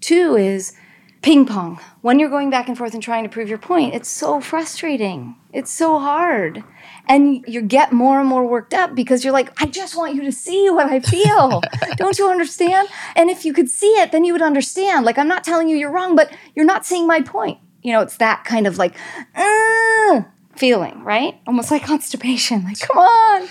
Two 0.00 0.36
is 0.36 0.74
ping 1.22 1.46
pong. 1.46 1.80
When 2.00 2.18
you're 2.18 2.30
going 2.30 2.50
back 2.50 2.68
and 2.68 2.78
forth 2.78 2.94
and 2.94 3.02
trying 3.02 3.24
to 3.24 3.28
prove 3.28 3.48
your 3.48 3.58
point, 3.58 3.94
it's 3.94 4.08
so 4.08 4.40
frustrating. 4.40 5.36
It's 5.52 5.70
so 5.70 5.98
hard. 5.98 6.62
And 7.08 7.44
you 7.46 7.62
get 7.62 7.92
more 7.92 8.20
and 8.20 8.28
more 8.28 8.46
worked 8.46 8.74
up 8.74 8.94
because 8.94 9.24
you're 9.24 9.32
like, 9.32 9.60
I 9.60 9.66
just 9.66 9.96
want 9.96 10.14
you 10.14 10.22
to 10.22 10.32
see 10.32 10.68
what 10.70 10.86
I 10.86 11.00
feel. 11.00 11.62
Don't 11.96 12.18
you 12.18 12.30
understand? 12.30 12.88
And 13.16 13.30
if 13.30 13.44
you 13.44 13.52
could 13.52 13.68
see 13.68 13.92
it, 13.94 14.12
then 14.12 14.24
you 14.24 14.32
would 14.32 14.42
understand. 14.42 15.04
Like, 15.06 15.18
I'm 15.18 15.28
not 15.28 15.44
telling 15.44 15.68
you 15.68 15.76
you're 15.76 15.90
wrong, 15.92 16.14
but 16.14 16.30
you're 16.54 16.66
not 16.66 16.86
seeing 16.86 17.06
my 17.06 17.22
point. 17.22 17.58
You 17.82 17.92
know, 17.92 18.00
it's 18.00 18.16
that 18.18 18.44
kind 18.44 18.66
of 18.66 18.76
like, 18.76 18.94
"Uh," 19.34 20.22
feeling, 20.58 21.02
right? 21.04 21.40
Almost 21.46 21.70
like 21.70 21.82
constipation. 21.86 22.64
Like, 22.64 22.78
come 22.80 22.98
on. 22.98 23.48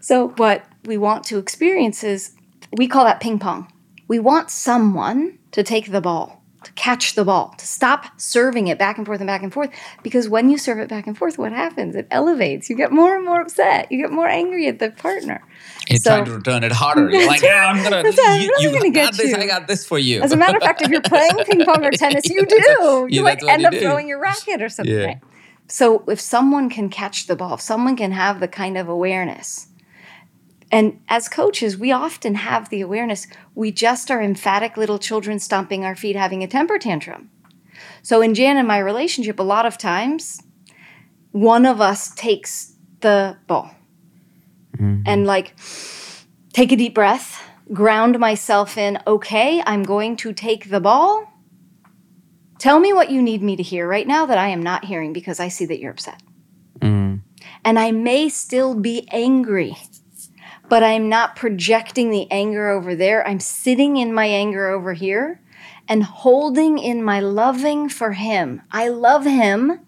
So, 0.00 0.28
what 0.36 0.64
we 0.84 0.96
want 0.96 1.24
to 1.24 1.38
experience 1.38 2.04
is 2.04 2.32
we 2.76 2.86
call 2.86 3.04
that 3.04 3.20
ping 3.20 3.38
pong. 3.38 3.72
We 4.08 4.18
want 4.18 4.50
someone 4.50 5.38
to 5.52 5.62
take 5.62 5.90
the 5.92 6.00
ball, 6.00 6.42
to 6.64 6.72
catch 6.72 7.14
the 7.14 7.24
ball, 7.24 7.54
to 7.56 7.66
stop 7.66 8.20
serving 8.20 8.66
it 8.66 8.78
back 8.78 8.98
and 8.98 9.06
forth 9.06 9.20
and 9.20 9.26
back 9.26 9.42
and 9.42 9.52
forth. 9.52 9.70
Because 10.02 10.28
when 10.28 10.50
you 10.50 10.58
serve 10.58 10.78
it 10.78 10.88
back 10.88 11.06
and 11.06 11.16
forth, 11.16 11.38
what 11.38 11.52
happens? 11.52 11.94
It 11.94 12.08
elevates. 12.10 12.68
You 12.68 12.76
get 12.76 12.90
more 12.92 13.14
and 13.16 13.24
more 13.24 13.40
upset. 13.40 13.90
You 13.90 13.98
get 14.02 14.10
more 14.10 14.28
angry 14.28 14.66
at 14.68 14.80
the 14.80 14.90
partner. 14.90 15.42
You're 15.88 15.98
So- 15.98 16.10
trying 16.10 16.24
to 16.26 16.32
return 16.34 16.64
it 16.64 16.72
harder. 16.72 17.08
You're 17.10 17.26
like, 17.26 17.42
yeah, 17.42 17.70
I'm 17.72 17.82
gonna, 17.82 18.02
That's 18.02 18.18
right, 18.18 18.26
I'm 18.28 18.40
you, 18.42 18.48
really 18.50 18.62
you 18.64 18.72
gonna 18.72 18.90
got 18.90 19.12
get 19.12 19.22
this, 19.22 19.30
you. 19.30 19.36
I 19.36 19.46
got 19.46 19.66
this 19.68 19.86
for 19.86 19.98
you. 19.98 20.20
As 20.20 20.32
a 20.32 20.36
matter 20.36 20.56
of 20.58 20.62
fact, 20.62 20.82
if 20.82 20.88
you're 20.90 21.00
playing 21.00 21.36
ping 21.48 21.64
pong 21.64 21.84
or 21.84 21.90
tennis, 22.02 22.28
you 22.28 22.44
do. 22.44 22.56
You 22.58 23.06
Yeah, 23.08 23.22
like 23.22 23.42
end 23.44 23.62
you 23.62 23.68
up 23.68 23.74
throwing 23.74 24.08
your 24.08 24.18
racket 24.20 24.60
or 24.60 24.68
something. 24.68 24.94
Yeah. 24.94 25.04
Right? 25.04 25.18
So 25.72 26.04
if 26.06 26.20
someone 26.20 26.68
can 26.68 26.90
catch 26.90 27.26
the 27.26 27.34
ball, 27.34 27.54
if 27.54 27.62
someone 27.62 27.96
can 27.96 28.12
have 28.12 28.40
the 28.40 28.46
kind 28.46 28.76
of 28.76 28.90
awareness, 28.90 29.68
and 30.70 31.00
as 31.08 31.30
coaches, 31.30 31.78
we 31.78 31.90
often 31.90 32.34
have 32.34 32.68
the 32.68 32.82
awareness. 32.82 33.26
We 33.54 33.72
just 33.72 34.10
are 34.10 34.20
emphatic 34.20 34.76
little 34.76 34.98
children 34.98 35.38
stomping 35.38 35.82
our 35.82 35.96
feet, 35.96 36.14
having 36.14 36.42
a 36.42 36.46
temper 36.46 36.78
tantrum. 36.78 37.30
So 38.02 38.20
in 38.20 38.34
Jan 38.34 38.58
and 38.58 38.68
my 38.68 38.76
relationship, 38.76 39.38
a 39.38 39.42
lot 39.42 39.64
of 39.64 39.78
times, 39.78 40.42
one 41.30 41.64
of 41.64 41.80
us 41.80 42.14
takes 42.14 42.74
the 43.00 43.38
ball 43.46 43.70
mm-hmm. 44.76 45.04
and 45.06 45.26
like 45.26 45.56
take 46.52 46.70
a 46.70 46.76
deep 46.76 46.94
breath, 46.94 47.42
ground 47.72 48.18
myself 48.18 48.76
in, 48.76 48.98
okay, 49.06 49.62
I'm 49.64 49.84
going 49.84 50.16
to 50.16 50.34
take 50.34 50.68
the 50.68 50.80
ball. 50.80 51.31
Tell 52.62 52.78
me 52.78 52.92
what 52.92 53.10
you 53.10 53.20
need 53.20 53.42
me 53.42 53.56
to 53.56 53.62
hear 53.64 53.88
right 53.88 54.06
now 54.06 54.24
that 54.24 54.38
I 54.38 54.46
am 54.50 54.62
not 54.62 54.84
hearing 54.84 55.12
because 55.12 55.40
I 55.40 55.48
see 55.48 55.66
that 55.66 55.80
you're 55.80 55.90
upset. 55.90 56.22
Mm. 56.78 57.22
And 57.64 57.76
I 57.76 57.90
may 57.90 58.28
still 58.28 58.76
be 58.76 59.08
angry, 59.10 59.76
but 60.68 60.84
I'm 60.84 61.08
not 61.08 61.34
projecting 61.34 62.10
the 62.10 62.30
anger 62.30 62.68
over 62.68 62.94
there. 62.94 63.26
I'm 63.26 63.40
sitting 63.40 63.96
in 63.96 64.14
my 64.14 64.26
anger 64.26 64.68
over 64.68 64.92
here 64.92 65.40
and 65.88 66.04
holding 66.04 66.78
in 66.78 67.02
my 67.02 67.18
loving 67.18 67.88
for 67.88 68.12
him. 68.12 68.62
I 68.70 68.90
love 68.90 69.24
him. 69.24 69.80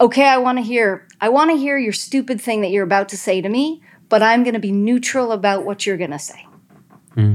Okay, 0.00 0.28
I 0.28 0.38
want 0.38 0.58
to 0.58 0.62
hear 0.62 1.08
I 1.20 1.30
want 1.30 1.50
to 1.50 1.56
hear 1.56 1.76
your 1.78 1.92
stupid 1.92 2.40
thing 2.40 2.60
that 2.60 2.70
you're 2.70 2.84
about 2.84 3.08
to 3.08 3.16
say 3.16 3.40
to 3.40 3.48
me, 3.48 3.82
but 4.08 4.22
I'm 4.22 4.44
going 4.44 4.54
to 4.54 4.60
be 4.60 4.70
neutral 4.70 5.32
about 5.32 5.64
what 5.64 5.84
you're 5.84 5.96
going 5.96 6.12
to 6.12 6.18
say. 6.20 6.46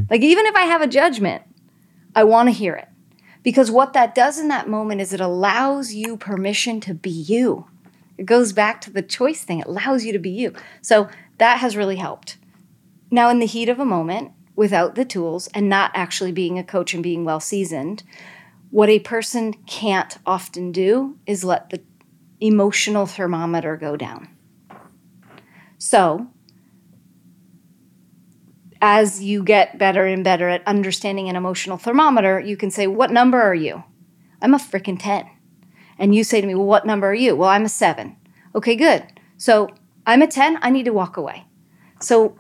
Like 0.10 0.22
even 0.22 0.46
if 0.46 0.56
I 0.56 0.62
have 0.62 0.82
a 0.82 0.88
judgment, 0.88 1.44
I 2.16 2.24
want 2.24 2.48
to 2.48 2.54
hear 2.54 2.76
it. 2.76 2.88
Because 3.44 3.70
what 3.70 3.94
that 3.94 4.16
does 4.16 4.40
in 4.40 4.48
that 4.48 4.70
moment 4.70 5.02
is 5.02 5.14
it 5.14 5.20
allows 5.20 5.94
you 5.94 6.18
permission 6.18 6.80
to 6.82 6.94
be 6.94 7.10
you. 7.10 7.68
It 8.18 8.26
goes 8.26 8.54
back 8.54 8.80
to 8.82 8.92
the 8.92 9.02
choice 9.02 9.44
thing. 9.44 9.60
It 9.60 9.68
allows 9.68 10.06
you 10.06 10.14
to 10.14 10.20
be 10.20 10.30
you. 10.30 10.54
So 10.82 11.10
that 11.38 11.60
has 11.60 11.76
really 11.76 11.98
helped. 11.98 12.38
Now, 13.12 13.30
in 13.30 13.40
the 13.40 13.46
heat 13.46 13.70
of 13.70 13.80
a 13.80 13.86
moment, 13.86 14.32
without 14.56 14.96
the 14.96 15.06
tools 15.06 15.48
and 15.54 15.68
not 15.68 15.92
actually 15.94 16.32
being 16.32 16.58
a 16.58 16.64
coach 16.64 16.94
and 16.94 17.04
being 17.04 17.26
well 17.26 17.40
seasoned, 17.40 18.04
what 18.70 18.90
a 18.90 19.00
person 19.00 19.54
can't 19.68 20.18
often 20.26 20.72
do 20.72 21.18
is 21.28 21.44
let 21.44 21.70
the 21.70 21.82
emotional 22.40 23.06
thermometer 23.06 23.78
go 23.78 23.96
down. 23.96 24.30
So, 25.78 26.28
as 28.84 29.24
you 29.24 29.42
get 29.42 29.78
better 29.78 30.06
and 30.06 30.26
better 30.26 30.50
at 30.50 30.68
understanding 30.68 31.30
an 31.30 31.38
emotional 31.38 31.78
thermometer, 31.78 32.38
you 32.38 32.58
can 32.58 32.70
say, 32.70 32.86
What 32.86 33.12
number 33.12 33.42
are 33.42 33.56
you? 33.56 33.82
I'm 34.42 34.54
a 34.54 34.58
freaking 34.58 34.98
10. 35.00 35.26
And 35.98 36.14
you 36.14 36.26
say 36.26 36.42
to 36.42 36.46
me, 36.46 36.54
Well, 36.54 36.66
what 36.66 36.86
number 36.86 37.08
are 37.08 37.14
you? 37.14 37.34
Well, 37.34 37.48
I'm 37.48 37.64
a 37.64 37.70
7. 37.70 38.18
Okay, 38.54 38.76
good. 38.76 39.06
So 39.38 39.70
I'm 40.06 40.22
a 40.22 40.28
10. 40.28 40.60
I 40.62 40.70
need 40.70 40.84
to 40.84 40.92
walk 40.92 41.16
away. 41.16 41.46
So 42.02 42.38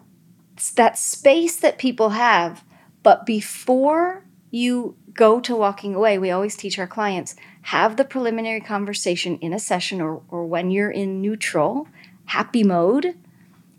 that 0.76 0.98
space 0.98 1.56
that 1.56 1.78
people 1.78 2.10
have. 2.10 2.66
But 3.04 3.26
before 3.26 4.26
you 4.52 4.98
go 5.14 5.40
to 5.40 5.56
walking 5.56 5.96
away, 5.96 6.18
we 6.18 6.30
always 6.30 6.58
teach 6.58 6.78
our 6.78 6.88
clients 6.88 7.38
have 7.68 7.96
the 7.96 8.04
preliminary 8.04 8.60
conversation 8.60 9.38
in 9.38 9.54
a 9.54 9.60
session 9.60 10.02
or, 10.02 10.22
or 10.28 10.46
when 10.46 10.72
you're 10.72 10.92
in 10.92 11.22
neutral, 11.22 11.88
happy 12.26 12.66
mode. 12.66 13.16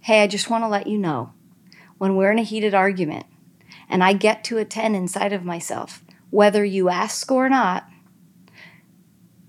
Hey, 0.00 0.22
I 0.22 0.26
just 0.26 0.48
want 0.48 0.64
to 0.64 0.68
let 0.68 0.86
you 0.86 0.96
know 0.96 1.34
when 1.99 2.16
we're 2.16 2.30
in 2.30 2.38
a 2.38 2.42
heated 2.42 2.74
argument 2.74 3.26
and 3.88 4.03
I 4.03 4.12
get 4.12 4.45
to 4.45 4.59
a 4.59 4.64
10 4.64 4.95
inside 4.95 5.32
of 5.32 5.45
myself, 5.45 6.03
whether 6.30 6.64
you 6.64 6.88
ask 6.88 7.30
or 7.30 7.49
not, 7.49 7.86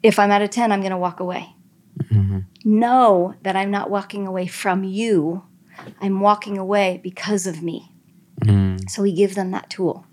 if 0.04 0.20
I'm 0.20 0.32
at 0.32 0.42
a 0.42 0.48
10, 0.48 0.72
I'm 0.72 0.82
going 0.82 0.92
to 0.92 0.98
walk 0.98 1.20
away. 1.20 1.56
Mm-hmm. 2.04 2.40
Know 2.64 3.36
that 3.42 3.56
I'm 3.56 3.72
not 3.72 3.90
walking 3.90 4.28
away 4.28 4.48
from 4.48 4.84
you, 4.84 5.44
I'm 6.00 6.20
walking 6.20 6.58
away 6.58 7.00
because 7.04 7.48
of 7.48 7.62
me. 7.62 7.92
Mm-hmm. 8.42 8.88
So 8.88 9.02
we 9.02 9.14
give 9.14 9.36
them 9.36 9.52
that 9.52 9.70
tool. 9.70 10.06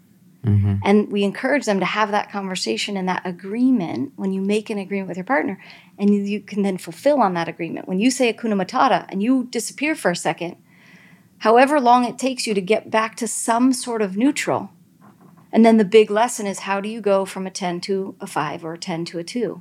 Mm-hmm. 0.45 0.77
And 0.83 1.13
we 1.13 1.23
encourage 1.23 1.67
them 1.67 1.79
to 1.79 1.87
have 1.87 2.11
that 2.11 2.31
conversation 2.31 2.97
and 2.97 3.09
that 3.09 3.23
agreement 3.25 4.13
when 4.17 4.33
you 4.33 4.41
make 4.41 4.71
an 4.71 4.79
agreement 4.79 5.09
with 5.09 5.17
your 5.17 5.25
partner, 5.25 5.63
and 5.99 6.13
you, 6.13 6.23
you 6.23 6.41
can 6.41 6.63
then 6.63 6.79
fulfill 6.79 7.21
on 7.21 7.35
that 7.35 7.49
agreement. 7.49 7.87
When 7.87 8.01
you 8.01 8.11
say 8.11 8.33
Hakuna 8.33 8.61
Matata 8.61 9.07
and 9.09 9.23
you 9.23 9.45
disappear 9.51 9.95
for 9.95 10.11
a 10.11 10.17
second, 10.17 10.57
however 11.43 11.81
long 11.81 12.05
it 12.05 12.19
takes 12.19 12.47
you 12.47 12.55
to 12.55 12.61
get 12.61 12.91
back 12.91 13.17
to 13.17 13.27
some 13.29 13.73
sort 13.73 14.01
of 14.03 14.17
neutral. 14.17 14.71
And 15.53 15.65
then 15.67 15.77
the 15.77 15.85
big 15.85 16.11
lesson 16.11 16.47
is 16.47 16.61
how 16.61 16.81
do 16.81 16.89
you 16.89 17.01
go 17.01 17.25
from 17.25 17.47
a 17.47 17.51
10 17.51 17.81
to 17.83 18.17
a 18.21 18.27
5 18.27 18.65
or 18.65 18.75
a 18.75 18.79
10 18.79 19.05
to 19.07 19.19
a 19.19 19.25
2? 19.25 19.61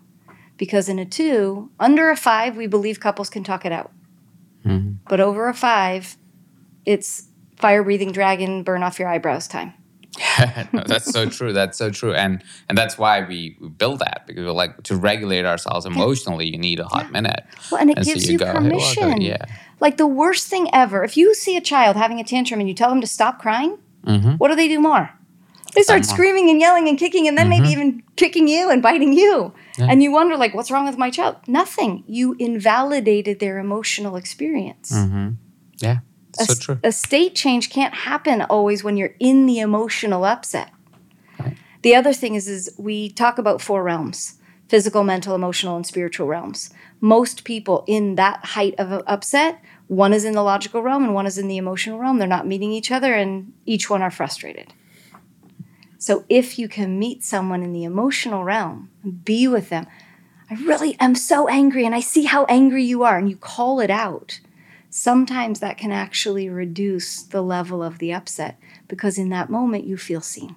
Because 0.57 0.88
in 0.88 0.99
a 0.99 1.05
2, 1.05 1.69
under 1.79 2.09
a 2.09 2.15
5, 2.15 2.55
we 2.55 2.67
believe 2.67 2.99
couples 2.99 3.29
can 3.29 3.43
talk 3.43 3.65
it 3.65 3.71
out. 3.71 3.91
Mm-hmm. 4.65 4.93
But 5.09 5.19
over 5.19 5.49
a 5.49 5.53
5, 5.53 6.17
it's 6.86 7.27
fire 7.57 7.84
breathing 7.84 8.11
dragon, 8.11 8.63
burn 8.63 8.84
off 8.84 8.99
your 8.99 9.07
eyebrows 9.09 9.47
time. 9.47 9.73
no, 10.73 10.84
that's 10.86 11.11
so 11.11 11.25
true. 11.29 11.51
That's 11.53 11.77
so 11.77 11.89
true. 11.89 12.13
And 12.13 12.43
and 12.69 12.77
that's 12.77 12.97
why 12.97 13.21
we, 13.21 13.57
we 13.61 13.69
build 13.69 13.99
that 13.99 14.23
because 14.27 14.43
we're 14.45 14.51
like 14.51 14.84
to 14.84 14.95
regulate 14.97 15.45
ourselves 15.45 15.86
emotionally, 15.86 16.47
you 16.47 16.57
need 16.57 16.79
a 16.79 16.86
hot 16.86 17.05
Yeah. 17.05 17.11
minute. 17.11 17.43
Well, 17.71 17.82
and 17.82 17.89
it 17.91 17.97
And 17.97 18.05
so 18.05 18.13
gives 18.13 18.25
you 18.27 18.34
you, 18.34 18.39
go, 18.39 18.45
hey, 18.47 18.53
well, 18.53 18.61
permission. 18.61 19.21
yeah. 19.21 19.45
Like 19.82 19.97
the 19.97 20.07
worst 20.07 20.47
thing 20.47 20.69
ever, 20.71 21.03
if 21.03 21.17
you 21.17 21.34
see 21.34 21.57
a 21.57 21.61
child 21.61 21.97
having 21.97 22.19
a 22.19 22.23
tantrum 22.23 22.59
and 22.61 22.69
you 22.69 22.75
tell 22.75 22.89
them 22.89 23.01
to 23.01 23.07
stop 23.07 23.39
crying, 23.39 23.77
Mhm. 24.05 24.38
what 24.38 24.47
do 24.49 24.55
they 24.55 24.67
do 24.69 24.79
more? 24.79 25.09
They 25.75 25.82
start 25.84 26.05
screaming 26.05 26.49
and 26.49 26.59
yelling 26.59 26.88
and 26.89 26.97
kicking 26.97 27.27
and 27.27 27.38
then 27.38 27.47
maybe 27.49 27.69
even 27.69 28.03
kicking 28.17 28.47
you 28.47 28.69
and 28.69 28.82
biting 28.82 29.13
you. 29.13 29.53
And 29.79 30.03
you 30.03 30.11
wonder, 30.11 30.36
like, 30.38 30.53
what's 30.53 30.69
wrong 30.69 30.86
with 30.86 30.97
my 30.97 31.09
child? 31.09 31.38
Nothing. 31.47 32.03
You 32.07 32.36
invalidated 32.39 33.39
their 33.39 33.57
emotional 33.57 34.15
experience. 34.17 34.91
Mhm. 34.91 35.36
Yeah. 35.79 35.99
A, 36.39 36.45
So 36.45 36.53
true. 36.55 36.79
a 36.84 36.91
state 36.91 37.36
change 37.36 37.69
can't 37.69 37.93
happen 37.93 38.41
always 38.43 38.84
when 38.84 38.97
you're 38.97 39.15
in 39.19 39.45
the 39.45 39.59
emotional 39.59 40.25
upset. 40.25 40.69
The 41.82 41.95
other 41.95 42.13
thing 42.13 42.36
is, 42.36 42.47
is 42.47 42.69
we 42.77 43.09
talk 43.09 43.38
about 43.39 43.61
four 43.61 43.82
realms 43.84 44.36
physical, 44.72 45.03
mental, 45.03 45.36
emotional, 45.36 45.76
and 45.76 45.86
spiritual 45.86 46.28
realms. 46.28 46.69
Most 47.01 47.43
people 47.43 47.84
in 47.88 48.15
that 48.15 48.39
height 48.45 48.74
of 48.78 49.03
upset, 49.05 49.61
one 49.88 50.13
is 50.13 50.24
in 50.24 50.34
the 50.34 50.43
logical 50.43 50.82
realm 50.82 51.03
and 51.03 51.13
one 51.13 51.26
is 51.26 51.38
in 51.38 51.49
the 51.49 51.57
emotional 51.57 51.99
realm. 51.99 52.19
They're 52.19 52.26
not 52.26 52.47
meeting 52.47 52.72
each 52.72 52.89
other 52.89 53.13
and 53.13 53.51
each 53.65 53.89
one 53.89 54.01
are 54.01 54.09
frustrated. 54.09 54.74
So 55.97 56.24
if 56.30 56.57
you 56.57 56.69
can 56.69 56.97
meet 56.97 57.22
someone 57.22 57.63
in 57.63 57.74
the 57.74 57.84
emotional 57.84 58.45
realm, 58.45 58.89
be 59.26 59.45
with 59.45 59.67
them. 59.67 59.88
I 60.49 60.53
really 60.53 60.95
am 61.01 61.15
so 61.15 61.49
angry 61.49 61.86
and 61.86 61.93
I 61.93 61.99
see 61.99 62.24
how 62.24 62.45
angry 62.45 62.86
you 62.86 63.03
are 63.03 63.17
and 63.17 63.30
you 63.30 63.36
call 63.36 63.82
it 63.82 63.89
out 63.89 64.39
sometimes 64.89 65.59
that 65.59 65.78
can 65.78 65.91
actually 65.91 66.47
reduce 66.47 67.24
the 67.24 67.41
level 67.41 67.84
of 67.84 67.99
the 67.99 68.13
upset 68.13 68.57
because 68.88 69.17
in 69.17 69.28
that 69.30 69.49
moment 69.49 69.84
you 69.84 69.97
feel 69.97 70.22
seen. 70.22 70.55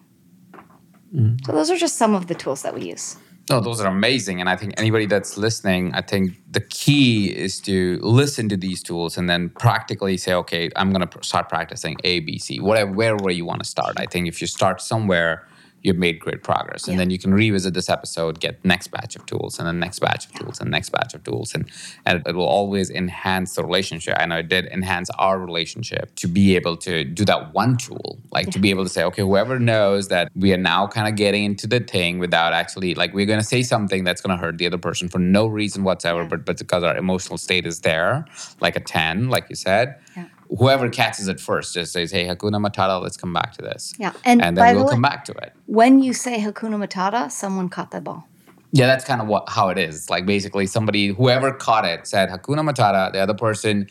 Mm-hmm. 1.13 1.45
So, 1.45 1.51
those 1.51 1.73
are 1.73 1.77
just 1.77 1.97
some 1.97 2.15
of 2.15 2.29
the 2.29 2.35
tools 2.37 2.63
that 2.63 2.75
we 2.75 2.83
use. 2.83 3.17
No, 3.51 3.61
those 3.61 3.81
are 3.81 3.89
amazing. 3.89 4.41
And 4.41 4.49
I 4.49 4.57
think 4.57 4.73
anybody 4.79 5.05
that's 5.05 5.37
listening, 5.37 5.93
I 5.93 6.01
think 6.01 6.33
the 6.51 6.61
key 6.61 7.27
is 7.27 7.61
to 7.63 7.99
listen 8.01 8.49
to 8.49 8.57
these 8.57 8.83
tools 8.83 9.19
and 9.19 9.29
then 9.29 9.51
practically 9.51 10.17
say, 10.17 10.33
okay, 10.33 10.71
I'm 10.77 10.93
going 10.93 11.07
to 11.07 11.23
start 11.23 11.51
practicing 11.51 11.97
A, 12.05 12.21
B, 12.21 12.39
C, 12.39 12.59
whatever, 12.59 12.91
wherever 12.91 13.31
you 13.31 13.45
want 13.45 13.63
to 13.63 13.69
start. 13.69 13.95
I 13.99 14.07
think 14.07 14.29
if 14.29 14.41
you 14.41 14.47
start 14.47 14.81
somewhere, 14.81 15.47
you've 15.85 15.99
made 15.99 16.19
great 16.19 16.43
progress. 16.43 16.89
And 16.89 16.95
Yeah. 16.95 16.99
then 17.03 17.11
you 17.11 17.19
can 17.19 17.33
revisit 17.33 17.75
this 17.75 17.89
episode, 17.89 18.41
get 18.41 18.65
next 18.65 18.89
batch 18.89 19.15
of 19.15 19.25
tools 19.27 19.59
and 19.59 19.69
then 19.69 19.79
next 19.79 20.01
batch 20.01 20.27
of 20.27 20.33
tools 20.33 20.59
and 20.61 20.71
next 20.71 20.91
batch 20.91 21.15
of 21.15 21.23
tools. 21.23 21.55
And, 21.55 21.71
and 22.07 22.23
it 22.27 22.35
will 22.35 22.47
always 22.47 22.91
enhance 22.91 23.55
the 23.55 23.63
relationship. 23.63 24.17
I 24.19 24.27
know 24.27 24.39
it 24.39 24.49
did 24.49 24.65
enhance 24.67 25.11
our 25.11 25.39
relationship 25.39 26.15
to 26.17 26.27
be 26.27 26.57
able 26.57 26.77
to 26.79 27.05
do 27.05 27.25
that 27.27 27.53
one 27.55 27.77
tool, 27.77 28.19
like 28.33 28.51
to 28.51 28.59
be 28.59 28.71
able 28.71 28.85
to 28.85 28.91
say, 28.91 29.05
okay, 29.05 29.23
whoever 29.23 29.59
knows 29.61 30.09
that 30.09 30.33
we 30.35 30.53
are 30.55 30.57
now 30.59 30.87
kind 30.87 31.07
of 31.07 31.17
getting 31.17 31.45
into 31.45 31.67
the 31.67 31.81
thing 31.81 32.19
without 32.19 32.53
actually, 32.55 32.95
like, 32.95 33.13
we're 33.13 33.27
going 33.27 33.39
to 33.41 33.45
say 33.47 33.63
something 33.63 34.05
that's 34.05 34.23
going 34.23 34.37
to 34.37 34.43
hurt 34.43 34.57
the 34.59 34.67
other 34.67 34.79
person 34.79 35.09
for 35.11 35.19
no 35.19 35.47
reason 35.47 35.85
whatsoever, 35.85 36.25
but, 36.25 36.47
but 36.47 36.59
because 36.59 36.83
our 36.83 36.97
emotional 36.97 37.37
state 37.37 37.67
is 37.67 37.81
there, 37.83 38.25
like 38.61 38.75
a 38.75 38.81
10, 38.81 39.29
like 39.29 39.47
you 39.51 39.57
said. 39.57 39.97
Yeah. 40.17 40.25
Whoever 40.59 40.89
catches 40.89 41.29
it 41.29 41.41
first 41.41 41.75
just 41.75 41.93
says, 41.93 42.11
hey, 42.13 42.27
Hakuna 42.27 42.65
Matata, 42.65 43.01
let's 43.03 43.17
come 43.17 43.33
back 43.33 43.53
to 43.55 43.63
this. 43.63 43.95
Yeah. 43.99 44.13
And, 44.25 44.41
And 44.43 44.57
then 44.57 44.77
we'll 44.77 44.87
way, 44.87 44.91
come 44.93 45.03
back 45.03 45.25
to 45.27 45.33
it. 45.33 45.53
when 45.67 46.03
you 46.03 46.13
say 46.13 46.39
Hakuna 46.41 46.77
Matata, 46.87 47.31
someone 47.31 47.69
caught 47.69 47.91
that 47.91 48.05
ball. 48.05 48.27
Yeah, 48.73 48.87
that's 48.87 49.05
kind 49.05 49.21
of 49.21 49.29
what 49.29 49.49
how 49.49 49.69
it 49.69 49.79
is. 49.79 50.11
Like 50.11 50.27
basically, 50.27 50.67
somebody 50.67 51.09
whoever 51.09 51.53
caught 51.53 51.85
it 51.85 52.07
said 52.07 52.29
Hakuna 52.29 52.69
Matata. 52.69 53.13
The 53.13 53.21
other 53.21 53.35
person 53.35 53.89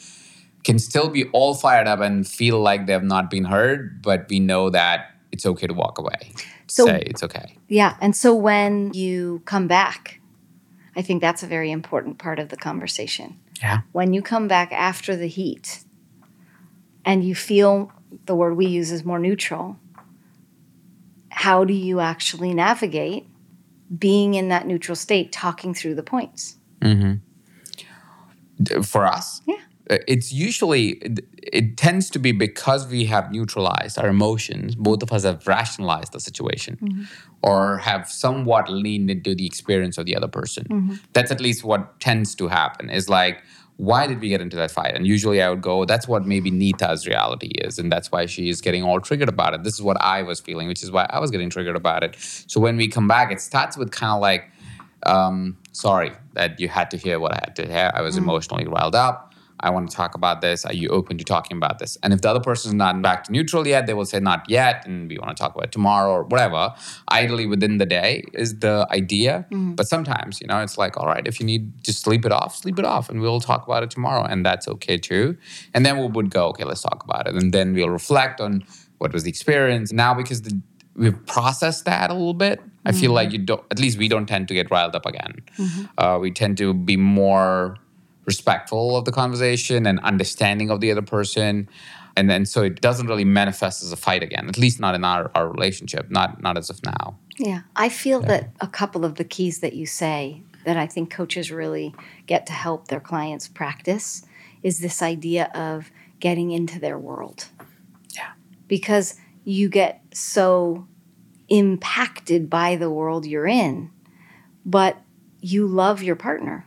can 0.66 0.78
still 0.80 1.10
be 1.10 1.26
all 1.30 1.54
fired 1.54 1.88
up 1.88 2.00
and 2.02 2.28
feel 2.28 2.60
like 2.60 2.86
they 2.86 2.94
have 2.94 3.04
not 3.04 3.30
been 3.30 3.46
heard, 3.46 4.02
but 4.02 4.28
we 4.30 4.40
know 4.40 4.70
that 4.70 5.12
it's 5.32 5.46
okay 5.46 5.68
to 5.68 5.74
walk 5.74 5.98
away. 5.98 6.34
So- 6.68 6.86
Say 6.86 7.04
it's 7.06 7.24
okay. 7.24 7.58
Yeah. 7.68 7.96
And 8.02 8.16
so 8.16 8.34
when 8.36 8.94
you 8.94 9.42
come 9.46 9.68
back, 9.68 10.20
I 10.96 11.02
think 11.02 11.22
that's 11.22 11.44
a 11.44 11.48
very 11.48 11.72
important 11.72 12.18
part 12.18 12.40
of 12.40 12.50
the 12.50 12.58
conversation. 12.58 13.40
Yeah. 13.62 13.82
When 13.94 14.14
you 14.14 14.22
come 14.22 14.48
back 14.48 14.72
after 14.72 15.16
the 15.16 15.28
heat 15.28 15.84
and 17.06 17.24
you 17.24 17.36
feel 17.36 17.92
the 18.26 18.36
word 18.36 18.56
we 18.56 18.66
use 18.66 18.92
is 18.92 19.04
more 19.04 19.20
neutral, 19.20 19.78
how 21.30 21.64
do 21.66 21.74
you 21.74 22.00
actually 22.00 22.54
navigate 22.54 23.28
being 23.98 24.34
in 24.34 24.50
that 24.50 24.66
neutral 24.68 24.96
state, 24.96 25.32
talking 25.32 25.74
through 25.74 25.96
the 25.96 26.04
points? 26.04 26.58
Mm-hmm. 26.82 27.14
For 28.84 29.06
us, 29.06 29.42
Yeah. 29.46 29.56
uh, 29.90 29.98
it's 30.08 30.32
usually 30.32 30.90
it, 30.90 31.26
it 31.42 31.76
tends 31.76 32.10
to 32.12 32.20
be 32.20 32.32
because 32.32 32.88
we 32.88 33.06
have 33.06 33.32
neutralized 33.32 33.98
our 33.98 34.08
emotions. 34.08 34.76
Both 34.76 35.04
of 35.04 35.12
us 35.12 35.24
have 35.24 35.46
rationalized 35.48 36.14
the 36.14 36.20
situation, 36.20 36.78
mm-hmm. 36.82 37.04
or 37.42 37.80
have 37.80 38.08
somewhat 38.10 38.70
leaned 38.70 39.10
into 39.10 39.36
the 39.36 39.46
experience 39.46 39.98
of 39.98 40.06
the 40.06 40.16
other 40.16 40.28
person. 40.30 40.66
Mm-hmm. 40.70 40.96
That's 41.14 41.32
at 41.32 41.42
least 41.42 41.64
what 41.64 42.00
tends 42.00 42.36
to 42.36 42.48
happen. 42.48 42.90
Is 42.90 43.10
like. 43.10 43.42
Why 43.84 44.08
did 44.08 44.22
we 44.22 44.30
get 44.30 44.40
into 44.40 44.56
that 44.58 44.72
fight? 44.72 44.94
And 44.96 45.06
usually 45.06 45.42
I 45.42 45.50
would 45.50 45.62
go, 45.62 45.84
that's 45.84 46.08
what 46.08 46.26
maybe 46.26 46.50
Nita's 46.52 47.06
reality 47.06 47.48
is. 47.48 47.80
And 47.80 47.92
that's 47.92 48.12
why 48.12 48.26
she 48.28 48.48
is 48.48 48.62
getting 48.62 48.84
all 48.84 49.02
triggered 49.02 49.28
about 49.28 49.54
it. 49.54 49.64
This 49.64 49.74
is 49.74 49.82
what 49.82 49.98
I 50.02 50.24
was 50.24 50.40
feeling, 50.40 50.68
which 50.70 50.84
is 50.84 50.90
why 50.90 51.06
I 51.10 51.20
was 51.20 51.32
getting 51.32 51.50
triggered 51.50 51.76
about 51.76 52.04
it. 52.04 52.16
So 52.48 52.62
when 52.62 52.78
we 52.78 52.88
come 52.88 53.08
back, 53.08 53.32
it 53.32 53.42
starts 53.42 53.76
with 53.78 53.92
kind 53.92 54.14
of 54.14 54.22
like, 54.22 54.50
um, 55.06 55.58
sorry 55.74 56.14
that 56.34 56.62
you 56.62 56.70
had 56.70 56.92
to 56.92 56.98
hear 56.98 57.20
what 57.20 57.34
I 57.34 57.40
had 57.44 57.56
to 57.58 57.66
hear. 57.66 57.92
I 57.94 58.02
was 58.02 58.16
emotionally 58.16 58.66
riled 58.66 58.96
up. 58.96 59.33
I 59.64 59.70
want 59.70 59.90
to 59.90 59.96
talk 59.96 60.14
about 60.14 60.42
this. 60.42 60.66
Are 60.66 60.74
you 60.74 60.90
open 60.90 61.18
to 61.18 61.24
talking 61.24 61.56
about 61.56 61.80
this? 61.80 61.98
And 62.04 62.14
if 62.14 62.22
the 62.22 62.30
other 62.30 62.42
person 62.42 62.70
is 62.72 62.76
not 62.76 63.02
back 63.02 63.24
to 63.24 63.32
neutral 63.32 63.66
yet, 63.66 63.88
they 63.88 63.94
will 63.94 64.06
say 64.06 64.20
not 64.20 64.48
yet, 64.50 64.86
and 64.86 65.10
we 65.10 65.18
want 65.18 65.36
to 65.36 65.42
talk 65.42 65.56
about 65.56 65.66
it 65.66 65.72
tomorrow 65.72 66.12
or 66.12 66.24
whatever. 66.24 66.76
Ideally, 67.12 67.48
within 67.48 67.78
the 67.78 67.86
day 67.86 68.26
is 68.34 68.60
the 68.60 68.86
idea. 68.92 69.48
Mm-hmm. 69.50 69.76
But 69.76 69.88
sometimes, 69.88 70.42
you 70.42 70.48
know, 70.48 70.62
it's 70.62 70.78
like, 70.78 70.98
all 70.98 71.08
right, 71.08 71.26
if 71.26 71.40
you 71.40 71.46
need 71.46 71.84
to 71.86 71.94
sleep 71.94 72.26
it 72.26 72.34
off, 72.34 72.58
sleep 72.58 72.78
it 72.78 72.86
off, 72.86 73.10
and 73.10 73.22
we'll 73.22 73.40
talk 73.40 73.66
about 73.66 73.84
it 73.84 73.90
tomorrow, 73.90 74.24
and 74.24 74.46
that's 74.46 74.68
okay 74.68 74.98
too. 74.98 75.38
And 75.74 75.86
then 75.86 75.98
we 75.98 76.08
would 76.08 76.30
go, 76.30 76.50
okay, 76.50 76.66
let's 76.66 76.82
talk 76.82 77.02
about 77.04 77.28
it, 77.28 77.34
and 77.36 77.54
then 77.54 77.74
we'll 77.74 77.90
reflect 77.90 78.42
on 78.42 78.66
what 78.98 79.14
was 79.14 79.24
the 79.24 79.30
experience. 79.30 79.94
Now, 79.94 80.14
because 80.14 80.42
the 80.42 80.62
we've 80.96 81.26
processed 81.26 81.86
that 81.86 82.10
a 82.10 82.14
little 82.14 82.34
bit. 82.34 82.62
I 82.86 82.92
feel 82.92 83.04
mm-hmm. 83.04 83.14
like 83.14 83.32
you 83.32 83.40
don't. 83.40 83.64
At 83.72 83.80
least 83.80 83.98
we 83.98 84.08
don't 84.10 84.26
tend 84.26 84.50
to 84.50 84.54
get 84.54 84.70
riled 84.70 84.96
up 84.96 85.06
again. 85.06 85.42
Mm-hmm. 85.58 85.84
Uh, 85.98 86.20
we 86.20 86.32
tend 86.32 86.58
to 86.58 86.74
be 86.74 86.98
more 86.98 87.78
respectful 88.26 88.96
of 88.96 89.06
the 89.06 89.12
conversation 89.12 89.86
and 89.86 90.00
understanding 90.00 90.70
of 90.70 90.80
the 90.80 90.92
other 90.92 91.02
person, 91.02 91.70
and 92.16 92.30
then 92.30 92.46
so 92.46 92.64
it 92.64 92.82
doesn't 92.82 93.08
really 93.08 93.26
manifest 93.26 93.84
as 93.84 93.92
a 93.92 93.98
fight 93.98 94.24
again. 94.24 94.48
At 94.48 94.58
least 94.58 94.80
not 94.80 94.96
in 94.96 95.04
our, 95.04 95.32
our 95.36 95.50
relationship. 95.50 96.10
Not 96.10 96.42
not 96.42 96.58
as 96.58 96.70
of 96.70 96.80
now. 96.84 97.18
Yeah, 97.38 97.62
I 97.76 97.90
feel 97.90 98.22
that 98.22 98.52
a 98.62 98.68
couple 98.68 99.06
of 99.06 99.16
the 99.16 99.24
keys 99.24 99.60
that 99.60 99.74
you 99.74 99.86
say 99.86 100.44
that 100.66 100.78
I 100.78 100.88
think 100.88 101.12
coaches 101.12 101.52
really 101.52 101.94
get 102.28 102.46
to 102.48 102.54
help 102.54 102.88
their 102.88 103.00
clients 103.00 103.48
practice 103.48 104.26
is 104.62 104.80
this 104.80 105.02
idea 105.02 105.52
of 105.54 105.92
getting 106.20 106.52
into 106.52 106.80
their 106.80 106.98
world. 106.98 107.48
Yeah. 108.16 108.32
Because 108.68 109.20
you 109.44 109.68
get 109.68 110.02
so 110.14 110.88
impacted 111.50 112.50
by 112.50 112.76
the 112.76 112.90
world 112.90 113.26
you're 113.26 113.48
in, 113.48 113.92
but 114.66 114.98
you 115.42 115.68
love 115.68 116.02
your 116.02 116.16
partner. 116.16 116.66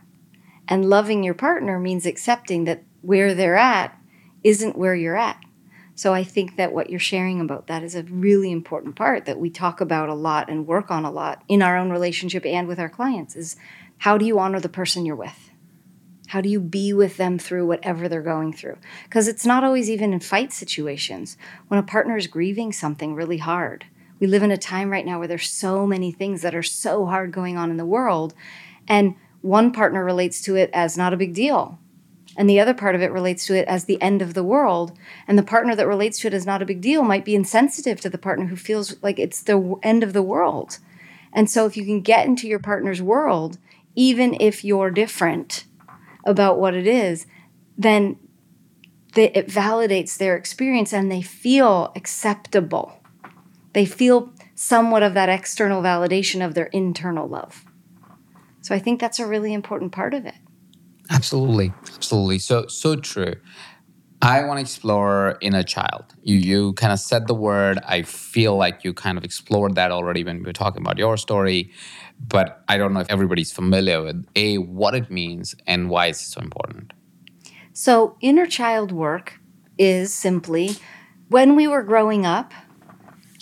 And 0.67 0.89
loving 0.89 1.23
your 1.23 1.33
partner 1.33 1.79
means 1.79 2.05
accepting 2.05 2.65
that 2.65 2.83
where 3.01 3.33
they're 3.33 3.57
at 3.57 3.97
isn't 4.43 4.77
where 4.77 4.95
you're 4.95 5.17
at. 5.17 5.39
So 5.95 6.13
I 6.13 6.23
think 6.23 6.57
that 6.57 6.73
what 6.73 6.89
you're 6.89 6.99
sharing 6.99 7.41
about 7.41 7.67
that 7.67 7.81
is 7.81 7.95
a 7.95 8.03
really 8.03 8.51
important 8.51 8.95
part 8.95 9.25
that 9.25 9.39
we 9.39 9.49
talk 9.49 9.81
about 9.81 10.09
a 10.09 10.13
lot 10.13 10.49
and 10.49 10.67
work 10.67 10.91
on 10.91 11.05
a 11.05 11.11
lot 11.11 11.43
in 11.47 11.63
our 11.63 11.75
own 11.75 11.89
relationship 11.89 12.45
and 12.45 12.67
with 12.67 12.79
our 12.79 12.89
clients 12.89 13.35
is 13.35 13.55
how 13.97 14.17
do 14.17 14.25
you 14.25 14.37
honor 14.37 14.59
the 14.59 14.69
person 14.69 15.05
you're 15.05 15.15
with? 15.15 15.49
How 16.27 16.41
do 16.41 16.49
you 16.49 16.59
be 16.59 16.93
with 16.93 17.17
them 17.17 17.39
through 17.39 17.65
whatever 17.65 18.07
they're 18.07 18.21
going 18.21 18.53
through? 18.53 18.77
Because 19.05 19.27
it's 19.27 19.45
not 19.45 19.63
always 19.63 19.89
even 19.89 20.13
in 20.13 20.19
fight 20.19 20.51
situations. 20.53 21.37
When 21.67 21.79
a 21.79 21.83
partner 21.83 22.17
is 22.17 22.27
grieving 22.27 22.73
something 22.73 23.15
really 23.15 23.37
hard, 23.37 23.85
we 24.19 24.27
live 24.27 24.43
in 24.43 24.51
a 24.51 24.57
time 24.57 24.91
right 24.91 25.05
now 25.05 25.19
where 25.19 25.27
there's 25.27 25.49
so 25.49 25.87
many 25.87 26.11
things 26.11 26.41
that 26.41 26.53
are 26.53 26.63
so 26.63 27.05
hard 27.05 27.31
going 27.31 27.57
on 27.57 27.71
in 27.71 27.77
the 27.77 27.85
world. 27.85 28.33
And 28.87 29.15
one 29.47 29.71
partner 29.71 30.03
relates 30.03 30.41
to 30.41 30.55
it 30.55 30.69
as 30.73 30.97
not 30.97 31.13
a 31.13 31.17
big 31.17 31.33
deal. 31.33 31.79
And 32.35 32.49
the 32.49 32.59
other 32.59 32.73
part 32.73 32.93
of 32.93 33.01
it 33.01 33.11
relates 33.11 33.47
to 33.47 33.55
it 33.55 33.67
as 33.67 33.85
the 33.85 33.99
end 34.01 34.21
of 34.21 34.33
the 34.35 34.43
world. 34.43 34.91
And 35.27 35.37
the 35.37 35.43
partner 35.43 35.75
that 35.75 35.87
relates 35.87 36.19
to 36.19 36.27
it 36.27 36.33
as 36.33 36.45
not 36.45 36.61
a 36.61 36.65
big 36.65 36.81
deal 36.81 37.01
might 37.01 37.25
be 37.25 37.33
insensitive 37.33 37.99
to 38.01 38.09
the 38.09 38.19
partner 38.19 38.45
who 38.45 38.55
feels 38.55 39.01
like 39.01 39.17
it's 39.17 39.41
the 39.41 39.75
end 39.81 40.03
of 40.03 40.13
the 40.13 40.21
world. 40.21 40.77
And 41.33 41.49
so, 41.49 41.65
if 41.65 41.75
you 41.75 41.83
can 41.83 42.01
get 42.01 42.27
into 42.27 42.47
your 42.47 42.59
partner's 42.59 43.01
world, 43.01 43.57
even 43.95 44.37
if 44.39 44.63
you're 44.63 44.91
different 44.91 45.65
about 46.25 46.59
what 46.59 46.75
it 46.75 46.85
is, 46.85 47.25
then 47.77 48.17
the, 49.13 49.37
it 49.37 49.47
validates 49.47 50.17
their 50.17 50.35
experience 50.35 50.93
and 50.93 51.11
they 51.11 51.21
feel 51.21 51.91
acceptable. 51.95 53.01
They 53.73 53.85
feel 53.85 54.31
somewhat 54.55 55.03
of 55.03 55.13
that 55.15 55.29
external 55.29 55.81
validation 55.81 56.45
of 56.45 56.53
their 56.53 56.65
internal 56.67 57.27
love. 57.27 57.66
So, 58.67 58.75
I 58.75 58.79
think 58.79 58.99
that's 58.99 59.17
a 59.17 59.25
really 59.25 59.53
important 59.53 59.93
part 59.93 60.13
of 60.13 60.25
it. 60.25 60.35
Absolutely, 61.09 61.71
absolutely. 61.95 62.37
So 62.37 62.67
so 62.67 62.97
true. 62.97 63.35
I 64.21 64.43
want 64.43 64.57
to 64.57 64.61
explore 64.61 65.37
inner 65.39 65.63
child. 65.63 66.03
You 66.21 66.35
you 66.35 66.73
kind 66.73 66.91
of 66.91 66.99
said 66.99 67.27
the 67.27 67.33
word. 67.33 67.79
I 67.87 68.01
feel 68.01 68.57
like 68.57 68.83
you 68.83 68.93
kind 68.93 69.17
of 69.17 69.23
explored 69.23 69.75
that 69.75 69.91
already 69.91 70.25
when 70.25 70.39
we 70.39 70.43
were 70.43 70.51
talking 70.51 70.81
about 70.81 70.97
your 70.97 71.15
story, 71.15 71.71
but 72.19 72.61
I 72.67 72.77
don't 72.77 72.91
know 72.93 72.99
if 72.99 73.09
everybody's 73.09 73.53
familiar 73.53 74.03
with 74.03 74.25
a 74.35 74.57
what 74.57 74.95
it 74.95 75.09
means 75.09 75.55
and 75.65 75.89
why 75.89 76.07
it's 76.07 76.19
so 76.19 76.41
important. 76.41 76.91
So, 77.71 78.17
inner 78.19 78.47
child 78.47 78.91
work 78.91 79.39
is 79.77 80.13
simply 80.13 80.71
when 81.29 81.55
we 81.55 81.69
were 81.69 81.83
growing 81.83 82.25
up 82.25 82.51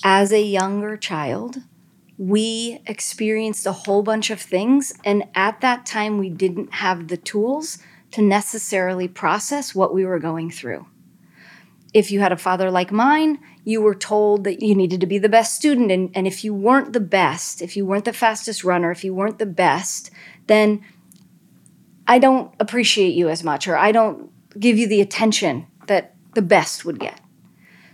as 0.03 0.31
a 0.31 0.43
younger 0.43 0.97
child, 0.97 1.63
we 2.17 2.81
experienced 2.85 3.65
a 3.65 3.71
whole 3.71 4.03
bunch 4.03 4.29
of 4.29 4.41
things. 4.41 4.93
And 5.03 5.23
at 5.35 5.61
that 5.61 5.85
time, 5.85 6.17
we 6.17 6.29
didn't 6.29 6.75
have 6.75 7.07
the 7.07 7.17
tools 7.17 7.77
to 8.11 8.21
necessarily 8.21 9.07
process 9.07 9.75
what 9.75 9.93
we 9.93 10.05
were 10.05 10.19
going 10.19 10.49
through. 10.49 10.85
If 11.93 12.11
you 12.11 12.19
had 12.19 12.31
a 12.31 12.37
father 12.37 12.69
like 12.71 12.91
mine, 12.91 13.39
you 13.63 13.81
were 13.81 13.95
told 13.95 14.43
that 14.43 14.61
you 14.61 14.75
needed 14.75 15.01
to 15.01 15.07
be 15.07 15.17
the 15.17 15.29
best 15.29 15.55
student. 15.55 15.91
And, 15.91 16.11
and 16.13 16.27
if 16.27 16.43
you 16.43 16.53
weren't 16.53 16.93
the 16.93 16.99
best, 16.99 17.61
if 17.61 17.75
you 17.75 17.85
weren't 17.85 18.05
the 18.05 18.13
fastest 18.13 18.63
runner, 18.63 18.91
if 18.91 19.03
you 19.03 19.13
weren't 19.13 19.39
the 19.39 19.45
best, 19.45 20.11
then 20.47 20.83
I 22.07 22.19
don't 22.19 22.53
appreciate 22.59 23.15
you 23.15 23.29
as 23.29 23.43
much, 23.43 23.67
or 23.67 23.77
I 23.77 23.91
don't 23.91 24.29
give 24.59 24.77
you 24.77 24.87
the 24.87 25.01
attention 25.01 25.67
that 25.87 26.15
the 26.33 26.41
best 26.41 26.85
would 26.85 26.99
get. 26.99 27.19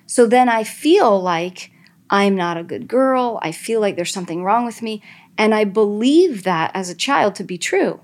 So 0.05 0.27
then 0.27 0.49
I 0.49 0.63
feel 0.63 1.21
like 1.21 1.71
I'm 2.11 2.35
not 2.35 2.57
a 2.57 2.63
good 2.63 2.87
girl. 2.89 3.39
I 3.41 3.53
feel 3.53 3.79
like 3.79 3.95
there's 3.95 4.13
something 4.13 4.43
wrong 4.43 4.65
with 4.65 4.81
me. 4.81 5.01
And 5.37 5.55
I 5.55 5.63
believe 5.63 6.43
that 6.43 6.71
as 6.73 6.89
a 6.89 6.95
child 6.95 7.35
to 7.35 7.43
be 7.43 7.57
true. 7.57 8.01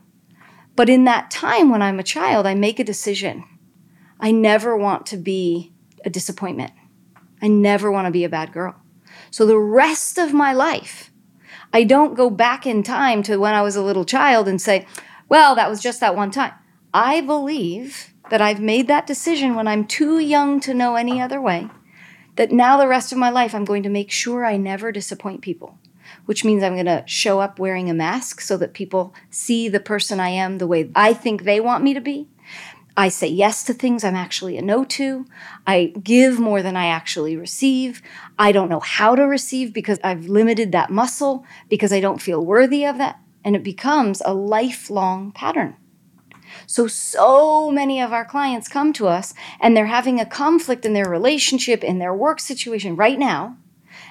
But 0.75 0.89
in 0.89 1.03
that 1.03 1.29
time 1.29 1.69
when 1.69 1.81
I'm 1.81 1.99
a 1.99 2.03
child, 2.03 2.47
I 2.47 2.55
make 2.55 2.79
a 2.79 2.85
decision. 2.85 3.43
I 4.19 4.31
never 4.31 4.77
want 4.77 5.05
to 5.07 5.17
be 5.17 5.73
a 6.05 6.09
disappointment. 6.09 6.71
I 7.41 7.49
never 7.49 7.91
want 7.91 8.05
to 8.05 8.11
be 8.11 8.23
a 8.23 8.29
bad 8.29 8.53
girl. 8.53 8.75
So 9.29 9.45
the 9.45 9.59
rest 9.59 10.17
of 10.17 10.33
my 10.33 10.53
life, 10.53 11.11
I 11.73 11.83
don't 11.83 12.15
go 12.15 12.29
back 12.29 12.65
in 12.65 12.83
time 12.83 13.23
to 13.23 13.37
when 13.37 13.53
I 13.53 13.61
was 13.61 13.75
a 13.75 13.83
little 13.83 14.05
child 14.05 14.47
and 14.47 14.61
say, 14.61 14.87
well, 15.27 15.53
that 15.55 15.69
was 15.69 15.81
just 15.81 15.99
that 15.99 16.15
one 16.15 16.31
time. 16.31 16.53
I 16.93 17.21
believe 17.21 18.13
that 18.29 18.41
I've 18.41 18.61
made 18.61 18.87
that 18.87 19.05
decision 19.05 19.55
when 19.55 19.67
I'm 19.67 19.85
too 19.85 20.19
young 20.19 20.59
to 20.61 20.73
know 20.73 20.95
any 20.95 21.21
other 21.21 21.41
way, 21.41 21.69
that 22.37 22.51
now 22.51 22.77
the 22.77 22.87
rest 22.87 23.11
of 23.11 23.17
my 23.17 23.29
life 23.29 23.53
I'm 23.53 23.65
going 23.65 23.83
to 23.83 23.89
make 23.89 24.11
sure 24.11 24.45
I 24.45 24.57
never 24.57 24.91
disappoint 24.91 25.41
people 25.41 25.77
which 26.25 26.45
means 26.45 26.63
I'm 26.63 26.73
going 26.73 26.85
to 26.85 27.03
show 27.05 27.39
up 27.39 27.59
wearing 27.59 27.89
a 27.89 27.93
mask 27.93 28.41
so 28.41 28.57
that 28.57 28.73
people 28.73 29.13
see 29.29 29.67
the 29.69 29.79
person 29.79 30.19
I 30.19 30.29
am 30.29 30.57
the 30.57 30.67
way 30.67 30.91
I 30.95 31.13
think 31.13 31.43
they 31.43 31.59
want 31.59 31.83
me 31.83 31.93
to 31.93 32.01
be. 32.01 32.27
I 32.95 33.09
say 33.09 33.27
yes 33.27 33.63
to 33.65 33.73
things 33.73 34.03
I'm 34.03 34.15
actually 34.15 34.57
a 34.57 34.61
no 34.61 34.83
to. 34.83 35.25
I 35.67 35.93
give 36.01 36.39
more 36.39 36.63
than 36.63 36.75
I 36.75 36.87
actually 36.87 37.37
receive. 37.37 38.01
I 38.39 38.51
don't 38.51 38.69
know 38.69 38.79
how 38.79 39.15
to 39.15 39.23
receive 39.23 39.71
because 39.71 39.99
I've 40.03 40.27
limited 40.27 40.71
that 40.71 40.89
muscle 40.89 41.45
because 41.69 41.93
I 41.93 41.99
don't 41.99 42.21
feel 42.21 42.43
worthy 42.43 42.85
of 42.85 42.97
that. 42.97 43.19
And 43.43 43.55
it 43.55 43.63
becomes 43.63 44.21
a 44.25 44.33
lifelong 44.33 45.31
pattern. 45.31 45.75
So, 46.69 46.85
so 46.85 47.71
many 47.71 48.01
of 48.01 48.11
our 48.11 48.25
clients 48.25 48.67
come 48.67 48.91
to 48.93 49.07
us 49.07 49.33
and 49.61 49.75
they're 49.75 49.85
having 49.85 50.19
a 50.19 50.25
conflict 50.25 50.85
in 50.85 50.91
their 50.91 51.09
relationship, 51.09 51.81
in 51.81 51.99
their 51.99 52.13
work 52.13 52.41
situation 52.41 52.97
right 52.97 53.17
now. 53.17 53.55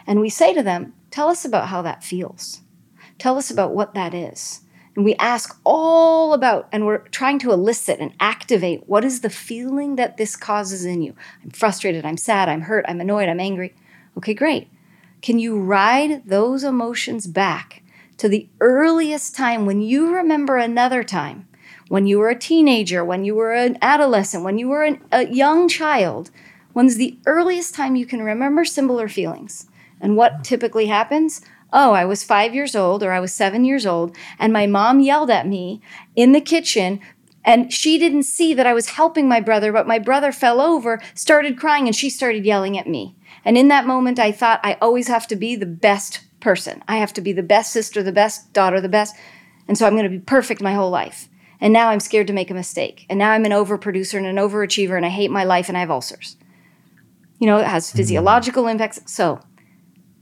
And 0.07 0.20
we 0.20 0.30
say 0.30 0.54
to 0.54 0.62
them, 0.62 0.94
Tell 1.11 1.28
us 1.28 1.44
about 1.44 1.68
how 1.68 1.82
that 1.82 2.02
feels. 2.02 2.62
Tell 3.18 3.36
us 3.36 3.50
about 3.50 3.74
what 3.74 3.92
that 3.94 4.14
is. 4.14 4.62
And 4.94 5.04
we 5.04 5.14
ask 5.16 5.59
all 5.64 6.32
about, 6.32 6.68
and 6.72 6.86
we're 6.86 7.07
trying 7.09 7.38
to 7.40 7.52
elicit 7.52 8.00
and 8.00 8.14
activate 8.18 8.88
what 8.88 9.04
is 9.04 9.20
the 9.20 9.30
feeling 9.30 9.96
that 9.96 10.16
this 10.16 10.34
causes 10.34 10.86
in 10.86 11.02
you. 11.02 11.14
I'm 11.44 11.50
frustrated, 11.50 12.07
I'm 12.07 12.16
sad, 12.16 12.48
I'm 12.48 12.62
hurt, 12.62 12.86
I'm 12.88 13.00
annoyed, 13.00 13.28
I'm 13.28 13.40
angry. 13.40 13.74
Okay, 14.16 14.32
great. 14.32 14.68
Can 15.20 15.38
you 15.38 15.59
ride 15.59 16.26
those 16.26 16.64
emotions 16.64 17.26
back 17.26 17.82
to 18.16 18.28
the 18.28 18.48
earliest 18.61 19.36
time 19.36 19.66
when 19.66 19.82
you 19.82 20.14
remember 20.14 20.57
another 20.57 21.04
time, 21.04 21.45
when 21.89 22.07
you 22.07 22.18
were 22.18 22.28
a 22.28 22.39
teenager, 22.39 23.05
when 23.05 23.24
you 23.24 23.34
were 23.34 23.53
an 23.53 23.78
adolescent, 23.80 24.45
when 24.45 24.59
you 24.59 24.68
were 24.68 24.82
an, 24.82 25.03
a 25.12 25.26
young 25.26 25.68
child? 25.68 26.30
When's 26.72 26.97
the 26.97 27.18
earliest 27.26 27.74
time 27.74 27.97
you 27.97 28.07
can 28.07 28.22
remember 28.22 28.64
similar 28.64 29.09
feelings? 29.09 29.68
And 30.01 30.16
what 30.16 30.45
typically 30.45 30.87
happens? 30.87 31.41
Oh, 31.72 31.93
I 31.93 32.05
was 32.05 32.22
five 32.22 32.55
years 32.55 32.76
old 32.76 33.03
or 33.03 33.12
I 33.12 33.20
was 33.20 33.32
seven 33.32 33.64
years 33.64 33.87
old, 33.87 34.16
and 34.39 34.53
my 34.53 34.66
mom 34.66 35.01
yelled 35.01 35.30
at 35.30 35.47
me 35.47 35.80
in 36.14 36.32
the 36.32 36.41
kitchen. 36.41 37.01
And 37.45 37.72
she 37.72 37.97
didn't 37.97 38.24
see 38.24 38.55
that 38.55 38.66
I 38.66 38.74
was 38.74 38.91
helping 38.91 39.28
my 39.28 39.41
brother, 39.41 39.72
but 39.72 39.87
my 39.87 40.01
brother 40.01 40.32
fell 40.32 40.61
over, 40.61 41.01
started 41.14 41.57
crying, 41.57 41.87
and 41.87 41.95
she 41.95 42.11
started 42.11 42.45
yelling 42.45 42.76
at 42.76 42.89
me. 42.89 43.14
And 43.45 43.57
in 43.57 43.68
that 43.68 43.87
moment, 43.87 44.18
I 44.18 44.32
thought, 44.32 44.59
I 44.64 44.76
always 44.82 45.07
have 45.07 45.28
to 45.28 45.37
be 45.37 45.55
the 45.55 45.64
best 45.64 46.22
person. 46.41 46.82
I 46.89 46.97
have 46.97 47.12
to 47.12 47.20
be 47.20 47.32
the 47.32 47.45
best 47.45 47.72
sister, 47.72 48.03
the 48.03 48.11
best 48.11 48.53
daughter, 48.53 48.80
the 48.80 48.89
best. 48.89 49.14
And 49.68 49.78
so 49.78 49.87
I'm 49.87 49.95
going 49.95 50.05
to 50.05 50.11
be 50.11 50.18
perfect 50.18 50.61
my 50.61 50.74
whole 50.74 50.91
life. 50.91 51.28
And 51.61 51.72
now 51.72 51.88
I'm 51.88 52.00
scared 52.00 52.26
to 52.26 52.32
make 52.32 52.50
a 52.50 52.54
mistake. 52.54 53.07
And 53.09 53.18
now 53.18 53.30
I'm 53.30 53.44
an 53.44 53.52
overproducer 53.52 54.18
and 54.18 54.26
an 54.26 54.36
overachiever, 54.36 54.96
and 54.96 55.07
I 55.07 55.11
hate 55.11 55.30
my 55.30 55.44
life, 55.44 55.68
and 55.68 55.76
I 55.76 55.80
have 55.80 55.90
ulcers. 55.90 56.36
You 57.38 57.46
know, 57.46 57.59
it 57.59 57.66
has 57.66 57.88
mm-hmm. 57.88 57.96
physiological 57.96 58.66
impacts. 58.66 59.00
So 59.07 59.40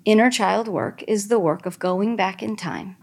Inner 0.05 0.31
child 0.31 0.69
work 0.69 1.03
is 1.09 1.29
the 1.29 1.39
work 1.39 1.65
of 1.65 1.79
going 1.79 2.15
back 2.15 2.43
in 2.43 2.57
time 2.57 2.97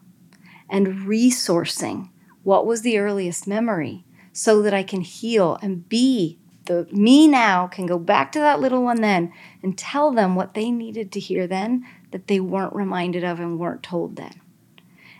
and 0.69 1.07
resourcing 1.07 2.09
what 2.43 2.65
was 2.65 2.83
the 2.83 2.99
earliest 2.99 3.47
memory 3.47 4.05
so 4.33 4.61
that 4.61 4.73
I 4.73 4.83
can 4.83 5.01
heal 5.01 5.57
and 5.61 5.87
be 5.89 6.39
the 6.65 6.87
me 6.91 7.27
now 7.27 7.67
can 7.67 7.87
go 7.87 7.97
back 7.97 8.31
to 8.33 8.39
that 8.39 8.59
little 8.59 8.83
one 8.83 9.01
then 9.01 9.33
and 9.63 9.75
tell 9.75 10.11
them 10.11 10.35
what 10.35 10.53
they 10.53 10.69
needed 10.69 11.11
to 11.11 11.19
hear 11.19 11.47
then 11.47 11.85
that 12.11 12.27
they 12.27 12.39
weren't 12.39 12.75
reminded 12.75 13.23
of 13.23 13.39
and 13.39 13.59
weren't 13.59 13.81
told 13.81 14.15
then. 14.15 14.40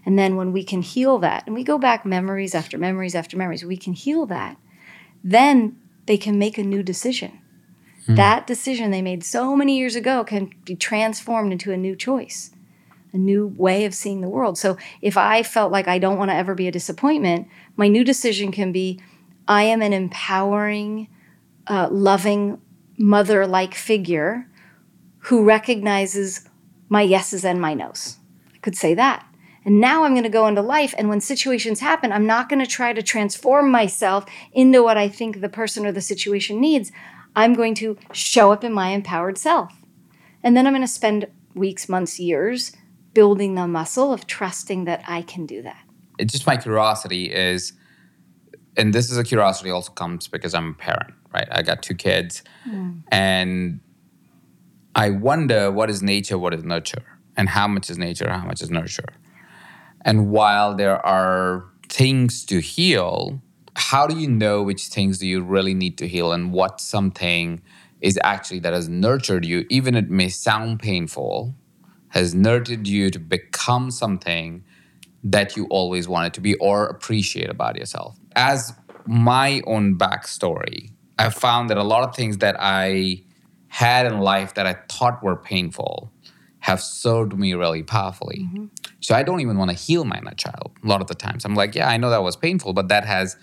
And 0.06 0.18
then 0.18 0.36
when 0.36 0.52
we 0.52 0.64
can 0.64 0.82
heal 0.82 1.20
that, 1.20 1.44
and 1.46 1.54
we 1.54 1.64
go 1.64 1.78
back 1.78 2.06
memories 2.06 2.56
after 2.56 2.78
memories 2.78 3.16
after 3.16 3.38
memories, 3.38 3.64
we 3.64 3.78
can 3.78 3.94
heal 3.94 4.26
that, 4.28 4.58
then 5.24 5.78
they 6.08 6.18
can 6.18 6.40
make 6.40 6.58
a 6.58 6.64
new 6.64 6.82
decision. 6.82 7.40
Mm. 8.08 8.16
That 8.16 8.48
decision 8.48 8.92
they 8.92 9.02
made 9.02 9.24
so 9.24 9.56
many 9.56 9.78
years 9.78 9.96
ago 9.96 10.24
can 10.24 10.52
be 10.66 10.76
transformed 10.76 11.52
into 11.52 11.72
a 11.72 11.78
new 11.78 11.96
choice, 11.96 12.52
a 13.14 13.18
new 13.18 13.48
way 13.58 13.86
of 13.86 13.94
seeing 13.94 14.22
the 14.22 14.30
world. 14.30 14.58
So 14.58 14.78
if 15.02 15.18
I 15.18 15.44
felt 15.44 15.72
like 15.72 15.88
I 15.88 16.00
don't 16.00 16.18
want 16.18 16.32
to 16.32 16.36
ever 16.36 16.56
be 16.56 16.68
a 16.68 16.72
disappointment, 16.72 17.48
my 17.76 17.88
new 17.88 18.04
decision 18.04 18.52
can 18.52 18.72
be 18.72 19.00
I 19.48 19.64
am 19.64 19.82
an 19.82 19.94
empowering, 19.94 21.08
uh, 21.68 21.90
loving, 21.92 22.62
mother 22.98 23.46
like 23.48 23.74
figure 23.74 24.48
who 25.26 25.44
recognizes 25.44 26.48
my 26.90 27.02
yeses 27.02 27.46
and 27.46 27.62
my 27.62 27.74
nos. 27.74 28.18
I 28.54 28.58
could 28.58 28.76
say 28.76 28.94
that. 28.96 29.26
And 29.64 29.80
now 29.80 30.04
I'm 30.04 30.14
going 30.14 30.24
to 30.24 30.30
go 30.30 30.48
into 30.48 30.62
life. 30.62 30.94
And 30.98 31.08
when 31.08 31.22
situations 31.22 31.80
happen, 31.80 32.12
I'm 32.12 32.26
not 32.26 32.50
going 32.50 32.64
to 32.64 32.70
try 32.70 32.94
to 32.94 33.04
transform 33.04 33.70
myself 33.70 34.26
into 34.52 34.82
what 34.84 34.98
I 34.98 35.08
think 35.08 35.42
the 35.42 35.50
person 35.50 35.86
or 35.86 35.92
the 35.92 36.02
situation 36.02 36.60
needs. 36.60 36.92
I'm 37.36 37.54
going 37.54 37.76
to 37.76 37.98
show 38.12 38.52
up 38.52 38.64
in 38.64 38.74
my 38.74 38.90
empowered 38.90 39.38
self. 39.38 39.72
And 40.44 40.58
then 40.58 40.66
I'm 40.66 40.74
going 40.74 40.82
to 40.82 40.88
spend 40.88 41.28
weeks, 41.54 41.88
months, 41.88 42.20
years 42.20 42.72
building 43.14 43.56
the 43.56 43.68
muscle 43.68 44.12
of 44.12 44.26
trusting 44.26 44.86
that 44.86 45.04
I 45.08 45.22
can 45.22 45.46
do 45.46 45.62
that. 45.62 45.84
It's 46.18 46.34
just 46.34 46.48
my 46.48 46.58
curiosity 46.58 47.32
is, 47.32 47.74
and 48.78 48.94
this 48.94 49.12
is 49.12 49.18
a 49.18 49.24
curiosity 49.24 49.70
also 49.70 49.92
comes 49.92 50.28
because 50.28 50.54
I'm 50.54 50.70
a 50.70 50.74
parent, 50.74 51.14
right? 51.34 51.48
I 51.52 51.62
got 51.62 51.84
two 51.84 51.96
kids. 51.96 52.44
Mm. 52.68 53.04
And 53.10 53.80
I 54.96 55.10
wonder 55.10 55.72
what 55.72 55.90
is 55.90 56.02
nature, 56.02 56.38
what 56.38 56.54
is 56.54 56.64
nurture, 56.64 57.04
and 57.38 57.50
how 57.50 57.68
much 57.68 57.90
is 57.90 57.98
nature, 57.98 58.30
how 58.30 58.46
much 58.46 58.62
is 58.62 58.70
nurture. 58.70 59.06
And 60.04 60.32
while 60.32 60.76
there 60.76 61.04
are 61.06 61.66
things 61.90 62.46
to 62.46 62.60
heal, 62.60 63.42
how 63.76 64.08
do 64.08 64.18
you 64.18 64.28
know 64.28 64.62
which 64.62 64.88
things 64.88 65.18
do 65.18 65.28
you 65.28 65.42
really 65.42 65.74
need 65.74 65.98
to 65.98 66.08
heal 66.08 66.32
and 66.32 66.52
what 66.52 66.82
something 66.82 67.62
is 68.02 68.20
actually 68.24 68.60
that 68.60 68.74
has 68.74 68.90
nurtured 68.90 69.46
you 69.46 69.66
even 69.70 69.96
it 69.96 70.10
may 70.10 70.28
sound 70.28 70.80
painful 70.80 71.54
has 72.10 72.36
nurtured 72.36 72.88
you 72.88 73.10
to 73.10 73.20
become 73.20 73.90
something 73.90 74.64
that 75.24 75.56
you 75.56 75.66
always 75.70 76.08
wanted 76.08 76.34
to 76.34 76.42
be 76.42 76.56
or 76.56 76.88
appreciate 76.88 77.50
about 77.50 77.78
yourself 77.78 78.18
as 78.36 78.74
my 79.06 79.62
own 79.68 79.98
backstory 79.98 80.92
i 81.18 81.30
found 81.30 81.70
that 81.70 81.78
a 81.78 81.84
lot 81.84 82.04
of 82.04 82.16
things 82.16 82.40
that 82.40 82.56
i 82.60 83.22
had 83.68 84.06
in 84.06 84.20
life 84.20 84.56
that 84.56 84.66
i 84.66 84.74
thought 84.90 85.24
were 85.24 85.36
painful 85.36 86.12
have 86.60 86.82
served 86.82 87.38
me 87.38 87.54
really 87.54 87.84
powerfully 87.84 88.48
mm-hmm. 88.48 88.66
So 89.02 89.14
i 89.14 89.22
don't 89.22 89.42
even 89.42 89.58
want 89.58 89.70
to 89.70 89.76
heal 89.76 90.06
my 90.06 90.18
inner 90.18 90.34
child 90.36 90.72
a 90.84 90.88
lot 90.88 91.02
of 91.02 91.08
the 91.08 91.16
times 91.16 91.44
i'm 91.44 91.56
like 91.56 91.76
yeah 91.76 91.90
i 91.90 91.98
know 91.98 92.10
that 92.10 92.24
was 92.24 92.36
painful 92.36 92.72
but 92.74 92.88
that 92.88 93.06
has 93.06 93.36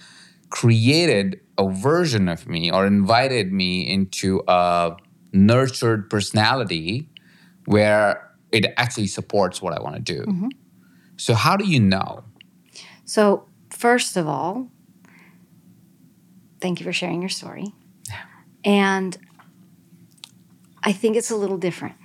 created 0.51 1.41
a 1.59 1.69
version 1.69 2.29
of 2.29 2.47
me 2.49 2.71
or 2.71 2.87
invited 2.87 3.53
me 3.53 3.89
into 3.89 4.43
a 4.49 4.97
nurtured 5.33 6.09
personality 6.09 7.09
where 7.67 8.31
it 8.53 8.67
actually 8.77 9.07
supports 9.07 9.61
what 9.61 9.75
I 9.75 9.81
want 9.81 9.97
to 9.97 10.01
do. 10.01 10.23
Mm-hmm. 10.23 10.49
So, 11.17 11.35
how 11.35 11.57
do 11.57 11.67
you 11.67 11.81
know? 11.81 12.25
So, 13.05 13.47
first 13.71 14.17
of 14.17 14.27
all, 14.27 14.71
thank 16.61 16.81
you 16.81 16.85
for 16.85 16.93
sharing 16.93 17.21
your 17.21 17.29
story. 17.29 17.67
And 18.65 19.17
I 20.83 20.93
think 20.93 21.17
it's 21.17 21.31
a 21.31 21.37
little 21.37 21.59
different. 21.59 21.97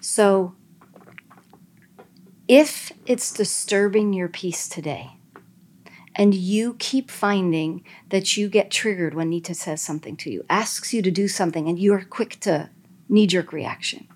So 0.00 0.54
if 2.48 2.92
it's 3.06 3.32
disturbing 3.32 4.12
your 4.12 4.28
peace 4.28 4.68
today, 4.68 5.16
and 6.16 6.34
you 6.34 6.76
keep 6.78 7.10
finding 7.10 7.84
that 8.10 8.36
you 8.36 8.48
get 8.48 8.70
triggered 8.70 9.14
when 9.14 9.30
Nita 9.30 9.54
says 9.54 9.82
something 9.82 10.16
to 10.18 10.30
you, 10.30 10.44
asks 10.48 10.94
you 10.94 11.02
to 11.02 11.10
do 11.10 11.26
something, 11.26 11.68
and 11.68 11.78
you 11.78 11.92
are 11.94 12.04
quick 12.04 12.38
to 12.40 12.70
knee 13.08 13.26
jerk 13.26 13.52
reaction. 13.52 14.06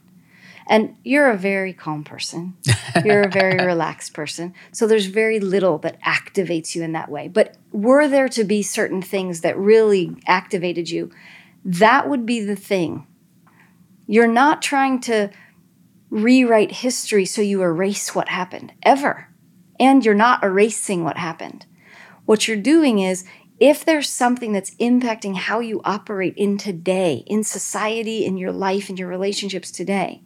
And 0.68 0.96
you're 1.02 1.30
a 1.30 1.36
very 1.36 1.72
calm 1.72 2.04
person. 2.04 2.54
You're 3.04 3.22
a 3.22 3.30
very 3.30 3.64
relaxed 3.64 4.12
person. 4.12 4.52
So 4.70 4.86
there's 4.86 5.06
very 5.06 5.40
little 5.40 5.78
that 5.78 5.98
activates 6.02 6.74
you 6.74 6.82
in 6.82 6.92
that 6.92 7.10
way. 7.10 7.26
But 7.26 7.56
were 7.72 8.06
there 8.06 8.28
to 8.30 8.44
be 8.44 8.62
certain 8.62 9.00
things 9.00 9.40
that 9.40 9.56
really 9.56 10.16
activated 10.26 10.90
you, 10.90 11.10
that 11.64 12.08
would 12.08 12.26
be 12.26 12.40
the 12.40 12.56
thing. 12.56 13.06
You're 14.06 14.26
not 14.26 14.60
trying 14.60 15.00
to 15.02 15.30
rewrite 16.10 16.72
history 16.72 17.24
so 17.24 17.42
you 17.42 17.62
erase 17.62 18.14
what 18.14 18.28
happened, 18.28 18.72
ever. 18.82 19.28
And 19.78 20.04
you're 20.04 20.14
not 20.14 20.42
erasing 20.42 21.04
what 21.04 21.16
happened. 21.16 21.66
What 22.24 22.48
you're 22.48 22.56
doing 22.56 22.98
is 22.98 23.24
if 23.60 23.84
there's 23.84 24.08
something 24.08 24.52
that's 24.52 24.74
impacting 24.76 25.36
how 25.36 25.60
you 25.60 25.80
operate 25.84 26.34
in 26.36 26.58
today, 26.58 27.24
in 27.26 27.42
society, 27.42 28.24
in 28.24 28.36
your 28.36 28.52
life, 28.52 28.88
in 28.88 28.96
your 28.96 29.08
relationships 29.08 29.70
today, 29.70 30.22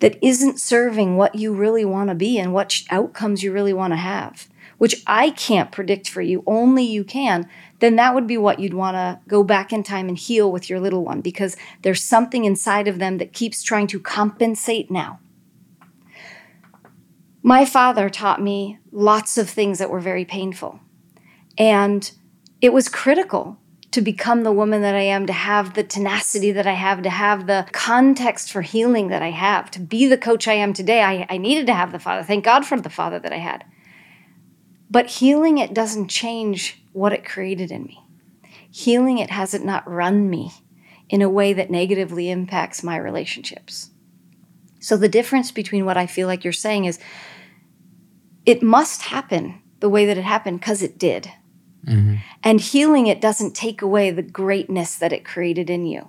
that 0.00 0.18
isn't 0.22 0.60
serving 0.60 1.16
what 1.16 1.34
you 1.34 1.54
really 1.54 1.84
want 1.84 2.08
to 2.08 2.14
be 2.14 2.38
and 2.38 2.52
what 2.52 2.82
outcomes 2.90 3.42
you 3.42 3.52
really 3.52 3.72
want 3.72 3.92
to 3.92 3.96
have, 3.96 4.48
which 4.78 5.02
I 5.06 5.30
can't 5.30 5.72
predict 5.72 6.08
for 6.08 6.22
you, 6.22 6.42
only 6.46 6.84
you 6.84 7.04
can, 7.04 7.48
then 7.80 7.96
that 7.96 8.14
would 8.14 8.26
be 8.26 8.38
what 8.38 8.60
you'd 8.60 8.74
want 8.74 8.96
to 8.96 9.20
go 9.28 9.42
back 9.42 9.72
in 9.72 9.82
time 9.82 10.08
and 10.08 10.18
heal 10.18 10.50
with 10.50 10.70
your 10.70 10.80
little 10.80 11.04
one 11.04 11.20
because 11.20 11.56
there's 11.82 12.02
something 12.02 12.44
inside 12.44 12.88
of 12.88 12.98
them 12.98 13.18
that 13.18 13.32
keeps 13.32 13.62
trying 13.62 13.86
to 13.88 14.00
compensate 14.00 14.90
now. 14.90 15.20
My 17.42 17.64
father 17.66 18.08
taught 18.08 18.40
me 18.40 18.78
lots 18.90 19.36
of 19.36 19.50
things 19.50 19.78
that 19.78 19.90
were 19.90 20.00
very 20.00 20.24
painful. 20.24 20.80
And 21.58 22.10
it 22.60 22.72
was 22.72 22.88
critical 22.88 23.58
to 23.90 24.00
become 24.00 24.42
the 24.42 24.50
woman 24.50 24.82
that 24.82 24.94
I 24.94 25.02
am, 25.02 25.26
to 25.26 25.32
have 25.32 25.74
the 25.74 25.84
tenacity 25.84 26.50
that 26.50 26.66
I 26.66 26.72
have, 26.72 27.02
to 27.02 27.10
have 27.10 27.46
the 27.46 27.66
context 27.70 28.50
for 28.50 28.62
healing 28.62 29.08
that 29.08 29.22
I 29.22 29.30
have, 29.30 29.70
to 29.72 29.78
be 29.78 30.06
the 30.06 30.18
coach 30.18 30.48
I 30.48 30.54
am 30.54 30.72
today. 30.72 31.02
I, 31.02 31.26
I 31.28 31.36
needed 31.36 31.66
to 31.66 31.74
have 31.74 31.92
the 31.92 32.00
father. 32.00 32.24
Thank 32.24 32.44
God 32.44 32.66
for 32.66 32.80
the 32.80 32.90
father 32.90 33.20
that 33.20 33.32
I 33.32 33.36
had. 33.36 33.64
But 34.94 35.10
healing 35.10 35.58
it 35.58 35.74
doesn't 35.74 36.06
change 36.06 36.80
what 36.92 37.12
it 37.12 37.24
created 37.24 37.72
in 37.72 37.82
me. 37.82 37.98
Healing 38.70 39.18
it 39.18 39.28
has 39.28 39.52
it 39.52 39.64
not 39.64 39.90
run 39.90 40.30
me 40.30 40.52
in 41.08 41.20
a 41.20 41.28
way 41.28 41.52
that 41.52 41.68
negatively 41.68 42.30
impacts 42.30 42.84
my 42.84 42.96
relationships. 42.96 43.90
So 44.78 44.96
the 44.96 45.08
difference 45.08 45.50
between 45.50 45.84
what 45.84 45.96
I 45.96 46.06
feel 46.06 46.28
like 46.28 46.44
you're 46.44 46.52
saying 46.52 46.84
is 46.84 47.00
it 48.46 48.62
must 48.62 49.02
happen 49.02 49.60
the 49.80 49.88
way 49.88 50.06
that 50.06 50.16
it 50.16 50.22
happened 50.22 50.60
because 50.60 50.80
it 50.80 50.96
did. 50.96 51.28
Mm-hmm. 51.84 52.18
And 52.44 52.60
healing 52.60 53.08
it 53.08 53.20
doesn't 53.20 53.56
take 53.56 53.82
away 53.82 54.12
the 54.12 54.22
greatness 54.22 54.94
that 54.94 55.12
it 55.12 55.24
created 55.24 55.70
in 55.70 55.86
you. 55.86 56.08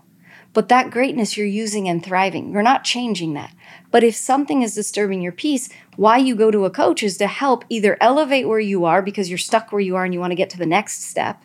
But 0.56 0.70
that 0.70 0.89
greatness 0.89 1.36
you're 1.36 1.45
using 1.45 1.89
and 1.89 2.01
thriving. 2.01 2.53
You're 2.53 2.64
not 2.64 2.86
changing 2.86 3.34
that. 3.34 3.53
But 3.91 4.06
if 4.06 4.16
something 4.16 4.62
is 4.62 4.74
disturbing 4.74 5.22
your 5.22 5.34
peace, 5.34 5.68
why 5.97 6.18
you 6.18 6.34
go 6.34 6.49
to 6.49 6.64
a 6.64 6.70
coach 6.70 7.03
is 7.03 7.18
to 7.18 7.28
help 7.28 7.66
either 7.68 7.97
elevate 7.99 8.47
where 8.47 8.62
you 8.62 8.86
are 8.86 9.01
because 9.01 9.30
you're 9.30 9.38
stuck 9.38 9.74
where 9.74 9.82
you 9.82 9.97
are 9.97 10.06
and 10.06 10.14
you 10.14 10.20
want 10.22 10.32
to 10.32 10.36
get 10.36 10.49
to 10.51 10.58
the 10.58 10.66
next 10.66 11.03
step, 11.03 11.43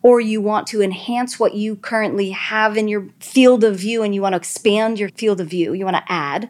or 0.00 0.20
you 0.20 0.40
want 0.40 0.68
to 0.68 0.80
enhance 0.80 1.40
what 1.40 1.54
you 1.54 1.74
currently 1.74 2.30
have 2.30 2.76
in 2.76 2.86
your 2.86 3.08
field 3.18 3.64
of 3.64 3.80
view 3.80 4.04
and 4.04 4.14
you 4.14 4.22
want 4.22 4.34
to 4.34 4.36
expand 4.36 4.96
your 4.96 5.08
field 5.08 5.40
of 5.40 5.48
view. 5.48 5.72
You 5.72 5.84
want 5.84 5.96
to 5.96 6.12
add. 6.12 6.48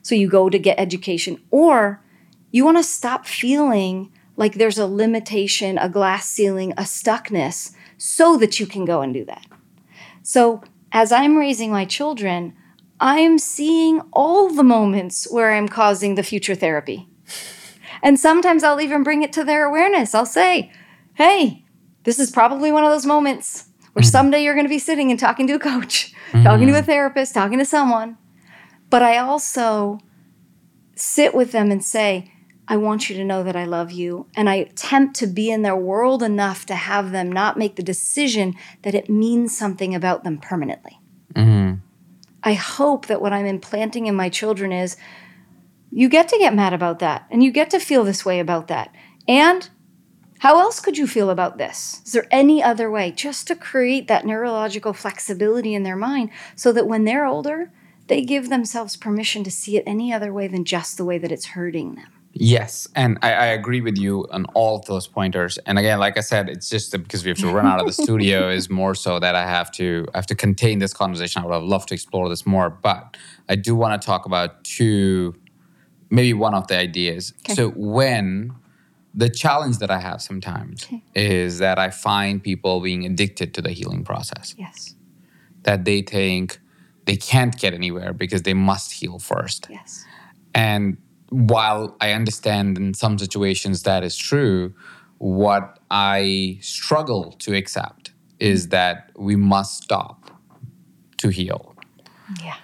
So 0.00 0.14
you 0.14 0.30
go 0.30 0.48
to 0.48 0.58
get 0.58 0.80
education, 0.80 1.42
or 1.50 2.02
you 2.50 2.64
want 2.64 2.78
to 2.78 2.82
stop 2.82 3.26
feeling 3.26 4.10
like 4.34 4.54
there's 4.54 4.78
a 4.78 4.86
limitation, 4.86 5.76
a 5.76 5.90
glass 5.90 6.26
ceiling, 6.26 6.72
a 6.72 6.84
stuckness, 6.84 7.74
so 7.98 8.38
that 8.38 8.58
you 8.58 8.64
can 8.64 8.86
go 8.86 9.02
and 9.02 9.12
do 9.12 9.26
that. 9.26 9.44
So, 10.22 10.62
as 10.92 11.12
I'm 11.12 11.36
raising 11.36 11.70
my 11.70 11.84
children, 11.84 12.54
I'm 12.98 13.38
seeing 13.38 14.00
all 14.12 14.50
the 14.50 14.62
moments 14.62 15.30
where 15.30 15.52
I'm 15.52 15.68
causing 15.68 16.14
the 16.14 16.22
future 16.22 16.54
therapy. 16.54 17.08
And 18.02 18.18
sometimes 18.18 18.62
I'll 18.62 18.80
even 18.80 19.02
bring 19.02 19.22
it 19.22 19.32
to 19.34 19.44
their 19.44 19.64
awareness. 19.64 20.14
I'll 20.14 20.26
say, 20.26 20.72
hey, 21.14 21.64
this 22.04 22.18
is 22.18 22.30
probably 22.30 22.72
one 22.72 22.84
of 22.84 22.90
those 22.90 23.06
moments 23.06 23.68
where 23.92 24.02
mm-hmm. 24.02 24.10
someday 24.10 24.42
you're 24.42 24.54
going 24.54 24.66
to 24.66 24.70
be 24.70 24.78
sitting 24.78 25.10
and 25.10 25.18
talking 25.18 25.46
to 25.46 25.54
a 25.54 25.58
coach, 25.58 26.12
mm-hmm. 26.32 26.44
talking 26.44 26.66
to 26.68 26.78
a 26.78 26.82
therapist, 26.82 27.34
talking 27.34 27.58
to 27.58 27.64
someone. 27.64 28.16
But 28.88 29.02
I 29.02 29.18
also 29.18 29.98
sit 30.94 31.34
with 31.34 31.52
them 31.52 31.70
and 31.70 31.84
say, 31.84 32.32
I 32.70 32.76
want 32.76 33.10
you 33.10 33.16
to 33.16 33.24
know 33.24 33.42
that 33.42 33.56
I 33.56 33.64
love 33.64 33.90
you. 33.90 34.28
And 34.36 34.48
I 34.48 34.54
attempt 34.54 35.16
to 35.16 35.26
be 35.26 35.50
in 35.50 35.62
their 35.62 35.74
world 35.74 36.22
enough 36.22 36.64
to 36.66 36.76
have 36.76 37.10
them 37.10 37.30
not 37.30 37.58
make 37.58 37.74
the 37.74 37.82
decision 37.82 38.54
that 38.82 38.94
it 38.94 39.10
means 39.10 39.58
something 39.58 39.92
about 39.92 40.22
them 40.22 40.38
permanently. 40.38 41.00
Mm-hmm. 41.34 41.80
I 42.44 42.52
hope 42.52 43.06
that 43.06 43.20
what 43.20 43.32
I'm 43.32 43.44
implanting 43.44 44.06
in 44.06 44.14
my 44.14 44.28
children 44.28 44.70
is 44.70 44.96
you 45.90 46.08
get 46.08 46.28
to 46.28 46.38
get 46.38 46.54
mad 46.54 46.72
about 46.72 47.00
that 47.00 47.26
and 47.28 47.42
you 47.42 47.50
get 47.50 47.70
to 47.70 47.80
feel 47.80 48.04
this 48.04 48.24
way 48.24 48.38
about 48.38 48.68
that. 48.68 48.94
And 49.26 49.68
how 50.38 50.60
else 50.60 50.78
could 50.78 50.96
you 50.96 51.08
feel 51.08 51.28
about 51.28 51.58
this? 51.58 52.00
Is 52.06 52.12
there 52.12 52.28
any 52.30 52.62
other 52.62 52.88
way? 52.88 53.10
Just 53.10 53.48
to 53.48 53.56
create 53.56 54.06
that 54.06 54.24
neurological 54.24 54.92
flexibility 54.92 55.74
in 55.74 55.82
their 55.82 55.96
mind 55.96 56.30
so 56.54 56.70
that 56.72 56.86
when 56.86 57.02
they're 57.02 57.26
older, 57.26 57.72
they 58.06 58.22
give 58.22 58.48
themselves 58.48 58.96
permission 58.96 59.42
to 59.42 59.50
see 59.50 59.76
it 59.76 59.82
any 59.88 60.12
other 60.12 60.32
way 60.32 60.46
than 60.46 60.64
just 60.64 60.96
the 60.96 61.04
way 61.04 61.18
that 61.18 61.32
it's 61.32 61.46
hurting 61.46 61.96
them. 61.96 62.12
Yes, 62.32 62.86
and 62.94 63.18
I, 63.22 63.32
I 63.32 63.46
agree 63.46 63.80
with 63.80 63.98
you 63.98 64.26
on 64.30 64.44
all 64.54 64.76
of 64.78 64.84
those 64.86 65.08
pointers. 65.08 65.58
And 65.66 65.78
again, 65.78 65.98
like 65.98 66.16
I 66.16 66.20
said, 66.20 66.48
it's 66.48 66.68
just 66.70 66.92
because 66.92 67.24
we 67.24 67.30
have 67.30 67.38
to 67.38 67.48
run 67.48 67.66
out 67.66 67.80
of 67.80 67.86
the 67.86 67.92
studio 68.04 68.48
is 68.50 68.70
more 68.70 68.94
so 68.94 69.18
that 69.18 69.34
I 69.34 69.44
have 69.46 69.70
to 69.72 70.06
I 70.14 70.18
have 70.18 70.26
to 70.26 70.36
contain 70.36 70.78
this 70.78 70.92
conversation. 70.92 71.42
I 71.42 71.46
would 71.46 71.54
have 71.54 71.64
loved 71.64 71.88
to 71.88 71.94
explore 71.94 72.28
this 72.28 72.46
more, 72.46 72.70
but 72.70 73.16
I 73.48 73.56
do 73.56 73.74
want 73.74 74.00
to 74.00 74.06
talk 74.06 74.26
about 74.26 74.62
two, 74.62 75.34
maybe 76.08 76.32
one 76.32 76.54
of 76.54 76.68
the 76.68 76.76
ideas. 76.78 77.34
Okay. 77.44 77.54
So 77.54 77.70
when 77.70 78.54
the 79.12 79.28
challenge 79.28 79.78
that 79.78 79.90
I 79.90 79.98
have 79.98 80.22
sometimes 80.22 80.84
Okay. 80.84 81.02
is 81.16 81.58
that 81.58 81.80
I 81.80 81.90
find 81.90 82.40
people 82.40 82.80
being 82.80 83.04
addicted 83.06 83.54
to 83.54 83.62
the 83.62 83.70
healing 83.70 84.04
process. 84.04 84.54
Yes. 84.56 84.94
That 85.64 85.84
they 85.84 86.02
think 86.02 86.60
they 87.06 87.16
can't 87.16 87.58
get 87.58 87.74
anywhere 87.74 88.12
because 88.12 88.42
they 88.42 88.54
must 88.54 88.92
heal 88.92 89.18
first. 89.18 89.66
Yes. 89.68 90.04
And 90.54 90.96
while 91.30 91.96
I 92.00 92.12
understand 92.12 92.76
in 92.76 92.94
some 92.94 93.18
situations 93.18 93.82
that 93.84 94.04
is 94.04 94.16
true, 94.16 94.74
what 95.18 95.78
I 95.90 96.58
struggle 96.60 97.32
to 97.40 97.54
accept 97.54 98.12
is 98.38 98.68
that 98.68 99.10
we 99.16 99.36
must 99.36 99.82
stop 99.82 100.30
to 101.18 101.28
heal. 101.28 101.74
Yeah. 102.42 102.56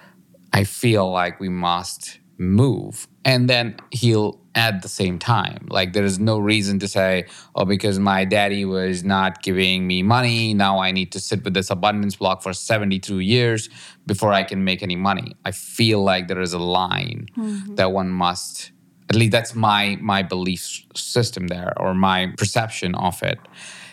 I 0.52 0.64
feel 0.64 1.10
like 1.10 1.38
we 1.38 1.48
must 1.48 2.18
move 2.38 3.06
and 3.24 3.48
then 3.48 3.76
heal 3.90 4.40
at 4.56 4.82
the 4.82 4.88
same 4.88 5.18
time. 5.18 5.68
Like 5.70 5.92
there 5.92 6.04
is 6.04 6.18
no 6.18 6.38
reason 6.38 6.78
to 6.80 6.88
say, 6.88 7.26
oh, 7.54 7.64
because 7.64 7.98
my 7.98 8.24
daddy 8.24 8.64
was 8.64 9.04
not 9.04 9.42
giving 9.42 9.86
me 9.86 10.02
money, 10.02 10.54
now 10.54 10.78
I 10.80 10.90
need 10.90 11.12
to 11.12 11.20
sit 11.20 11.44
with 11.44 11.54
this 11.54 11.70
abundance 11.70 12.16
block 12.16 12.42
for 12.42 12.52
72 12.52 13.20
years 13.20 13.68
before 14.06 14.32
I 14.32 14.42
can 14.42 14.64
make 14.64 14.82
any 14.82 14.96
money. 14.96 15.36
I 15.44 15.52
feel 15.52 16.02
like 16.02 16.26
there 16.26 16.40
is 16.40 16.54
a 16.54 16.58
line 16.58 17.28
mm-hmm. 17.36 17.74
that 17.76 17.92
one 17.92 18.08
must 18.08 18.72
at 19.08 19.14
least 19.14 19.30
that's 19.30 19.54
my 19.54 19.96
my 20.00 20.22
belief 20.22 20.82
system 20.96 21.46
there 21.46 21.72
or 21.76 21.94
my 21.94 22.32
perception 22.36 22.96
of 22.96 23.22
it 23.22 23.38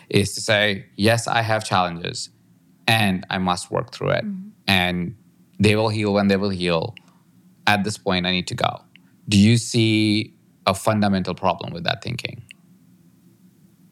is 0.08 0.34
to 0.34 0.40
say, 0.40 0.86
yes, 0.96 1.28
I 1.28 1.42
have 1.42 1.64
challenges 1.64 2.30
and 2.88 3.26
I 3.30 3.38
must 3.38 3.70
work 3.70 3.92
through 3.92 4.10
it. 4.10 4.24
Mm-hmm. 4.24 4.48
And 4.66 5.16
they 5.58 5.76
will 5.76 5.88
heal 5.88 6.12
when 6.12 6.28
they 6.28 6.36
will 6.36 6.50
heal. 6.50 6.94
At 7.66 7.84
this 7.84 7.96
point, 7.96 8.26
I 8.26 8.32
need 8.32 8.46
to 8.48 8.54
go. 8.54 8.82
Do 9.28 9.38
you 9.38 9.56
see 9.56 10.33
a 10.66 10.74
fundamental 10.74 11.34
problem 11.34 11.72
with 11.72 11.84
that 11.84 12.02
thinking? 12.02 12.42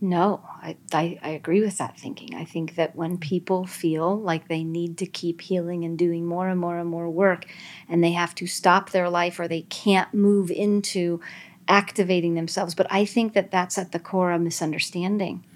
No, 0.00 0.42
I, 0.60 0.76
I, 0.92 1.18
I 1.22 1.28
agree 1.30 1.60
with 1.60 1.78
that 1.78 1.96
thinking. 1.96 2.34
I 2.34 2.44
think 2.44 2.74
that 2.74 2.96
when 2.96 3.18
people 3.18 3.66
feel 3.66 4.18
like 4.18 4.48
they 4.48 4.64
need 4.64 4.98
to 4.98 5.06
keep 5.06 5.40
healing 5.40 5.84
and 5.84 5.96
doing 5.96 6.26
more 6.26 6.48
and 6.48 6.58
more 6.58 6.76
and 6.76 6.88
more 6.88 7.08
work, 7.08 7.46
and 7.88 8.02
they 8.02 8.10
have 8.10 8.34
to 8.36 8.48
stop 8.48 8.90
their 8.90 9.08
life 9.08 9.38
or 9.38 9.46
they 9.46 9.62
can't 9.62 10.12
move 10.12 10.50
into 10.50 11.20
activating 11.68 12.34
themselves, 12.34 12.74
but 12.74 12.88
I 12.90 13.04
think 13.04 13.34
that 13.34 13.52
that's 13.52 13.78
at 13.78 13.92
the 13.92 14.00
core 14.00 14.32
of 14.32 14.40
misunderstanding. 14.40 15.46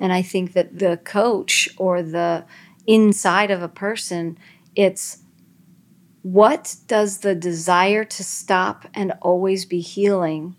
And 0.00 0.12
I 0.12 0.20
think 0.20 0.52
that 0.52 0.78
the 0.78 0.98
coach 0.98 1.70
or 1.78 2.02
the 2.02 2.44
inside 2.86 3.50
of 3.50 3.62
a 3.62 3.68
person, 3.68 4.38
it's 4.76 5.18
what 6.32 6.76
does 6.86 7.18
the 7.18 7.34
desire 7.34 8.04
to 8.04 8.22
stop 8.22 8.86
and 8.94 9.12
always 9.22 9.64
be 9.64 9.80
healing 9.80 10.54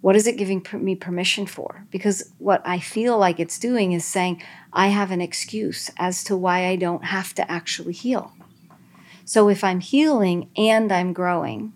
What 0.00 0.16
is 0.16 0.26
it 0.26 0.38
giving 0.38 0.64
me 0.72 0.94
permission 0.94 1.46
for? 1.46 1.86
Because 1.90 2.32
what 2.38 2.62
I 2.64 2.78
feel 2.78 3.18
like 3.18 3.38
it's 3.38 3.58
doing 3.58 3.92
is 3.92 4.04
saying, 4.04 4.42
I 4.72 4.88
have 4.88 5.10
an 5.10 5.20
excuse 5.20 5.90
as 5.98 6.24
to 6.24 6.36
why 6.36 6.66
I 6.66 6.76
don't 6.76 7.04
have 7.04 7.34
to 7.34 7.50
actually 7.50 7.92
heal. 7.92 8.32
So 9.24 9.48
if 9.48 9.62
I'm 9.62 9.80
healing 9.80 10.48
and 10.56 10.90
I'm 10.90 11.12
growing, 11.12 11.74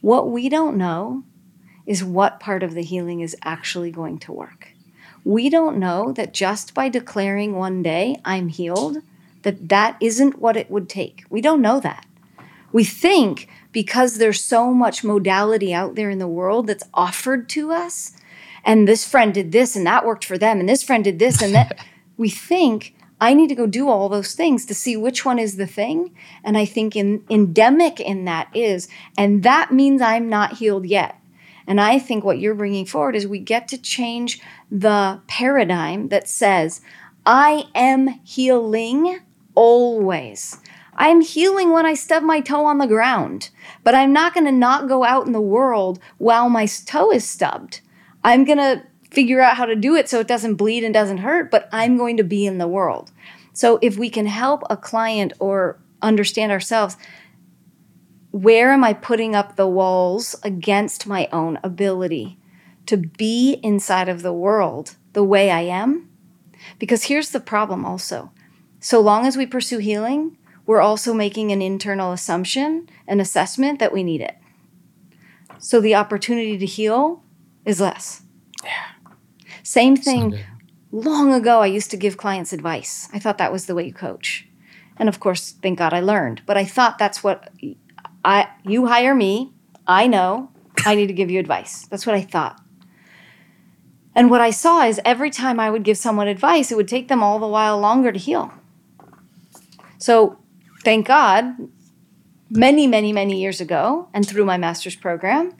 what 0.00 0.30
we 0.30 0.48
don't 0.48 0.76
know 0.76 1.24
is 1.84 2.04
what 2.04 2.38
part 2.38 2.62
of 2.62 2.74
the 2.74 2.82
healing 2.82 3.20
is 3.20 3.36
actually 3.42 3.90
going 3.90 4.18
to 4.20 4.32
work. 4.32 4.68
We 5.24 5.50
don't 5.50 5.78
know 5.78 6.12
that 6.12 6.32
just 6.32 6.74
by 6.74 6.88
declaring 6.88 7.54
one 7.54 7.82
day, 7.82 8.20
I'm 8.24 8.48
healed, 8.48 8.98
that 9.42 9.68
that 9.68 9.96
isn't 10.00 10.38
what 10.38 10.56
it 10.56 10.70
would 10.70 10.88
take. 10.88 11.24
We 11.28 11.40
don't 11.40 11.60
know 11.60 11.80
that. 11.80 12.06
We 12.72 12.84
think 12.84 13.48
because 13.72 14.18
there's 14.18 14.42
so 14.42 14.72
much 14.72 15.04
modality 15.04 15.72
out 15.72 15.94
there 15.94 16.10
in 16.10 16.18
the 16.18 16.28
world 16.28 16.66
that's 16.66 16.88
offered 16.94 17.48
to 17.50 17.72
us, 17.72 18.12
and 18.64 18.86
this 18.86 19.06
friend 19.06 19.32
did 19.32 19.52
this 19.52 19.76
and 19.76 19.86
that 19.86 20.04
worked 20.04 20.24
for 20.24 20.38
them, 20.38 20.60
and 20.60 20.68
this 20.68 20.82
friend 20.82 21.04
did 21.04 21.18
this 21.18 21.40
and 21.40 21.54
that, 21.54 21.78
we 22.16 22.28
think 22.28 22.94
I 23.20 23.34
need 23.34 23.48
to 23.48 23.54
go 23.54 23.66
do 23.66 23.88
all 23.88 24.08
those 24.08 24.34
things 24.34 24.64
to 24.66 24.74
see 24.74 24.96
which 24.96 25.24
one 25.24 25.38
is 25.38 25.56
the 25.56 25.66
thing. 25.66 26.14
And 26.44 26.56
I 26.56 26.64
think 26.64 26.94
in, 26.94 27.24
endemic 27.28 27.98
in 28.00 28.24
that 28.26 28.48
is, 28.54 28.88
and 29.16 29.42
that 29.42 29.72
means 29.72 30.00
I'm 30.00 30.28
not 30.28 30.54
healed 30.54 30.86
yet. 30.86 31.16
And 31.66 31.80
I 31.80 31.98
think 31.98 32.24
what 32.24 32.38
you're 32.38 32.54
bringing 32.54 32.86
forward 32.86 33.16
is 33.16 33.26
we 33.26 33.40
get 33.40 33.68
to 33.68 33.78
change 33.78 34.40
the 34.70 35.20
paradigm 35.26 36.08
that 36.08 36.28
says, 36.28 36.80
I 37.26 37.64
am 37.74 38.08
healing 38.24 39.20
always. 39.54 40.58
I'm 40.98 41.20
healing 41.20 41.70
when 41.72 41.86
I 41.86 41.94
stub 41.94 42.24
my 42.24 42.40
toe 42.40 42.66
on 42.66 42.78
the 42.78 42.86
ground, 42.88 43.50
but 43.84 43.94
I'm 43.94 44.12
not 44.12 44.34
going 44.34 44.46
to 44.46 44.52
not 44.52 44.88
go 44.88 45.04
out 45.04 45.26
in 45.26 45.32
the 45.32 45.40
world 45.40 46.00
while 46.18 46.48
my 46.48 46.66
toe 46.66 47.12
is 47.12 47.24
stubbed. 47.24 47.80
I'm 48.24 48.44
going 48.44 48.58
to 48.58 48.82
figure 49.08 49.40
out 49.40 49.56
how 49.56 49.64
to 49.64 49.76
do 49.76 49.94
it 49.94 50.08
so 50.08 50.18
it 50.18 50.26
doesn't 50.26 50.56
bleed 50.56 50.82
and 50.82 50.92
doesn't 50.92 51.18
hurt, 51.18 51.52
but 51.52 51.68
I'm 51.72 51.96
going 51.96 52.16
to 52.16 52.24
be 52.24 52.44
in 52.46 52.58
the 52.58 52.66
world. 52.66 53.12
So 53.52 53.78
if 53.80 53.96
we 53.96 54.10
can 54.10 54.26
help 54.26 54.64
a 54.68 54.76
client 54.76 55.32
or 55.38 55.78
understand 56.02 56.50
ourselves, 56.50 56.96
where 58.32 58.72
am 58.72 58.82
I 58.82 58.92
putting 58.92 59.36
up 59.36 59.54
the 59.54 59.68
walls 59.68 60.34
against 60.42 61.06
my 61.06 61.28
own 61.32 61.60
ability 61.62 62.38
to 62.86 62.96
be 62.96 63.60
inside 63.62 64.08
of 64.08 64.22
the 64.22 64.32
world 64.32 64.96
the 65.12 65.24
way 65.24 65.50
I 65.50 65.60
am? 65.60 66.10
Because 66.80 67.04
here's 67.04 67.30
the 67.30 67.40
problem 67.40 67.84
also. 67.84 68.32
So 68.80 69.00
long 69.00 69.26
as 69.26 69.36
we 69.36 69.46
pursue 69.46 69.78
healing, 69.78 70.36
we're 70.68 70.82
also 70.82 71.14
making 71.14 71.50
an 71.50 71.62
internal 71.62 72.12
assumption, 72.12 72.90
an 73.06 73.20
assessment 73.20 73.78
that 73.78 73.90
we 73.90 74.02
need 74.02 74.20
it. 74.20 74.36
So 75.56 75.80
the 75.80 75.94
opportunity 75.94 76.58
to 76.58 76.66
heal 76.66 77.24
is 77.64 77.80
less. 77.80 78.20
Yeah. 78.62 78.88
Same 79.62 79.96
thing. 79.96 80.38
Long 80.92 81.32
ago, 81.32 81.60
I 81.60 81.66
used 81.66 81.90
to 81.92 81.96
give 81.96 82.18
clients 82.18 82.52
advice. 82.52 83.08
I 83.14 83.18
thought 83.18 83.38
that 83.38 83.50
was 83.50 83.64
the 83.64 83.74
way 83.74 83.86
you 83.86 83.94
coach. 83.94 84.46
And 84.98 85.08
of 85.08 85.20
course, 85.20 85.52
thank 85.62 85.78
God 85.78 85.94
I 85.94 86.00
learned. 86.00 86.42
But 86.44 86.58
I 86.58 86.66
thought 86.66 86.98
that's 86.98 87.24
what 87.24 87.50
I 88.22 88.48
you 88.62 88.88
hire 88.88 89.14
me, 89.14 89.54
I 89.86 90.06
know 90.06 90.50
I 90.84 90.94
need 90.96 91.06
to 91.06 91.14
give 91.14 91.30
you 91.30 91.40
advice. 91.40 91.86
That's 91.86 92.06
what 92.06 92.14
I 92.14 92.20
thought. 92.20 92.60
And 94.14 94.30
what 94.30 94.42
I 94.42 94.50
saw 94.50 94.84
is 94.84 95.00
every 95.02 95.30
time 95.30 95.58
I 95.60 95.70
would 95.70 95.82
give 95.82 95.96
someone 95.96 96.28
advice, 96.28 96.70
it 96.70 96.76
would 96.76 96.88
take 96.88 97.08
them 97.08 97.22
all 97.22 97.38
the 97.38 97.48
while 97.48 97.80
longer 97.80 98.12
to 98.12 98.18
heal. 98.18 98.52
So 99.96 100.38
thank 100.88 101.06
God, 101.06 101.68
many, 102.48 102.86
many, 102.86 103.12
many 103.12 103.38
years 103.38 103.60
ago, 103.60 104.08
and 104.14 104.26
through 104.26 104.46
my 104.46 104.56
master's 104.56 104.96
program, 104.96 105.52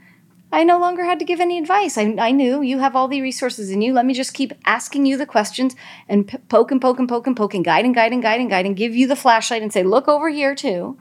I 0.51 0.65
no 0.65 0.79
longer 0.79 1.05
had 1.05 1.19
to 1.19 1.27
give 1.27 1.39
any 1.39 1.59
advice. 1.59 1.99
I, 1.99 2.17
I 2.19 2.31
knew 2.31 2.63
you 2.63 2.79
have 2.79 2.97
all 2.97 3.09
the 3.09 3.21
resources 3.21 3.71
in 3.71 3.83
you. 3.83 3.93
Let 3.93 4.07
me 4.07 4.15
just 4.15 4.33
keep 4.33 4.55
asking 4.65 5.05
you 5.05 5.19
the 5.19 5.27
questions 5.27 5.77
and 6.09 6.27
p- 6.27 6.39
poke 6.49 6.71
and 6.71 6.81
poke 6.81 6.99
and 6.99 7.07
poke 7.07 7.27
and 7.27 7.37
poke 7.37 7.53
and 7.53 7.63
guide 7.63 7.85
and 7.85 7.95
guide 7.95 8.15
and 8.15 8.23
guide 8.23 8.41
and 8.41 8.49
guide 8.49 8.65
and 8.65 8.75
give 8.75 8.97
you 8.97 9.07
the 9.07 9.17
flashlight 9.17 9.61
and 9.61 9.71
say, 9.71 9.83
look 9.83 10.09
over 10.09 10.31
here 10.31 10.55
too. 10.55 10.99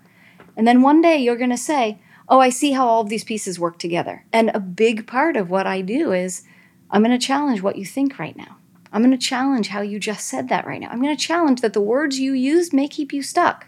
And 0.57 0.67
then 0.67 0.81
one 0.81 1.01
day 1.01 1.19
you're 1.19 1.37
going 1.37 1.49
to 1.51 1.55
say, 1.55 1.97
oh, 2.27 2.41
I 2.41 2.49
see 2.49 2.73
how 2.73 2.85
all 2.85 2.99
of 2.99 3.07
these 3.07 3.23
pieces 3.23 3.57
work 3.57 3.79
together. 3.79 4.25
And 4.33 4.51
a 4.53 4.59
big 4.59 5.07
part 5.07 5.37
of 5.37 5.49
what 5.49 5.65
I 5.65 5.79
do 5.79 6.11
is 6.11 6.43
I'm 6.91 7.01
going 7.01 7.17
to 7.17 7.25
challenge 7.25 7.61
what 7.61 7.77
you 7.77 7.85
think 7.85 8.19
right 8.19 8.35
now. 8.35 8.57
I'm 8.91 9.01
going 9.01 9.17
to 9.17 9.25
challenge 9.25 9.69
how 9.69 9.79
you 9.79 9.99
just 10.01 10.27
said 10.27 10.49
that 10.49 10.67
right 10.67 10.81
now. 10.81 10.89
I'm 10.89 11.01
going 11.01 11.15
to 11.15 11.23
challenge 11.23 11.61
that 11.61 11.71
the 11.71 11.79
words 11.79 12.19
you 12.19 12.33
use 12.33 12.73
may 12.73 12.89
keep 12.89 13.13
you 13.13 13.21
stuck. 13.21 13.67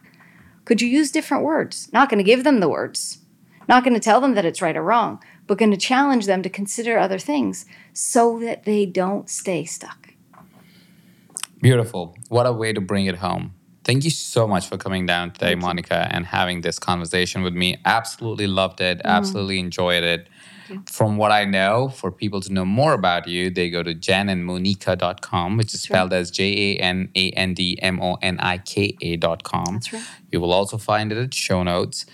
Could 0.69 0.83
you 0.83 0.87
use 0.87 1.09
different 1.09 1.43
words? 1.43 1.89
Not 1.91 2.09
going 2.11 2.19
to 2.19 2.23
give 2.23 2.43
them 2.43 2.59
the 2.59 2.69
words. 2.69 3.17
Not 3.67 3.83
going 3.83 3.95
to 3.95 3.99
tell 3.99 4.21
them 4.21 4.35
that 4.35 4.45
it's 4.45 4.61
right 4.61 4.77
or 4.77 4.83
wrong, 4.83 5.19
but 5.47 5.57
going 5.57 5.71
to 5.71 5.77
challenge 5.77 6.27
them 6.27 6.43
to 6.43 6.49
consider 6.49 6.99
other 6.99 7.17
things 7.17 7.65
so 7.91 8.39
that 8.41 8.65
they 8.65 8.85
don't 8.85 9.31
stay 9.31 9.65
stuck. 9.65 10.13
Beautiful. 11.59 12.15
What 12.27 12.45
a 12.45 12.53
way 12.53 12.71
to 12.71 12.79
bring 12.79 13.07
it 13.07 13.15
home. 13.15 13.55
Thank 13.83 14.03
you 14.03 14.11
so 14.11 14.47
much 14.47 14.67
for 14.67 14.77
coming 14.77 15.07
down 15.07 15.31
today, 15.31 15.55
Monika, 15.55 16.07
and 16.11 16.23
having 16.27 16.61
this 16.61 16.77
conversation 16.77 17.41
with 17.41 17.55
me. 17.55 17.77
Absolutely 17.85 18.45
loved 18.45 18.79
it. 18.79 18.99
Mm. 18.99 19.05
Absolutely 19.05 19.57
enjoyed 19.57 20.03
it. 20.03 20.27
From 20.85 21.17
what 21.17 21.31
I 21.31 21.45
know, 21.45 21.89
for 21.89 22.11
people 22.11 22.41
to 22.41 22.51
know 22.51 22.65
more 22.65 22.93
about 22.93 23.27
you, 23.27 23.49
they 23.49 23.69
go 23.69 23.83
to 23.83 23.93
janandmonika.com, 23.93 25.57
which 25.57 25.73
is 25.73 25.81
spelled 25.81 26.11
right. 26.11 26.17
as 26.17 26.31
J 26.31 26.77
A 26.77 26.81
N 26.81 27.09
A 27.15 27.31
N 27.31 27.53
D 27.53 27.77
M 27.81 28.01
O 28.01 28.17
N 28.21 28.39
I 28.39 28.57
K 28.59 28.95
A.com. 29.01 29.75
That's 29.75 29.93
right. 29.93 30.03
You 30.31 30.39
will 30.39 30.53
also 30.53 30.77
find 30.77 31.11
it 31.11 31.17
at 31.17 31.33
show 31.33 31.63
notes. 31.63 32.05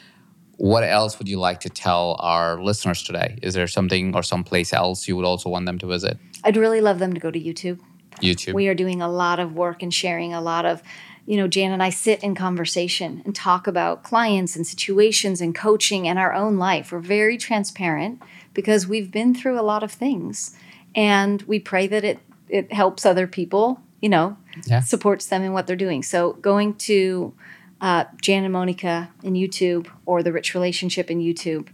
What 0.58 0.84
else 0.84 1.20
would 1.20 1.28
you 1.28 1.38
like 1.38 1.60
to 1.62 1.70
tell 1.70 2.16
our 2.20 2.62
listeners 2.62 3.03
today? 3.03 3.38
Is 3.41 3.53
there 3.56 3.68
something 3.68 4.16
or 4.16 4.24
someplace 4.24 4.72
else 4.72 5.08
you 5.08 5.16
would 5.18 5.26
also 5.26 5.49
want 5.49 5.66
them 5.66 5.78
to 5.80 5.86
visit? 5.86 6.18
I'd 6.43 6.56
really 6.56 6.80
love 6.80 6.99
them 6.99 7.14
to 7.14 7.20
go 7.20 7.30
to 7.30 7.39
YouTube. 7.39 7.80
YouTube. 8.22 8.53
We 8.53 8.68
are 8.70 8.76
doing 8.76 9.01
a 9.01 9.10
lot 9.10 9.39
of 9.39 9.53
work 9.53 9.84
and 9.84 9.93
sharing 9.93 10.34
a 10.34 10.39
lot 10.39 10.66
of, 10.66 10.82
you 11.26 11.36
know, 11.36 11.47
Jan 11.49 11.74
and 11.74 11.84
I 11.84 11.89
sit 11.89 12.24
in 12.24 12.36
conversation 12.36 13.22
and 13.26 13.36
talk 13.36 13.68
about 13.68 14.03
clients 14.03 14.56
and 14.56 14.66
situations 14.66 15.41
and 15.41 15.53
coaching 15.53 16.08
and 16.08 16.18
our 16.18 16.34
own 16.34 16.58
life. 16.58 16.93
We're 16.93 16.99
very 16.99 17.38
transparent 17.38 18.22
because 18.56 18.88
we've 18.88 19.12
been 19.12 19.36
through 19.36 19.60
a 19.60 19.62
lot 19.62 19.84
of 19.84 19.91
things. 19.91 20.58
And 20.95 21.43
we 21.43 21.60
pray 21.60 21.86
that 21.86 22.03
it 22.03 22.20
it 22.49 22.72
helps 22.72 23.06
other 23.06 23.28
people 23.28 23.82
you 24.01 24.10
know 24.10 24.38
yeah. 24.66 24.82
supports 24.82 25.28
them 25.28 25.43
in 25.43 25.53
what 25.53 25.68
they're 25.68 25.76
doing. 25.76 26.01
So 26.01 26.34
going 26.34 26.76
to 26.89 27.34
uh, 27.82 28.06
jan 28.22 28.45
and 28.45 28.53
monika 28.56 29.10
in 29.22 29.34
youtube 29.34 29.88
or 30.06 30.24
the 30.24 30.32
rich 30.32 30.53
relationship 30.53 31.12
in 31.12 31.20
youtube 31.20 31.68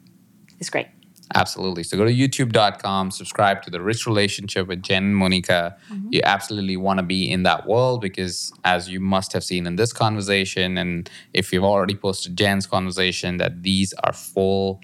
is 0.59 0.69
great. 0.69 0.87
Absolutely. 1.33 1.83
So 1.83 1.95
go 1.95 2.05
to 2.05 2.13
youtube.com 2.13 3.11
subscribe 3.11 3.61
to 3.63 3.69
the 3.69 3.81
rich 3.81 4.05
relationship 4.07 4.67
with 4.67 4.81
jan 4.81 5.03
and 5.03 5.15
monika. 5.15 5.75
Mm-hmm. 5.89 6.07
you 6.11 6.21
absolutely 6.23 6.77
want 6.77 6.97
to 6.97 7.03
be 7.03 7.29
in 7.29 7.43
that 7.43 7.67
world 7.67 8.01
because 8.01 8.51
as 8.63 8.89
you 8.89 8.99
must 8.99 9.31
have 9.33 9.43
seen 9.43 9.67
in 9.67 9.75
this 9.75 9.93
conversation 9.93 10.77
and 10.77 11.09
if 11.33 11.53
you've 11.53 11.63
already 11.63 11.95
posted 11.95 12.35
jan's 12.35 12.65
conversation 12.65 13.37
that 13.37 13.61
these 13.61 13.93
are 14.03 14.13
full 14.13 14.81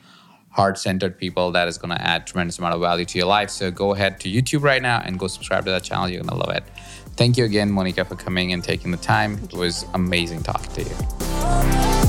heart-centered 0.57 1.19
people 1.19 1.51
that 1.51 1.67
is 1.67 1.77
going 1.77 1.95
to 1.95 2.01
add 2.01 2.25
tremendous 2.25 2.57
amount 2.57 2.73
of 2.73 2.81
value 2.81 3.05
to 3.05 3.17
your 3.19 3.27
life. 3.27 3.51
So 3.51 3.69
go 3.69 3.93
ahead 3.93 4.19
to 4.21 4.27
youtube 4.27 4.63
right 4.63 4.81
now 4.81 5.03
and 5.05 5.19
go 5.19 5.27
subscribe 5.27 5.65
to 5.65 5.71
that 5.71 5.83
channel. 5.83 6.09
You're 6.09 6.23
going 6.23 6.39
to 6.39 6.47
love 6.47 6.55
it. 6.57 6.63
Thank 7.15 7.37
you 7.37 7.45
again 7.45 7.69
monika 7.69 8.05
for 8.07 8.15
coming 8.15 8.53
and 8.53 8.63
taking 8.63 8.89
the 8.89 8.97
time. 8.97 9.39
It 9.43 9.53
was 9.53 9.85
amazing 9.93 10.41
talking 10.41 10.71
to 10.73 10.81
you 10.89 12.06